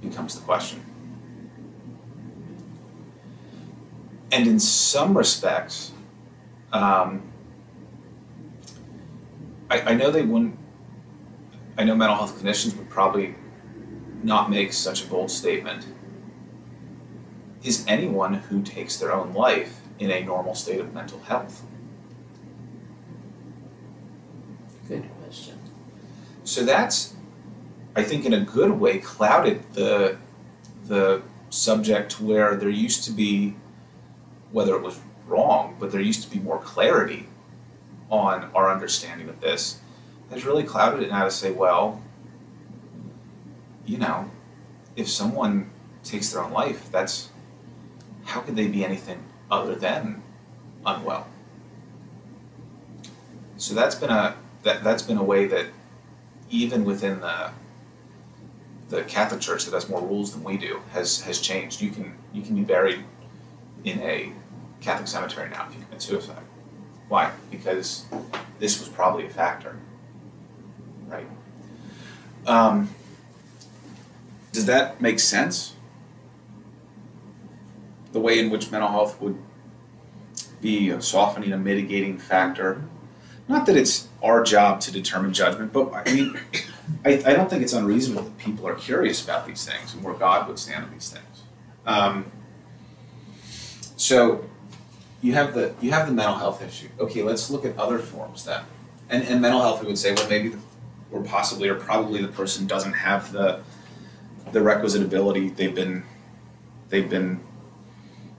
Becomes 0.00 0.34
the 0.34 0.42
question. 0.42 0.84
And 4.32 4.46
in 4.46 4.58
some 4.58 5.16
respects, 5.16 5.92
um, 6.72 7.22
I, 9.70 9.80
I 9.80 9.94
know 9.94 10.10
they 10.10 10.22
wouldn't, 10.22 10.58
I 11.76 11.84
know 11.84 11.94
mental 11.94 12.16
health 12.16 12.40
clinicians 12.40 12.76
would 12.76 12.88
probably 12.88 13.34
not 14.22 14.50
make 14.50 14.72
such 14.72 15.04
a 15.04 15.06
bold 15.06 15.30
statement. 15.30 15.86
Is 17.62 17.84
anyone 17.86 18.34
who 18.34 18.62
takes 18.62 18.98
their 18.98 19.12
own 19.12 19.32
life 19.32 19.79
in 20.00 20.10
a 20.10 20.24
normal 20.24 20.54
state 20.54 20.80
of 20.80 20.92
mental 20.92 21.20
health? 21.20 21.62
Good 24.88 25.04
question. 25.22 25.58
So 26.42 26.64
that's, 26.64 27.14
I 27.94 28.02
think, 28.02 28.24
in 28.24 28.32
a 28.32 28.40
good 28.40 28.72
way, 28.72 28.98
clouded 28.98 29.62
the 29.74 30.16
the 30.86 31.22
subject 31.50 32.20
where 32.20 32.56
there 32.56 32.70
used 32.70 33.04
to 33.04 33.12
be, 33.12 33.54
whether 34.50 34.74
it 34.74 34.82
was 34.82 34.98
wrong, 35.26 35.76
but 35.78 35.92
there 35.92 36.00
used 36.00 36.22
to 36.24 36.30
be 36.30 36.40
more 36.40 36.58
clarity 36.58 37.28
on 38.10 38.50
our 38.54 38.72
understanding 38.72 39.28
of 39.28 39.40
this. 39.40 39.80
Has 40.30 40.44
really 40.44 40.64
clouded 40.64 41.02
it 41.02 41.10
now 41.10 41.24
to 41.24 41.30
say, 41.30 41.52
well, 41.52 42.02
you 43.84 43.98
know, 43.98 44.30
if 44.96 45.08
someone 45.08 45.70
takes 46.02 46.32
their 46.32 46.42
own 46.42 46.52
life, 46.52 46.90
that's 46.90 47.30
how 48.24 48.40
could 48.40 48.56
they 48.56 48.68
be 48.68 48.84
anything 48.84 49.24
other 49.50 49.74
than 49.74 50.22
unwell? 50.84 51.26
So 53.56 53.74
that's 53.74 53.94
been 53.94 54.10
a 54.10 54.36
that 54.62 54.82
that's 54.82 55.02
been 55.02 55.18
a 55.18 55.22
way 55.22 55.46
that 55.46 55.66
even 56.50 56.84
within 56.84 57.20
the 57.20 57.50
the 58.88 59.02
Catholic 59.04 59.40
Church 59.40 59.64
that 59.64 59.74
has 59.74 59.88
more 59.88 60.02
rules 60.02 60.32
than 60.32 60.42
we 60.42 60.56
do 60.56 60.80
has 60.92 61.22
has 61.22 61.40
changed. 61.40 61.80
You 61.80 61.90
can 61.90 62.14
you 62.32 62.42
can 62.42 62.54
be 62.56 62.62
buried 62.62 63.04
in 63.84 64.00
a 64.00 64.32
Catholic 64.80 65.08
cemetery 65.08 65.48
now 65.50 65.66
if 65.68 65.76
you 65.76 65.84
commit 65.84 66.02
suicide. 66.02 66.42
Why? 67.08 67.32
Because 67.50 68.04
this 68.58 68.78
was 68.78 68.88
probably 68.88 69.26
a 69.26 69.30
factor, 69.30 69.76
right? 71.08 71.26
Um, 72.46 72.94
does 74.52 74.66
that 74.66 75.00
make 75.00 75.18
sense? 75.18 75.74
The 78.12 78.20
way 78.20 78.38
in 78.38 78.50
which 78.50 78.70
mental 78.70 78.90
health 78.90 79.20
would 79.20 79.38
be 80.60 80.90
a 80.90 81.00
softening, 81.00 81.52
a 81.52 81.56
mitigating 81.56 82.18
factor. 82.18 82.82
Not 83.48 83.66
that 83.66 83.76
it's 83.76 84.08
our 84.22 84.42
job 84.42 84.80
to 84.82 84.92
determine 84.92 85.32
judgment, 85.32 85.72
but 85.72 85.92
I 85.94 86.12
mean, 86.12 86.38
I, 87.04 87.22
I 87.24 87.34
don't 87.34 87.48
think 87.48 87.62
it's 87.62 87.72
unreasonable 87.72 88.24
that 88.24 88.38
people 88.38 88.66
are 88.66 88.74
curious 88.74 89.22
about 89.24 89.46
these 89.46 89.64
things 89.64 89.94
and 89.94 90.02
where 90.02 90.14
God 90.14 90.48
would 90.48 90.58
stand 90.58 90.84
on 90.84 90.90
these 90.92 91.10
things. 91.10 91.42
Um, 91.86 92.30
so 93.96 94.44
you 95.22 95.34
have 95.34 95.54
the 95.54 95.74
you 95.80 95.90
have 95.90 96.06
the 96.06 96.12
mental 96.12 96.36
health 96.36 96.62
issue. 96.62 96.88
Okay, 96.98 97.22
let's 97.22 97.50
look 97.50 97.64
at 97.64 97.76
other 97.78 97.98
forms 97.98 98.44
then. 98.44 98.62
And 99.08 99.24
and 99.24 99.40
mental 99.40 99.60
health, 99.60 99.80
we 99.82 99.88
would 99.88 99.98
say, 99.98 100.14
well, 100.14 100.28
maybe, 100.28 100.48
the, 100.48 100.58
or 101.10 101.22
possibly, 101.22 101.68
or 101.68 101.74
probably, 101.74 102.22
the 102.22 102.28
person 102.28 102.66
doesn't 102.66 102.92
have 102.92 103.32
the 103.32 103.60
the 104.52 104.60
requisite 104.60 105.02
ability. 105.02 105.50
They've 105.50 105.74
been 105.74 106.04
they've 106.88 107.08
been 107.08 107.40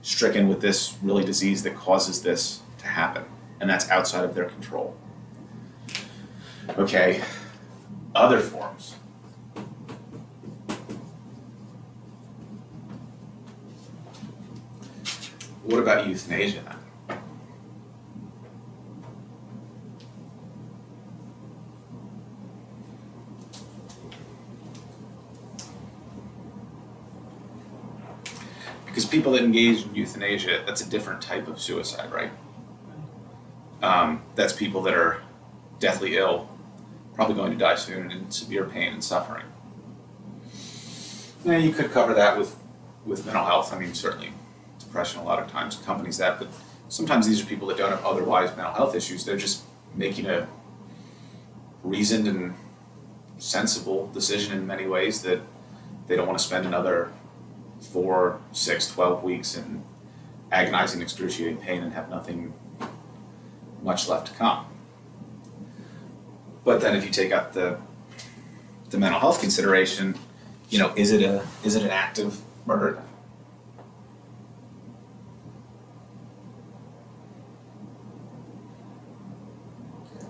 stricken 0.02 0.48
with 0.48 0.60
this 0.60 0.96
really 1.02 1.24
disease 1.24 1.62
that 1.62 1.74
causes 1.74 2.22
this 2.22 2.60
to 2.78 2.86
happen, 2.86 3.24
and 3.60 3.70
that's 3.70 3.88
outside 3.90 4.24
of 4.24 4.34
their 4.34 4.44
control. 4.44 4.96
Okay, 6.76 7.22
other 8.14 8.40
forms. 8.40 8.96
What 15.64 15.78
about 15.78 16.08
euthanasia 16.08 16.62
then? 16.62 16.76
Because 28.92 29.06
people 29.06 29.32
that 29.32 29.42
engage 29.42 29.86
in 29.86 29.94
euthanasia, 29.94 30.64
that's 30.66 30.82
a 30.82 30.90
different 30.90 31.22
type 31.22 31.48
of 31.48 31.58
suicide, 31.58 32.12
right? 32.12 32.30
Um, 33.82 34.22
that's 34.34 34.52
people 34.52 34.82
that 34.82 34.92
are 34.92 35.22
deathly 35.78 36.18
ill, 36.18 36.50
probably 37.14 37.34
going 37.34 37.52
to 37.52 37.56
die 37.56 37.76
soon 37.76 38.10
in 38.10 38.30
severe 38.30 38.66
pain 38.66 38.92
and 38.92 39.02
suffering. 39.02 39.46
Yeah, 41.42 41.56
you 41.56 41.72
could 41.72 41.90
cover 41.90 42.12
that 42.12 42.36
with, 42.36 42.54
with 43.06 43.24
mental 43.24 43.46
health. 43.46 43.72
I 43.72 43.78
mean, 43.78 43.94
certainly 43.94 44.34
depression 44.78 45.20
a 45.20 45.24
lot 45.24 45.38
of 45.38 45.50
times 45.50 45.80
accompanies 45.80 46.18
that, 46.18 46.38
but 46.38 46.48
sometimes 46.90 47.26
these 47.26 47.40
are 47.42 47.46
people 47.46 47.66
that 47.68 47.78
don't 47.78 47.92
have 47.92 48.04
otherwise 48.04 48.54
mental 48.58 48.74
health 48.74 48.94
issues. 48.94 49.24
They're 49.24 49.38
just 49.38 49.62
making 49.94 50.26
a 50.26 50.46
reasoned 51.82 52.28
and 52.28 52.56
sensible 53.38 54.10
decision 54.12 54.52
in 54.52 54.66
many 54.66 54.86
ways 54.86 55.22
that 55.22 55.40
they 56.08 56.14
don't 56.14 56.26
want 56.26 56.38
to 56.38 56.44
spend 56.44 56.66
another 56.66 57.10
four, 57.82 58.40
six, 58.52 58.88
twelve 58.88 59.22
weeks 59.22 59.56
in 59.56 59.82
agonizing, 60.50 61.02
excruciating 61.02 61.58
pain 61.58 61.82
and 61.82 61.92
have 61.92 62.08
nothing 62.08 62.54
much 63.82 64.08
left 64.08 64.28
to 64.28 64.34
come. 64.34 64.66
But 66.64 66.80
then 66.80 66.94
if 66.94 67.04
you 67.04 67.10
take 67.10 67.32
out 67.32 67.52
the 67.52 67.78
the 68.90 68.98
mental 68.98 69.18
health 69.18 69.40
consideration, 69.40 70.16
you 70.68 70.78
know, 70.78 70.92
is 70.96 71.10
it 71.10 71.22
a 71.22 71.44
is 71.64 71.74
it 71.74 71.82
an 71.82 71.90
active 71.90 72.40
murder? 72.66 73.02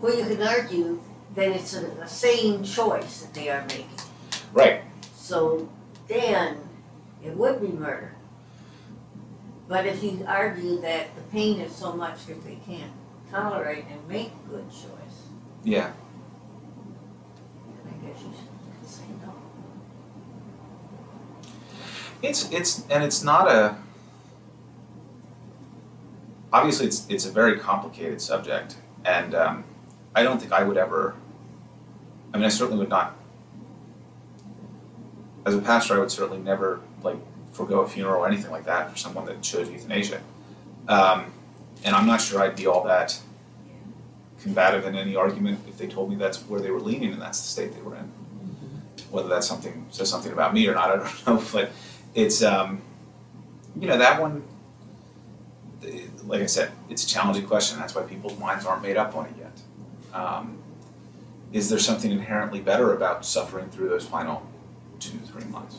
Well, 0.01 0.19
you 0.19 0.25
can 0.25 0.43
argue 0.43 1.01
that 1.37 1.49
it's 1.49 1.75
a, 1.75 1.87
a 1.87 2.09
sane 2.09 2.65
choice 2.65 3.23
that 3.23 3.35
they 3.35 3.49
are 3.51 3.63
making. 3.63 3.87
Right. 4.53 4.83
So 5.15 5.69
then 6.09 6.59
it 7.25 7.37
would 7.37 7.61
be 7.61 7.69
murder. 7.69 8.15
But 9.69 9.87
if 9.87 10.03
you 10.03 10.25
argue 10.27 10.81
that 10.81 11.15
the 11.15 11.23
pain 11.31 11.61
is 11.61 11.75
so 11.75 11.93
much 11.93 12.27
that 12.27 12.45
they 12.45 12.57
can't 12.67 12.93
tolerate 13.31 13.85
and 13.91 14.07
make 14.09 14.33
a 14.47 14.51
good 14.51 14.69
choice, 14.71 15.29
Yeah. 15.65 15.93
I 17.87 18.07
guess 18.07 18.21
you 18.23 18.33
should 18.35 18.89
say 18.89 19.05
no. 19.25 19.33
It's 22.23 22.51
it's 22.51 22.85
and 22.91 23.03
it's 23.05 23.23
not 23.23 23.49
a 23.51 23.77
obviously 26.53 26.87
it's 26.87 27.07
it's 27.09 27.25
a 27.27 27.31
very 27.31 27.59
complicated 27.59 28.21
subject 28.21 28.77
and 29.05 29.35
um, 29.35 29.65
I 30.15 30.23
don't 30.23 30.39
think 30.41 30.53
I 30.53 30.63
would 30.65 30.77
ever 30.77 31.15
I 32.35 32.37
mean 32.37 32.45
I 32.45 32.49
certainly 32.49 32.79
would 32.81 32.89
not 32.91 33.17
as 35.47 35.55
a 35.55 35.61
pastor 35.61 35.95
I 35.95 35.99
would 35.99 36.11
certainly 36.11 36.39
never 36.43 36.81
like 37.05 37.17
forego 37.53 37.81
a 37.81 37.89
funeral 37.89 38.23
or 38.23 38.29
anything 38.29 38.51
like 38.51 38.65
that 38.65 38.91
for 38.91 38.97
someone 38.97 39.27
that 39.27 39.43
chose 39.43 39.69
euthanasia. 39.69 40.21
Um, 40.89 41.33
and 41.85 41.95
I'm 41.95 42.07
not 42.07 42.21
sure 42.21 42.41
I'd 42.41 42.57
be 42.57 42.67
all 42.67 42.85
that 42.85 43.21
combative 44.41 44.85
in 44.87 44.97
any 44.97 45.15
argument 45.15 45.61
if 45.69 45.79
they 45.79 45.87
told 45.87 46.11
me 46.11 46.17
that's 46.17 46.39
where 46.43 46.61
they 46.61 46.71
were 46.71 46.81
leaning 46.81 47.13
and 47.13 47.23
that's 47.23 47.41
the 47.41 47.49
state 47.49 47.75
they 47.75 47.83
were 47.83 47.97
in. 47.97 48.11
Whether 49.11 49.29
that's 49.29 49.47
something 49.47 49.87
says 49.91 50.09
something 50.09 50.33
about 50.33 50.55
me 50.55 50.67
or 50.69 50.75
not, 50.75 50.91
I 50.91 50.97
don't 50.97 51.27
know. 51.27 51.45
But 51.53 51.71
it's 52.15 52.43
um, 52.43 52.83
you 53.79 53.87
know 53.87 53.99
that 53.99 54.21
one. 54.21 54.43
Like 56.25 56.43
I 56.43 56.47
said, 56.47 56.71
it's 56.89 57.05
a 57.05 57.09
challenging 57.09 57.47
question. 57.47 57.79
That's 57.79 57.95
why 57.95 58.03
people's 58.03 58.39
minds 58.39 58.65
aren't 58.65 58.83
made 58.83 58.97
up 58.97 59.17
on 59.17 59.27
it 59.27 59.33
yet. 59.39 59.61
Um, 60.15 60.59
is 61.53 61.69
there 61.69 61.79
something 61.79 62.11
inherently 62.11 62.61
better 62.61 62.95
about 62.95 63.27
suffering 63.27 63.69
through 63.71 63.89
those 63.89 64.07
final 64.07 64.47
two 64.99 65.19
three 65.19 65.45
months, 65.45 65.79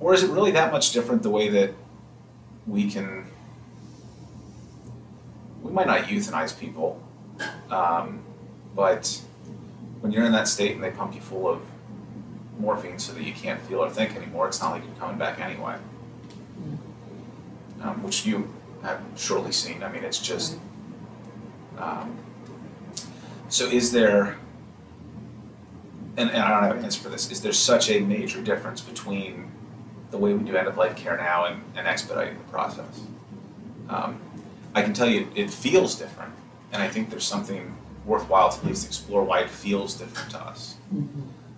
or 0.00 0.14
is 0.14 0.22
it 0.22 0.30
really 0.30 0.50
that 0.52 0.72
much 0.72 0.92
different 0.92 1.22
the 1.22 1.30
way 1.30 1.48
that 1.48 1.74
we 2.66 2.90
can? 2.90 3.26
We 5.62 5.70
might 5.70 5.86
not 5.86 6.04
euthanize 6.04 6.58
people, 6.58 7.00
um, 7.70 8.20
but 8.74 9.20
when 10.00 10.10
you're 10.10 10.24
in 10.24 10.32
that 10.32 10.48
state 10.48 10.74
and 10.74 10.82
they 10.82 10.90
pump 10.90 11.14
you 11.14 11.20
full 11.20 11.48
of 11.48 11.60
morphine 12.58 12.98
so 12.98 13.12
that 13.12 13.22
you 13.22 13.32
can't 13.32 13.60
feel 13.62 13.80
or 13.80 13.90
think 13.90 14.16
anymore, 14.16 14.48
it's 14.48 14.60
not 14.60 14.72
like 14.72 14.84
you're 14.84 14.94
coming 14.94 15.18
back 15.18 15.38
anyway. 15.38 15.76
Um, 17.82 18.02
which 18.02 18.26
you 18.26 18.52
have 18.82 19.00
surely 19.16 19.52
seen. 19.52 19.82
I 19.82 19.90
mean, 19.90 20.04
it's 20.04 20.18
just. 20.18 20.58
Um, 21.78 22.18
so, 23.48 23.66
is 23.66 23.90
there, 23.90 24.36
and, 26.16 26.30
and 26.30 26.38
I 26.38 26.50
don't 26.50 26.62
have 26.62 26.76
an 26.76 26.84
answer 26.84 27.02
for 27.02 27.08
this, 27.08 27.30
is 27.30 27.40
there 27.40 27.52
such 27.52 27.90
a 27.90 28.00
major 28.00 28.42
difference 28.42 28.80
between 28.80 29.49
the 30.10 30.18
way 30.18 30.34
we 30.34 30.44
do 30.44 30.56
end 30.56 30.68
of 30.68 30.76
life 30.76 30.96
care 30.96 31.16
now 31.16 31.44
and, 31.44 31.62
and 31.76 31.86
expediting 31.86 32.36
the 32.38 32.44
process? 32.44 33.00
Um, 33.88 34.20
I 34.74 34.82
can 34.82 34.92
tell 34.92 35.08
you 35.08 35.28
it 35.34 35.50
feels 35.50 35.94
different, 35.96 36.32
and 36.72 36.82
I 36.82 36.88
think 36.88 37.10
there's 37.10 37.24
something 37.24 37.76
worthwhile 38.04 38.50
to 38.50 38.58
at 38.58 38.64
least 38.64 38.86
explore 38.86 39.24
why 39.24 39.40
it 39.40 39.50
feels 39.50 39.94
different 39.94 40.30
to 40.30 40.40
us. 40.40 40.76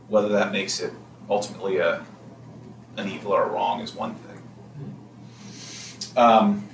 Whether 0.09 0.29
that 0.31 0.53
makes 0.53 0.81
it 0.81 0.93
ultimately 1.29 1.79
a 1.79 2.05
an 2.97 3.09
evil 3.09 3.33
or 3.33 3.45
a 3.45 3.49
wrong 3.49 3.81
is 3.81 3.95
one 3.95 4.15
thing. 4.17 4.43
Um, 6.17 6.69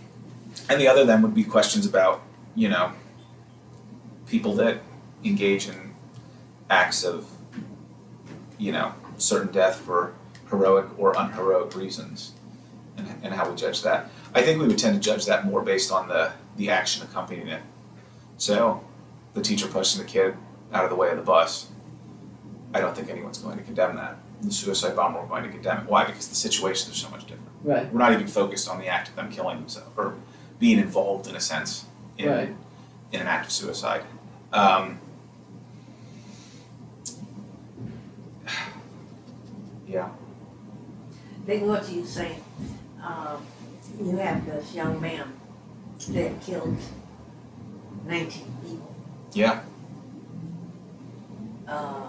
and 0.69 0.81
the 0.81 0.89
other 0.89 1.05
then 1.05 1.23
would 1.23 1.35
be 1.35 1.45
questions 1.45 1.87
about, 1.87 2.23
you 2.55 2.69
know, 2.69 2.93
people 4.27 4.55
that 4.57 4.79
engage 5.25 5.69
in 5.69 5.95
acts 6.69 7.05
of, 7.05 7.31
you 8.59 8.73
know, 8.73 8.95
certain 9.17 9.53
death 9.53 9.77
for 9.77 10.15
heroic 10.51 10.87
or 10.99 11.15
unheroic 11.17 11.75
reasons, 11.77 12.33
and, 12.97 13.07
and 13.23 13.35
how 13.35 13.49
we 13.49 13.57
judge 13.57 13.83
that. 13.83 14.11
I 14.35 14.43
think 14.43 14.61
we 14.61 14.67
would 14.69 14.79
tend 14.79 14.95
to 14.95 15.01
judge 15.01 15.27
that 15.27 15.45
more 15.47 15.63
based 15.63 15.91
on 15.93 16.09
the, 16.09 16.33
the 16.57 16.71
action 16.71 17.03
accompanying 17.03 17.49
it. 17.49 17.63
So, 18.37 18.85
the 19.35 19.43
teacher 19.43 19.67
pushing 19.67 20.01
the 20.01 20.07
kid 20.07 20.35
out 20.73 20.85
of 20.85 20.91
the 20.91 20.97
way 20.97 21.11
of 21.11 21.17
the 21.17 21.23
bus, 21.23 21.69
I 22.75 22.81
don't 22.81 22.95
think 22.95 23.09
anyone's 23.11 23.39
going 23.39 23.57
to 23.59 23.65
condemn 23.65 23.97
that. 23.97 24.17
The 24.43 24.53
suicide 24.53 24.95
bomber, 24.95 25.21
we're 25.21 25.27
going 25.29 25.45
to 25.45 25.49
condemn 25.51 25.79
it. 25.79 25.87
Why? 25.87 26.05
Because 26.05 26.29
the 26.29 26.35
situations 26.35 26.95
are 26.95 26.99
so 26.99 27.11
much 27.11 27.23
different. 27.23 27.49
Right. 27.65 27.93
We're 27.93 27.99
not 27.99 28.13
even 28.13 28.27
focused 28.29 28.69
on 28.69 28.79
the 28.79 28.87
act 28.87 29.09
of 29.09 29.17
them 29.17 29.31
killing 29.33 29.59
themselves 29.59 29.91
or 29.97 30.15
being 30.61 30.79
involved 30.79 31.27
in 31.29 31.35
a 31.35 31.41
sense 31.41 31.87
in, 32.19 32.29
Right. 32.29 32.57
in 33.13 33.21
an 33.21 33.27
act 33.27 33.47
of 33.47 33.53
suicide. 33.53 34.03
Um, 34.53 35.01
yeah. 39.87 40.09
Then 41.49 41.67
what 41.67 41.89
you 41.89 42.05
say, 42.05 42.37
um, 43.03 43.41
you 43.99 44.19
have 44.19 44.45
this 44.45 44.75
young 44.75 45.01
man 45.01 45.33
that 46.11 46.43
killed 46.43 46.77
nineteen 48.05 48.55
people. 48.63 48.95
Yeah. 49.33 49.63
Uh, 51.67 52.09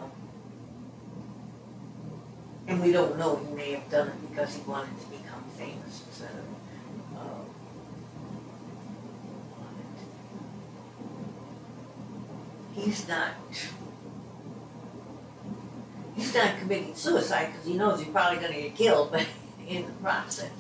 and 2.68 2.82
we 2.84 2.92
don't 2.92 3.18
know, 3.18 3.38
he 3.38 3.56
may 3.56 3.72
have 3.72 3.90
done 3.90 4.10
it 4.10 4.30
because 4.30 4.56
he 4.56 4.62
wanted 4.64 5.00
to 5.00 5.08
become 5.08 5.44
famous 5.58 6.04
instead 6.06 6.32
of, 6.32 7.18
uh, 7.18 7.44
he's 12.76 13.08
not, 13.08 13.32
he's 16.20 16.34
not 16.34 16.58
committing 16.60 16.94
suicide 16.96 17.48
because 17.52 17.66
he 17.68 17.74
knows 17.76 18.00
he's 18.00 18.10
probably 18.10 18.40
gonna 18.40 18.54
get 18.62 18.76
killed, 18.76 19.12
but 19.12 19.26
in 19.68 19.86
the 19.86 19.92
process. 19.94 20.52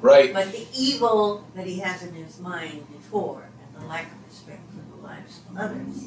Right. 0.00 0.32
But 0.32 0.52
the 0.52 0.66
evil 0.76 1.44
that 1.54 1.66
he 1.66 1.78
has 1.80 2.02
in 2.02 2.12
his 2.14 2.38
mind 2.38 2.86
before 2.92 3.48
and 3.74 3.82
the 3.82 3.88
lack 3.88 4.06
of 4.06 4.18
respect 4.28 4.60
for 4.70 4.96
the 4.96 5.02
lives 5.06 5.40
of 5.50 5.56
others 5.58 6.04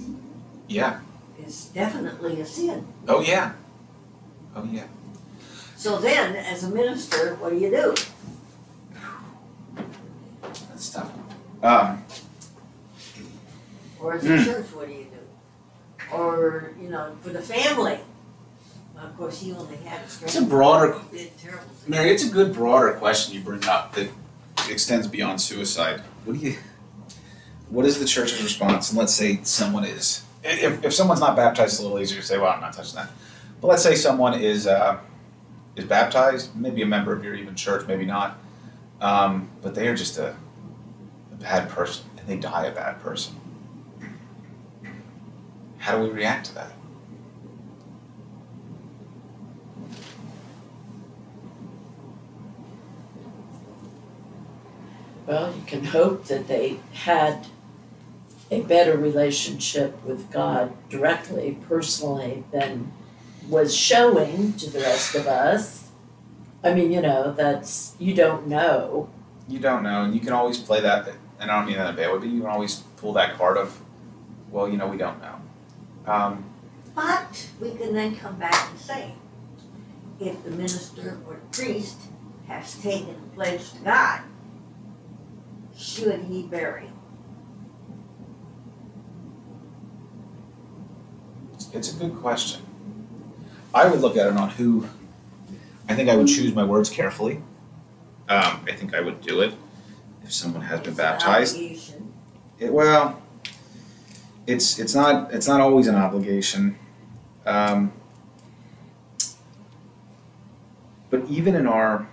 Yeah. 0.68 1.00
is 1.44 1.66
definitely 1.66 2.40
a 2.42 2.46
sin. 2.46 2.88
Oh 3.08 3.22
yeah. 3.22 3.54
Oh 4.56 4.64
yeah. 4.64 4.86
So 5.76 5.98
then, 5.98 6.36
as 6.36 6.64
a 6.66 6.70
minister, 6.70 7.36
what 7.36 7.52
do 7.52 7.58
you 7.58 7.72
do? 7.72 7.96
That's 10.70 10.90
tough. 10.92 11.12
Um, 11.64 12.04
Or 14.02 14.14
as 14.14 14.26
a 14.26 14.38
Hmm. 14.38 14.44
church, 14.46 14.66
what 14.74 14.88
do 14.88 14.94
you 14.94 15.06
do? 15.06 16.16
Or, 16.16 16.72
you 16.82 16.90
know, 16.90 17.16
for 17.22 17.30
the 17.30 17.42
family. 17.42 18.00
Of 19.02 19.18
course, 19.18 19.42
he 19.42 19.54
only 19.54 19.78
had 19.78 20.02
a 20.02 20.04
It's 20.04 20.36
a 20.36 20.42
broader-. 20.42 21.00
Mary, 21.88 22.12
it's 22.12 22.26
a 22.26 22.30
good 22.30 22.54
broader 22.54 22.94
question 22.94 23.34
you 23.34 23.42
bring 23.42 23.66
up 23.66 23.94
that 23.96 24.10
extends 24.70 25.08
beyond 25.08 25.42
suicide. 25.42 26.02
What 26.26 26.38
do 26.38 26.46
you? 26.46 26.58
What 27.70 27.86
is 27.86 28.00
the 28.00 28.06
church's 28.06 28.44
response? 28.44 28.90
And 28.90 29.00
let's 29.00 29.14
say 29.14 29.40
someone 29.44 29.86
is, 29.86 30.24
if, 30.44 30.84
if 30.84 30.94
someone's 30.94 31.20
not 31.20 31.36
baptized, 31.36 31.74
it's 31.74 31.80
a 31.80 31.84
little 31.84 32.00
easier 32.00 32.20
to 32.20 32.26
say, 32.26 32.38
well, 32.38 32.52
I'm 32.52 32.62
not 32.62 32.74
touching 32.74 32.96
that. 32.96 33.12
But 33.62 33.68
let's 33.68 33.84
say 33.84 33.96
someone 33.96 34.34
is 34.34 34.68
uh, 34.68 35.00
is 35.76 35.86
baptized, 35.86 36.56
maybe 36.56 36.82
a 36.82 36.86
member 36.86 37.14
of 37.14 37.24
your 37.24 37.36
even 37.36 37.56
church, 37.56 37.88
maybe 37.88 38.06
not, 38.06 38.38
um, 39.02 39.50
but 39.62 39.76
they 39.76 39.88
are 39.88 39.96
just 39.96 40.18
a, 40.18 40.36
a 41.32 41.36
bad 41.36 41.70
person 41.70 42.06
and 42.18 42.28
they 42.28 42.38
die 42.38 42.66
a 42.66 42.72
bad 42.72 43.00
person. 43.02 43.36
How 45.78 45.98
do 45.98 46.04
we 46.04 46.10
react 46.10 46.48
to 46.48 46.56
that? 46.56 46.74
Well, 55.30 55.54
you 55.56 55.62
can 55.68 55.86
hope 55.86 56.26
that 56.26 56.48
they 56.48 56.80
had 56.92 57.46
a 58.50 58.62
better 58.62 58.98
relationship 58.98 60.04
with 60.04 60.32
God 60.32 60.74
directly, 60.90 61.60
personally, 61.68 62.46
than 62.52 62.92
was 63.48 63.76
showing 63.76 64.54
to 64.54 64.72
the 64.72 64.80
rest 64.80 65.14
of 65.14 65.28
us. 65.28 65.92
I 66.64 66.74
mean, 66.74 66.92
you 66.92 67.00
know, 67.04 67.32
that's, 67.32 67.96
you 68.00 68.16
don't 68.16 68.48
know. 68.48 69.12
You 69.48 69.60
don't 69.60 69.84
know, 69.84 70.02
and 70.02 70.16
you 70.16 70.20
can 70.20 70.34
always 70.34 70.58
play 70.58 70.82
that. 70.82 71.08
And 71.40 71.52
I 71.52 71.60
don't 71.60 71.68
mean 71.68 71.78
that 71.78 71.90
in 71.90 71.94
a 71.94 71.98
bad 71.98 72.12
way, 72.12 72.18
but 72.18 72.28
you 72.28 72.42
can 72.42 72.50
always 72.50 72.78
pull 72.98 73.14
that 73.14 73.38
card 73.38 73.58
of, 73.58 73.80
well, 74.50 74.68
you 74.68 74.78
know, 74.78 74.88
we 74.88 74.98
don't 74.98 75.22
know. 75.22 75.36
Um, 76.12 76.44
But 76.96 77.48
we 77.62 77.76
can 77.76 77.94
then 77.94 78.16
come 78.16 78.38
back 78.40 78.72
and 78.72 78.80
say, 78.80 79.14
if 80.20 80.44
the 80.44 80.50
minister 80.50 81.20
or 81.28 81.36
the 81.36 81.56
priest 81.56 81.98
has 82.48 82.82
taken 82.82 83.12
a 83.12 83.36
pledge 83.36 83.74
to 83.74 83.80
God, 83.82 84.22
should 85.80 86.24
he 86.26 86.44
bury? 86.44 86.90
It's 91.74 91.96
a 91.96 91.98
good 91.98 92.16
question. 92.16 92.62
I 93.74 93.88
would 93.88 94.02
look 94.02 94.18
at 94.18 94.28
it 94.28 94.36
on 94.36 94.50
who. 94.50 94.88
I 95.88 95.96
think 95.96 96.10
I 96.10 96.16
would 96.16 96.28
choose 96.28 96.54
my 96.54 96.64
words 96.64 96.90
carefully. 96.90 97.42
Um, 98.28 98.66
I 98.68 98.74
think 98.76 98.94
I 98.94 99.02
would 99.02 99.22
do 99.22 99.42
it 99.42 99.54
if 100.24 100.34
someone 100.34 100.62
has 100.64 100.80
been 100.82 100.90
It's 100.90 100.98
baptized. 100.98 101.58
It, 102.60 102.74
well, 102.74 103.22
it's 104.46 104.80
it's 104.80 104.94
not 104.94 105.34
it's 105.34 105.48
not 105.48 105.62
always 105.62 105.88
an 105.88 105.96
obligation. 105.96 106.78
Um, 107.46 107.94
but 111.10 111.26
even 111.30 111.56
in 111.56 111.66
our 111.66 112.08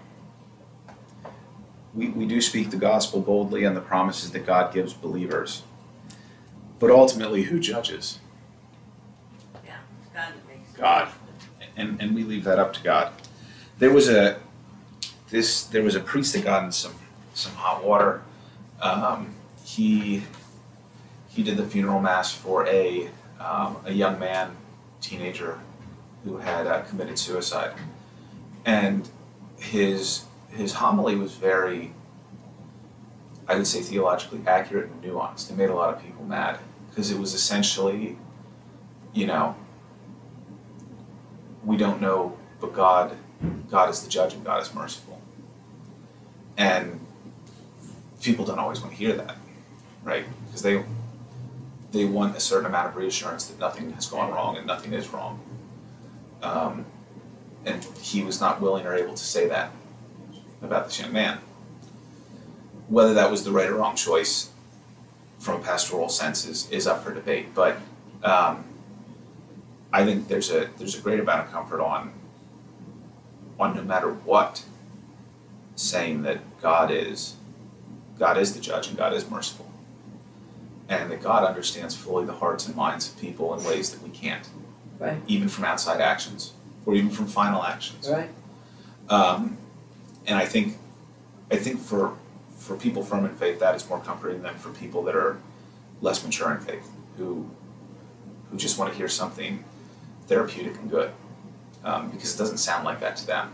we, 1.96 2.08
we 2.10 2.26
do 2.26 2.40
speak 2.40 2.70
the 2.70 2.76
gospel 2.76 3.20
boldly 3.20 3.64
and 3.64 3.76
the 3.76 3.80
promises 3.80 4.30
that 4.32 4.46
God 4.46 4.72
gives 4.72 4.92
believers. 4.92 5.62
But 6.78 6.90
ultimately, 6.90 7.44
who 7.44 7.58
judges? 7.58 8.18
Yeah, 9.64 9.78
God 10.14 10.34
makes. 10.46 10.72
God. 10.72 11.08
and 11.76 12.00
and 12.00 12.14
we 12.14 12.22
leave 12.22 12.44
that 12.44 12.58
up 12.58 12.74
to 12.74 12.82
God. 12.82 13.12
There 13.78 13.90
was 13.90 14.10
a 14.10 14.38
this 15.30 15.64
there 15.64 15.82
was 15.82 15.94
a 15.94 16.00
priest 16.00 16.34
that 16.34 16.44
got 16.44 16.64
in 16.64 16.72
some 16.72 16.94
some 17.32 17.52
hot 17.52 17.82
water. 17.82 18.22
Um, 18.80 19.34
he 19.64 20.24
he 21.30 21.42
did 21.42 21.56
the 21.56 21.66
funeral 21.66 22.00
mass 22.00 22.32
for 22.32 22.66
a 22.66 23.08
um, 23.40 23.78
a 23.86 23.92
young 23.92 24.18
man, 24.18 24.54
teenager, 25.00 25.58
who 26.24 26.36
had 26.38 26.66
uh, 26.66 26.82
committed 26.82 27.18
suicide, 27.18 27.72
and 28.66 29.08
his 29.58 30.24
his 30.56 30.74
homily 30.74 31.16
was 31.16 31.34
very, 31.34 31.92
I 33.46 33.56
would 33.56 33.66
say, 33.66 33.80
theologically 33.82 34.40
accurate 34.46 34.90
and 34.90 35.02
nuanced. 35.02 35.50
It 35.50 35.56
made 35.56 35.70
a 35.70 35.74
lot 35.74 35.94
of 35.94 36.02
people 36.02 36.24
mad 36.24 36.58
because 36.88 37.10
it 37.10 37.18
was 37.18 37.34
essentially, 37.34 38.16
you 39.12 39.26
know, 39.26 39.54
we 41.64 41.76
don't 41.76 42.00
know, 42.00 42.38
but 42.60 42.72
God, 42.72 43.16
God 43.70 43.90
is 43.90 44.02
the 44.02 44.08
judge 44.08 44.32
and 44.34 44.44
God 44.44 44.62
is 44.62 44.72
merciful. 44.72 45.20
And 46.56 47.00
people 48.22 48.44
don't 48.44 48.58
always 48.58 48.80
want 48.80 48.92
to 48.92 48.98
hear 48.98 49.14
that, 49.14 49.36
right? 50.02 50.24
Because 50.46 50.62
they 50.62 50.82
they 51.92 52.04
want 52.04 52.36
a 52.36 52.40
certain 52.40 52.66
amount 52.66 52.88
of 52.88 52.96
reassurance 52.96 53.46
that 53.46 53.58
nothing 53.58 53.90
has 53.92 54.06
gone 54.06 54.30
wrong 54.30 54.56
and 54.56 54.66
nothing 54.66 54.92
is 54.92 55.08
wrong. 55.08 55.40
Um, 56.42 56.84
and 57.64 57.82
he 58.00 58.22
was 58.22 58.40
not 58.40 58.60
willing 58.60 58.86
or 58.86 58.94
able 58.94 59.14
to 59.14 59.24
say 59.24 59.48
that 59.48 59.70
about 60.62 60.86
this 60.86 61.00
young 61.00 61.12
man. 61.12 61.38
Whether 62.88 63.14
that 63.14 63.30
was 63.30 63.44
the 63.44 63.52
right 63.52 63.68
or 63.68 63.76
wrong 63.76 63.96
choice 63.96 64.50
from 65.38 65.60
a 65.60 65.64
pastoral 65.64 66.08
sense 66.08 66.46
is, 66.46 66.70
is 66.70 66.86
up 66.86 67.04
for 67.04 67.12
debate, 67.12 67.54
but 67.54 67.76
um, 68.22 68.64
I 69.92 70.04
think 70.04 70.28
there's 70.28 70.50
a 70.50 70.68
there's 70.78 70.98
a 70.98 71.00
great 71.00 71.20
amount 71.20 71.46
of 71.46 71.52
comfort 71.52 71.80
on 71.80 72.12
on 73.58 73.74
no 73.74 73.82
matter 73.82 74.12
what 74.12 74.64
saying 75.74 76.22
that 76.22 76.38
God 76.60 76.90
is 76.90 77.36
God 78.18 78.38
is 78.38 78.54
the 78.54 78.60
judge 78.60 78.88
and 78.88 78.96
God 78.96 79.12
is 79.12 79.28
merciful. 79.30 79.70
And 80.88 81.10
that 81.10 81.20
God 81.20 81.44
understands 81.44 81.96
fully 81.96 82.24
the 82.24 82.34
hearts 82.34 82.66
and 82.66 82.76
minds 82.76 83.10
of 83.10 83.20
people 83.20 83.52
in 83.54 83.64
ways 83.64 83.90
that 83.90 84.02
we 84.02 84.10
can't. 84.10 84.48
Right. 84.98 85.18
Even 85.26 85.48
from 85.48 85.64
outside 85.64 86.00
actions 86.00 86.52
or 86.86 86.94
even 86.94 87.10
from 87.10 87.26
final 87.26 87.62
actions. 87.64 88.08
Right. 88.08 88.30
Um, 89.08 89.58
and 90.26 90.36
I 90.38 90.44
think 90.46 90.76
I 91.50 91.56
think 91.56 91.80
for 91.80 92.16
for 92.58 92.76
people 92.76 93.02
firm 93.04 93.24
in 93.24 93.34
faith 93.36 93.60
that 93.60 93.74
is 93.74 93.88
more 93.88 94.00
comforting 94.00 94.42
than 94.42 94.54
for 94.56 94.70
people 94.70 95.02
that 95.04 95.14
are 95.14 95.38
less 96.00 96.24
mature 96.24 96.50
in 96.52 96.60
faith 96.60 96.88
who 97.16 97.48
who 98.50 98.56
just 98.56 98.78
want 98.78 98.90
to 98.92 98.96
hear 98.98 99.08
something 99.08 99.64
therapeutic 100.26 100.76
and 100.76 100.90
good 100.90 101.10
um, 101.84 102.10
because 102.10 102.34
it 102.34 102.38
doesn't 102.38 102.58
sound 102.58 102.84
like 102.84 103.00
that 103.00 103.16
to 103.16 103.26
them. 103.26 103.52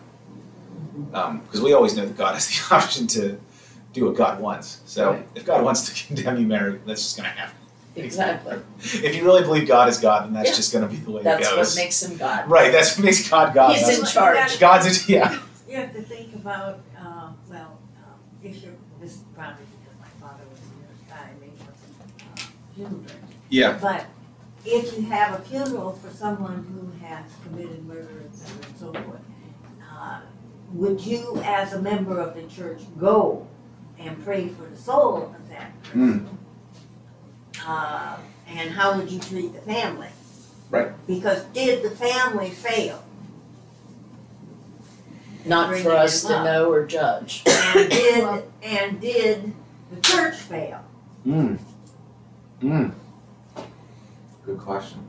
Because 1.45 1.61
we 1.61 1.73
always 1.73 1.97
know 1.97 2.07
that 2.07 2.17
God 2.17 2.35
has 2.35 2.49
the 2.49 2.75
option 2.75 3.07
to 3.09 3.39
do 3.93 4.07
what 4.07 4.17
God 4.17 4.41
wants. 4.41 4.81
So 4.87 5.13
Right. 5.13 5.29
if 5.35 5.45
God 5.45 5.63
wants 5.65 5.87
to 5.89 6.07
condemn 6.07 6.39
you, 6.39 6.47
Mary, 6.47 6.81
that's 6.87 7.03
just 7.03 7.17
going 7.17 7.29
to 7.29 7.35
happen. 7.37 7.57
Exactly. 7.97 8.59
If 9.05 9.15
you 9.15 9.25
really 9.25 9.43
believe 9.43 9.69
God 9.69 9.89
is 9.89 9.99
God, 9.99 10.25
then 10.25 10.33
that's 10.35 10.51
Yeah. 10.51 10.57
just 10.57 10.73
going 10.73 10.89
to 10.89 10.91
be 10.95 10.97
the 11.01 11.11
way 11.11 11.23
That's 11.23 11.47
it 11.47 11.51
what 11.51 11.57
goes. 11.57 11.77
makes 11.77 12.03
him 12.03 12.17
God. 12.17 12.49
right. 12.51 12.73
That's 12.73 12.97
what 12.97 13.05
makes 13.05 13.29
God 13.29 13.53
God. 13.55 13.77
He's 13.77 13.87
That's 13.87 13.99
in 13.99 14.07
charge. 14.07 14.59
God's 14.59 15.09
yeah. 15.09 15.39
You 15.73 15.79
have 15.79 15.95
to 15.95 16.03
think 16.03 16.35
about, 16.35 16.81
uh, 16.99 17.31
well, 17.49 17.79
um, 17.97 18.21
if 18.43 18.63
you're, 18.63 18.75
this 19.01 19.13
is 19.13 19.25
probably 19.35 19.65
because 19.81 19.99
my 19.99 20.07
father 20.21 20.45
was 20.51 20.59
a 20.61 21.11
guy, 21.11 21.31
maybe 21.41 21.53
wasn't, 21.61 22.23
uh, 22.37 22.43
funeral 22.75 23.01
director. 23.01 23.27
Yeah. 23.49 23.79
But 23.81 24.05
if 24.67 24.95
you 24.95 25.07
have 25.07 25.41
a 25.41 25.43
funeral 25.43 25.93
for 25.93 26.11
someone 26.11 26.67
who 26.75 27.07
has 27.07 27.25
committed 27.43 27.87
murder, 27.87 28.23
et 28.23 28.37
cetera, 28.37 28.67
and 28.67 28.77
so 28.77 28.93
forth, 28.93 29.23
uh, 29.91 30.21
would 30.75 31.01
you, 31.01 31.41
as 31.43 31.73
a 31.73 31.81
member 31.81 32.21
of 32.21 32.35
the 32.35 32.43
church, 32.55 32.83
go 33.01 33.49
and 33.99 34.23
pray 34.23 34.49
for 34.49 34.65
the 34.65 34.77
soul 34.77 35.35
of 35.35 35.49
that 35.49 35.83
person? 35.85 36.39
Uh, 37.67 38.19
and 38.47 38.69
how 38.73 38.99
would 38.99 39.11
you 39.11 39.19
treat 39.19 39.55
the 39.55 39.61
family? 39.63 40.11
Right. 40.69 40.93
Because 41.07 41.45
did 41.55 41.83
the 41.83 41.97
family 41.97 42.51
fail? 42.51 43.02
Not 45.45 45.77
for 45.79 45.93
us 45.93 46.23
to 46.25 46.37
up. 46.39 46.45
know 46.45 46.71
or 46.71 46.87
judge. 46.87 47.43
And 47.75 47.91
did, 47.91 48.45
and 48.63 49.01
did 49.01 49.55
the 49.91 50.01
church 50.03 50.37
fail? 50.37 50.85
Mm. 51.27 51.59
Mm. 52.63 52.93
Good 54.45 54.59
question. 54.59 55.07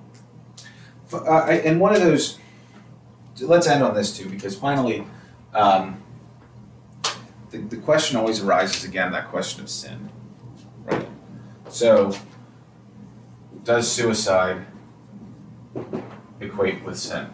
F- 1.08 1.14
Uh, 1.16 1.30
I, 1.30 1.54
and 1.66 1.80
one 1.82 1.94
of 1.94 2.02
those, 2.02 2.40
let's 3.42 3.68
end 3.68 3.84
on 3.84 3.94
this 3.94 4.16
too, 4.18 4.30
because 4.30 4.56
finally, 4.58 5.06
um, 5.54 6.02
the, 7.52 7.58
the 7.60 7.78
question 7.78 8.16
always 8.18 8.42
arises 8.42 8.84
again 8.86 9.12
that 9.12 9.30
question 9.30 9.62
of 9.62 9.70
sin. 9.70 10.10
Right? 10.86 11.08
So, 11.70 12.16
does 13.64 13.92
suicide 13.92 14.66
equate 16.40 16.84
with 16.84 16.98
sin? 16.98 17.28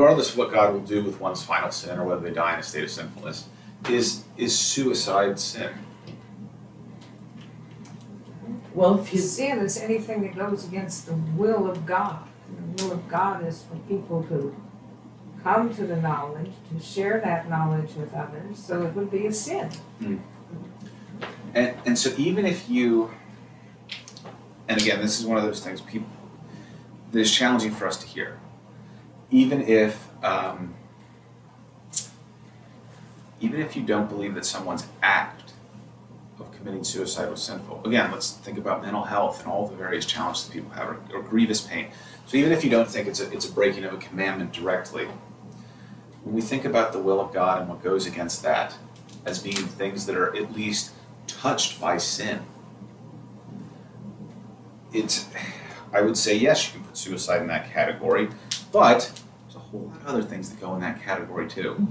Regardless 0.00 0.30
of 0.30 0.38
what 0.38 0.50
God 0.50 0.72
will 0.72 0.80
do 0.80 1.04
with 1.04 1.20
one's 1.20 1.42
final 1.42 1.70
sin 1.70 1.98
or 1.98 2.04
whether 2.06 2.22
they 2.22 2.32
die 2.32 2.54
in 2.54 2.60
a 2.60 2.62
state 2.62 2.84
of 2.84 2.90
sinfulness, 2.90 3.48
is 3.90 4.24
is 4.38 4.58
suicide 4.58 5.38
sin? 5.38 5.72
Well, 8.74 8.98
if 8.98 9.12
you 9.12 9.20
Sin 9.20 9.58
is 9.58 9.76
anything 9.76 10.22
that 10.22 10.34
goes 10.34 10.66
against 10.66 11.06
the 11.06 11.12
will 11.12 11.70
of 11.70 11.84
God. 11.84 12.26
And 12.48 12.78
the 12.78 12.84
will 12.84 12.92
of 12.92 13.08
God 13.08 13.46
is 13.46 13.62
for 13.62 13.76
people 13.88 14.22
to 14.24 14.56
come 15.42 15.74
to 15.74 15.86
the 15.86 15.96
knowledge, 15.96 16.52
to 16.70 16.82
share 16.82 17.20
that 17.20 17.50
knowledge 17.50 17.92
with 17.94 18.14
others, 18.14 18.58
so 18.58 18.82
it 18.82 18.94
would 18.94 19.10
be 19.10 19.26
a 19.26 19.32
sin. 19.32 19.70
Hmm. 19.98 20.16
And 21.52 21.76
and 21.84 21.98
so 21.98 22.14
even 22.16 22.46
if 22.46 22.70
you 22.70 23.10
and 24.66 24.80
again 24.80 25.00
this 25.02 25.20
is 25.20 25.26
one 25.26 25.36
of 25.36 25.44
those 25.44 25.62
things 25.62 25.82
people 25.82 26.08
that 27.12 27.18
is 27.18 27.30
challenging 27.30 27.72
for 27.72 27.86
us 27.86 27.98
to 27.98 28.06
hear. 28.06 28.38
Even 29.30 29.62
if 29.62 30.08
um, 30.24 30.74
even 33.40 33.60
if 33.60 33.74
you 33.76 33.82
don't 33.82 34.08
believe 34.08 34.34
that 34.34 34.44
someone's 34.44 34.86
act 35.02 35.52
of 36.38 36.52
committing 36.52 36.84
suicide 36.84 37.30
was 37.30 37.42
sinful. 37.42 37.82
Again, 37.84 38.10
let's 38.10 38.32
think 38.32 38.58
about 38.58 38.82
mental 38.82 39.04
health 39.04 39.42
and 39.42 39.50
all 39.50 39.66
the 39.66 39.76
various 39.76 40.06
challenges 40.06 40.46
that 40.46 40.52
people 40.52 40.70
have 40.70 40.88
or, 40.88 41.00
or 41.14 41.22
grievous 41.22 41.60
pain. 41.60 41.88
So 42.26 42.36
even 42.36 42.52
if 42.52 42.64
you 42.64 42.70
don't 42.70 42.88
think 42.88 43.08
it's 43.08 43.20
a 43.20 43.30
it's 43.32 43.48
a 43.48 43.52
breaking 43.52 43.84
of 43.84 43.92
a 43.92 43.98
commandment 43.98 44.52
directly, 44.52 45.06
when 46.22 46.34
we 46.34 46.40
think 46.40 46.64
about 46.64 46.92
the 46.92 46.98
will 46.98 47.20
of 47.20 47.32
God 47.32 47.60
and 47.60 47.68
what 47.68 47.82
goes 47.82 48.06
against 48.06 48.42
that 48.42 48.74
as 49.24 49.38
being 49.42 49.56
things 49.56 50.06
that 50.06 50.16
are 50.16 50.34
at 50.36 50.52
least 50.52 50.92
touched 51.26 51.80
by 51.80 51.96
sin, 51.96 52.42
it's 54.92 55.28
I 55.92 56.02
would 56.02 56.16
say 56.16 56.36
yes, 56.36 56.66
you 56.68 56.74
can 56.74 56.84
put 56.84 56.96
suicide 56.96 57.42
in 57.42 57.48
that 57.48 57.72
category, 57.72 58.28
but 58.72 59.10
there's 59.44 59.56
a 59.56 59.58
whole 59.58 59.80
lot 59.80 59.96
of 59.96 60.06
other 60.06 60.22
things 60.22 60.50
that 60.50 60.60
go 60.60 60.74
in 60.74 60.80
that 60.80 61.02
category 61.02 61.48
too. 61.48 61.86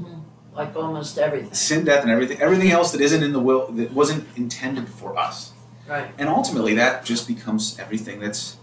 Like 0.53 0.75
almost 0.75 1.17
everything, 1.17 1.53
Sin, 1.53 1.85
death, 1.85 2.01
and 2.01 2.11
everything, 2.11 2.41
everything 2.41 2.71
else 2.71 2.91
that 2.91 3.01
isn't 3.01 3.23
in 3.23 3.33
the 3.33 3.39
will, 3.39 3.67
that 3.67 3.91
wasn't 3.93 4.25
intended 4.35 4.89
for 4.89 5.17
us. 5.17 5.53
right, 5.87 6.11
And 6.17 6.27
ultimately, 6.27 6.73
that 6.73 7.05
just 7.05 7.27
becomes 7.27 7.77
everything 7.79 8.19
that's 8.19 8.57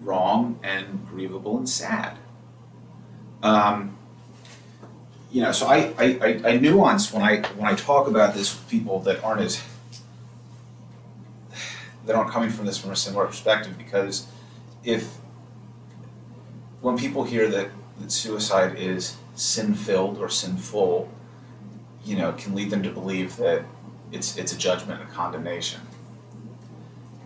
wrong 0.00 0.58
and 0.62 1.06
grievable 1.12 1.58
and 1.58 1.68
sad. 1.68 2.16
Um, 3.42 3.96
you 5.30 5.42
know, 5.42 5.52
so 5.52 5.66
I, 5.66 5.92
I, 5.98 6.18
I, 6.22 6.40
I 6.52 6.56
nuance 6.56 7.12
when 7.12 7.22
I 7.22 7.42
when 7.56 7.70
I 7.70 7.74
talk 7.76 8.08
about 8.08 8.34
this 8.34 8.52
with 8.58 8.68
people 8.68 8.98
that 9.00 9.22
aren't 9.22 9.42
as 9.42 9.62
that 12.06 12.16
aren't 12.16 12.30
coming 12.30 12.50
from 12.50 12.66
this 12.66 12.78
from 12.78 12.90
a 12.90 12.96
similar 12.96 13.26
perspective 13.26 13.78
because 13.78 14.26
if 14.82 15.18
when 16.80 16.96
people 16.96 17.24
hear 17.24 17.48
that, 17.48 17.70
that 18.00 18.10
suicide 18.10 18.76
is 18.76 19.16
sin 19.34 19.74
filled 19.74 20.18
or 20.18 20.28
sinful, 20.28 21.10
you 22.04 22.16
know, 22.16 22.32
can 22.32 22.54
lead 22.54 22.70
them 22.70 22.82
to 22.82 22.90
believe 22.90 23.36
that 23.36 23.64
it's 24.12 24.36
it's 24.36 24.52
a 24.52 24.58
judgment 24.58 25.02
a 25.02 25.06
condemnation. 25.06 25.80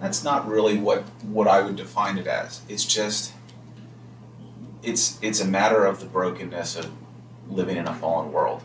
That's 0.00 0.24
not 0.24 0.46
really 0.46 0.76
what 0.76 1.02
what 1.22 1.46
I 1.48 1.62
would 1.62 1.76
define 1.76 2.18
it 2.18 2.26
as. 2.26 2.62
It's 2.68 2.84
just 2.84 3.32
it's 4.82 5.18
it's 5.22 5.40
a 5.40 5.46
matter 5.46 5.84
of 5.84 6.00
the 6.00 6.07
brokenness 6.07 6.76
of 6.76 6.90
living 7.48 7.76
in 7.76 7.86
a 7.86 7.94
fallen 7.94 8.32
world. 8.32 8.62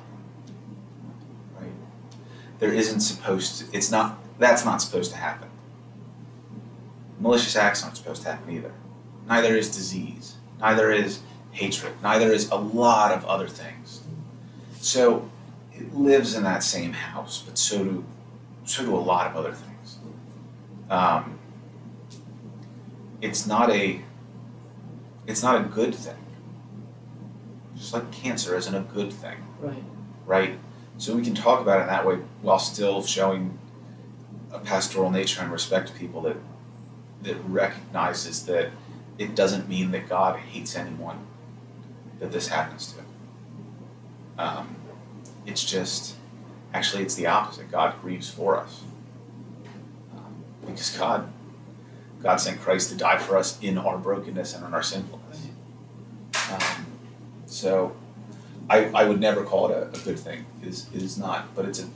Right? 1.59 1.71
There 2.59 2.73
isn't 2.73 3.01
supposed 3.01 3.59
to 3.59 3.77
it's 3.77 3.91
not 3.91 4.19
that's 4.37 4.65
not 4.65 4.81
supposed 4.81 5.11
to 5.11 5.17
happen. 5.17 5.49
Malicious 7.19 7.55
acts 7.55 7.83
aren't 7.83 7.97
supposed 7.97 8.23
to 8.23 8.31
happen 8.31 8.53
either. 8.53 8.73
Neither 9.27 9.55
is 9.55 9.69
disease. 9.69 10.35
Neither 10.59 10.91
is 10.91 11.19
hatred. 11.51 11.93
Neither 12.03 12.31
is 12.31 12.49
a 12.49 12.55
lot 12.55 13.11
of 13.11 13.25
other 13.25 13.47
things. 13.47 14.01
So 14.81 15.29
it 15.73 15.93
lives 15.93 16.35
in 16.35 16.43
that 16.43 16.63
same 16.63 16.93
house, 16.93 17.41
but 17.41 17.57
so 17.57 17.83
do 17.83 18.05
so 18.65 18.83
do 18.83 18.95
a 18.95 18.97
lot 18.97 19.25
of 19.25 19.35
other 19.35 19.51
things 19.51 19.69
um, 20.89 21.37
it's 23.21 23.45
not 23.45 23.69
a 23.69 24.01
it's 25.27 25.43
not 25.43 25.61
a 25.61 25.63
good 25.63 25.93
thing. 25.93 26.15
Just 27.77 27.93
like 27.93 28.11
cancer 28.11 28.55
isn't 28.55 28.73
a 28.73 28.81
good 28.81 29.13
thing, 29.13 29.37
right, 29.59 29.83
right? 30.25 30.59
So 30.97 31.15
we 31.15 31.23
can 31.23 31.35
talk 31.35 31.61
about 31.61 31.79
it 31.79 31.81
in 31.83 31.87
that 31.87 32.05
way 32.05 32.15
while 32.41 32.59
still 32.59 33.03
showing 33.03 33.57
a 34.51 34.59
pastoral 34.59 35.11
nature 35.11 35.41
and 35.41 35.51
respect 35.51 35.89
to 35.89 35.93
people 35.93 36.21
that 36.23 36.37
that 37.21 37.37
recognizes 37.45 38.45
that 38.45 38.71
it 39.19 39.35
doesn't 39.35 39.69
mean 39.69 39.91
that 39.91 40.09
God 40.09 40.39
hates 40.39 40.75
anyone 40.75 41.19
that 42.19 42.31
this 42.31 42.47
happens 42.47 42.93
to. 42.93 44.41
Um, 44.41 44.75
it's 45.45 45.63
just 45.63 46.15
actually 46.73 47.03
it's 47.03 47.15
the 47.15 47.27
opposite. 47.27 47.69
God 47.69 48.01
grieves 48.01 48.29
for 48.29 48.57
us 48.57 48.81
because 50.61 50.97
God, 50.97 51.31
God 52.21 52.37
sent 52.37 52.61
Christ 52.61 52.89
to 52.89 52.95
die 52.95 53.17
for 53.17 53.37
us 53.37 53.59
in 53.61 53.77
our 53.77 53.97
brokenness 53.97 54.53
and 54.55 54.65
in 54.65 54.73
our 54.73 54.83
sinfulness. 54.83 55.47
Um, 56.51 56.85
so, 57.45 57.95
I, 58.69 58.85
I 58.85 59.05
would 59.05 59.19
never 59.19 59.43
call 59.43 59.69
it 59.69 59.71
a, 59.71 59.87
a 59.87 60.03
good 60.03 60.19
thing. 60.19 60.45
It 60.61 60.67
is 60.69 60.87
it 60.93 61.01
is 61.01 61.17
not, 61.17 61.55
but 61.55 61.65
it's 61.65 61.79
a 61.79 61.87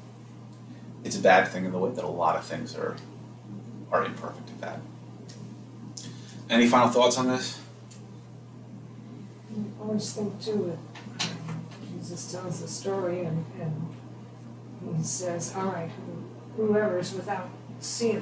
it's 1.03 1.15
a 1.17 1.21
bad 1.21 1.47
thing 1.47 1.65
in 1.65 1.71
the 1.71 1.77
way 1.77 1.91
that 1.91 2.03
a 2.03 2.07
lot 2.07 2.35
of 2.35 2.43
things 2.43 2.75
are 2.75 2.95
are 3.91 4.03
imperfect 4.05 4.49
and 4.49 4.61
bad. 4.61 4.81
Any 6.49 6.67
final 6.67 6.89
thoughts 6.89 7.17
on 7.17 7.27
this? 7.27 7.59
Mm, 9.53 9.65
I 9.79 9.83
always 9.83 10.13
think 10.13 10.41
too 10.41 10.77
that 11.19 11.27
Jesus 11.97 12.31
tells 12.31 12.61
the 12.61 12.67
story 12.67 13.25
and, 13.25 13.45
and 13.59 14.97
he 14.97 15.03
says, 15.03 15.53
all 15.55 15.65
right, 15.65 15.89
who- 16.55 16.67
whoever's 16.67 17.13
without 17.13 17.49
sin, 17.79 18.21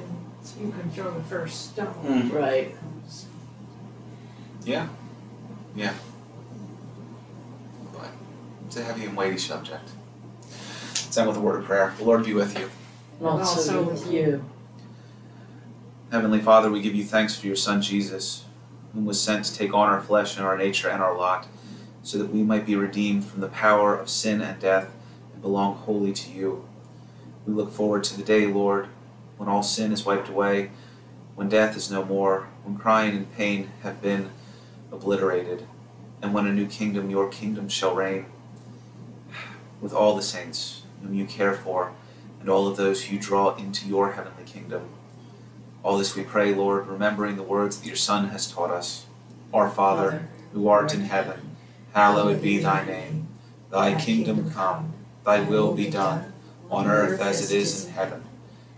you 0.60 0.70
can 0.72 0.90
throw 0.90 1.12
the 1.12 1.22
first 1.24 1.70
stone. 1.72 1.86
Hmm. 1.86 2.30
right. 2.36 2.76
Yeah, 4.64 4.88
yeah. 5.74 5.92
But 7.92 8.08
it's 8.66 8.76
a 8.76 8.84
heavy 8.84 9.06
and 9.06 9.16
weighty 9.16 9.38
subject. 9.38 9.90
Let's 10.48 11.18
end 11.18 11.28
with 11.28 11.36
a 11.36 11.40
word 11.40 11.60
of 11.60 11.64
prayer. 11.66 11.92
The 11.98 12.04
Lord 12.04 12.24
be 12.24 12.32
with 12.32 12.56
you. 12.58 12.70
And 13.18 13.26
also 13.28 13.42
also 13.42 13.82
with 13.82 14.04
with 14.04 14.12
you, 14.12 14.44
Heavenly 16.12 16.40
Father, 16.40 16.70
we 16.70 16.82
give 16.82 16.94
you 16.94 17.04
thanks 17.04 17.36
for 17.36 17.46
your 17.46 17.56
Son 17.56 17.80
Jesus, 17.80 18.44
whom 18.92 19.06
was 19.06 19.18
sent 19.18 19.46
to 19.46 19.54
take 19.54 19.72
on 19.72 19.88
our 19.88 20.02
flesh 20.02 20.36
and 20.36 20.44
our 20.44 20.58
nature 20.58 20.90
and 20.90 21.02
our 21.02 21.16
lot, 21.16 21.46
so 22.02 22.18
that 22.18 22.28
we 22.28 22.42
might 22.42 22.66
be 22.66 22.76
redeemed 22.76 23.24
from 23.24 23.40
the 23.40 23.48
power 23.48 23.96
of 23.96 24.10
sin 24.10 24.42
and 24.42 24.60
death 24.60 24.92
and 25.32 25.40
belong 25.40 25.74
wholly 25.74 26.12
to 26.12 26.30
you. 26.30 26.68
We 27.46 27.54
look 27.54 27.72
forward 27.72 28.04
to 28.04 28.16
the 28.18 28.22
day, 28.22 28.46
Lord, 28.46 28.88
when 29.38 29.48
all 29.48 29.62
sin 29.62 29.90
is 29.90 30.04
wiped 30.04 30.28
away, 30.28 30.70
when 31.34 31.48
death 31.48 31.78
is 31.78 31.90
no 31.90 32.04
more, 32.04 32.48
when 32.62 32.76
crying 32.76 33.16
and 33.16 33.34
pain 33.34 33.70
have 33.82 34.02
been 34.02 34.32
obliterated, 34.92 35.66
and 36.20 36.34
when 36.34 36.46
a 36.46 36.52
new 36.52 36.66
kingdom, 36.66 37.08
your 37.08 37.30
kingdom, 37.30 37.70
shall 37.70 37.94
reign 37.94 38.26
with 39.80 39.94
all 39.94 40.14
the 40.14 40.20
saints 40.20 40.82
whom 41.00 41.14
you 41.14 41.24
care 41.24 41.54
for 41.54 41.94
and 42.38 42.50
all 42.50 42.68
of 42.68 42.76
those 42.76 43.04
who 43.04 43.14
you 43.14 43.18
draw 43.18 43.56
into 43.56 43.88
your 43.88 44.12
heavenly 44.12 44.44
kingdom. 44.44 44.90
All 45.82 45.98
this 45.98 46.14
we 46.14 46.22
pray, 46.22 46.54
Lord, 46.54 46.86
remembering 46.86 47.34
the 47.34 47.42
words 47.42 47.78
that 47.78 47.86
your 47.86 47.96
Son 47.96 48.28
has 48.28 48.50
taught 48.50 48.70
us. 48.70 49.06
Our 49.52 49.68
Father, 49.68 50.28
who 50.52 50.68
art 50.68 50.94
in 50.94 51.02
heaven, 51.02 51.56
hallowed 51.92 52.40
be 52.40 52.58
thy 52.58 52.84
name. 52.84 53.26
Thy 53.70 54.00
kingdom 54.00 54.50
come, 54.50 54.92
thy 55.24 55.40
will 55.40 55.74
be 55.74 55.90
done, 55.90 56.32
on 56.70 56.86
earth 56.86 57.20
as 57.20 57.50
it 57.50 57.56
is 57.56 57.86
in 57.86 57.92
heaven. 57.94 58.22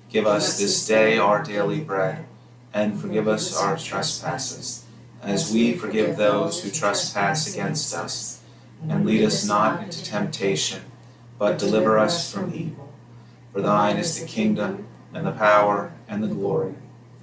Give 0.09 0.27
us 0.27 0.59
this 0.59 0.87
day 0.87 1.19
our 1.19 1.43
daily 1.43 1.81
bread, 1.81 2.25
and 2.73 2.99
forgive 2.99 3.29
us 3.29 3.55
our 3.55 3.77
trespasses, 3.77 4.87
as 5.23 5.53
we 5.53 5.75
forgive 5.75 6.17
those 6.17 6.63
who 6.63 6.71
trespass 6.71 7.53
against 7.53 7.95
us. 7.95 8.41
And 8.89 9.05
lead 9.05 9.25
us 9.25 9.47
not 9.47 9.83
into 9.83 10.03
temptation, 10.03 10.83
but 11.39 11.59
deliver 11.59 11.99
us 11.99 12.33
from 12.33 12.55
evil. 12.55 12.93
For 13.53 13.61
thine 13.61 13.97
is 13.99 14.19
the 14.19 14.27
kingdom, 14.27 14.87
and 15.13 15.27
the 15.27 15.33
power, 15.33 15.93
and 16.09 16.23
the 16.23 16.29
glory, 16.29 16.75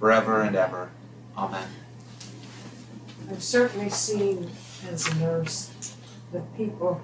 forever 0.02 0.40
and 0.42 0.56
ever. 0.56 0.90
Amen. 1.38 1.68
I've 3.30 3.40
certainly 3.40 3.88
seen 3.88 4.50
as 4.90 5.06
a 5.06 5.14
nurse 5.14 5.94
the 6.32 6.40
people 6.56 7.00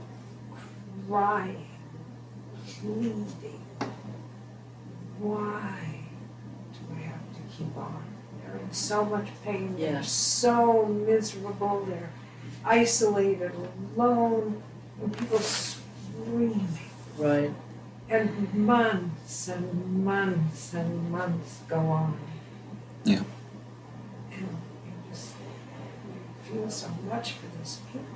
crying, 1.06 1.68
pleading. 2.66 3.62
Why 5.20 6.00
do 6.72 6.96
I 6.96 7.00
have 7.02 7.20
to 7.36 7.56
keep 7.56 7.76
on? 7.76 8.02
They're 8.42 8.56
in 8.56 8.72
so 8.72 9.04
much 9.04 9.28
pain. 9.44 9.76
They're 9.76 10.02
so 10.02 10.86
miserable. 10.86 11.84
They're 11.88 12.10
isolated, 12.64 13.52
alone, 13.94 14.60
and 15.00 15.16
people 15.16 15.38
screaming. 15.38 16.66
right, 17.16 17.52
And 18.10 18.52
months 18.54 19.46
and 19.46 20.04
months 20.04 20.74
and 20.74 21.12
months 21.12 21.60
go 21.68 21.78
on. 21.78 22.18
Yeah. 23.08 23.22
And 24.30 24.40
you 24.84 24.92
just 25.08 25.32
feel 26.44 26.68
so 26.68 26.88
much 27.08 27.32
for 27.32 27.46
these 27.56 27.78
people. 27.90 28.07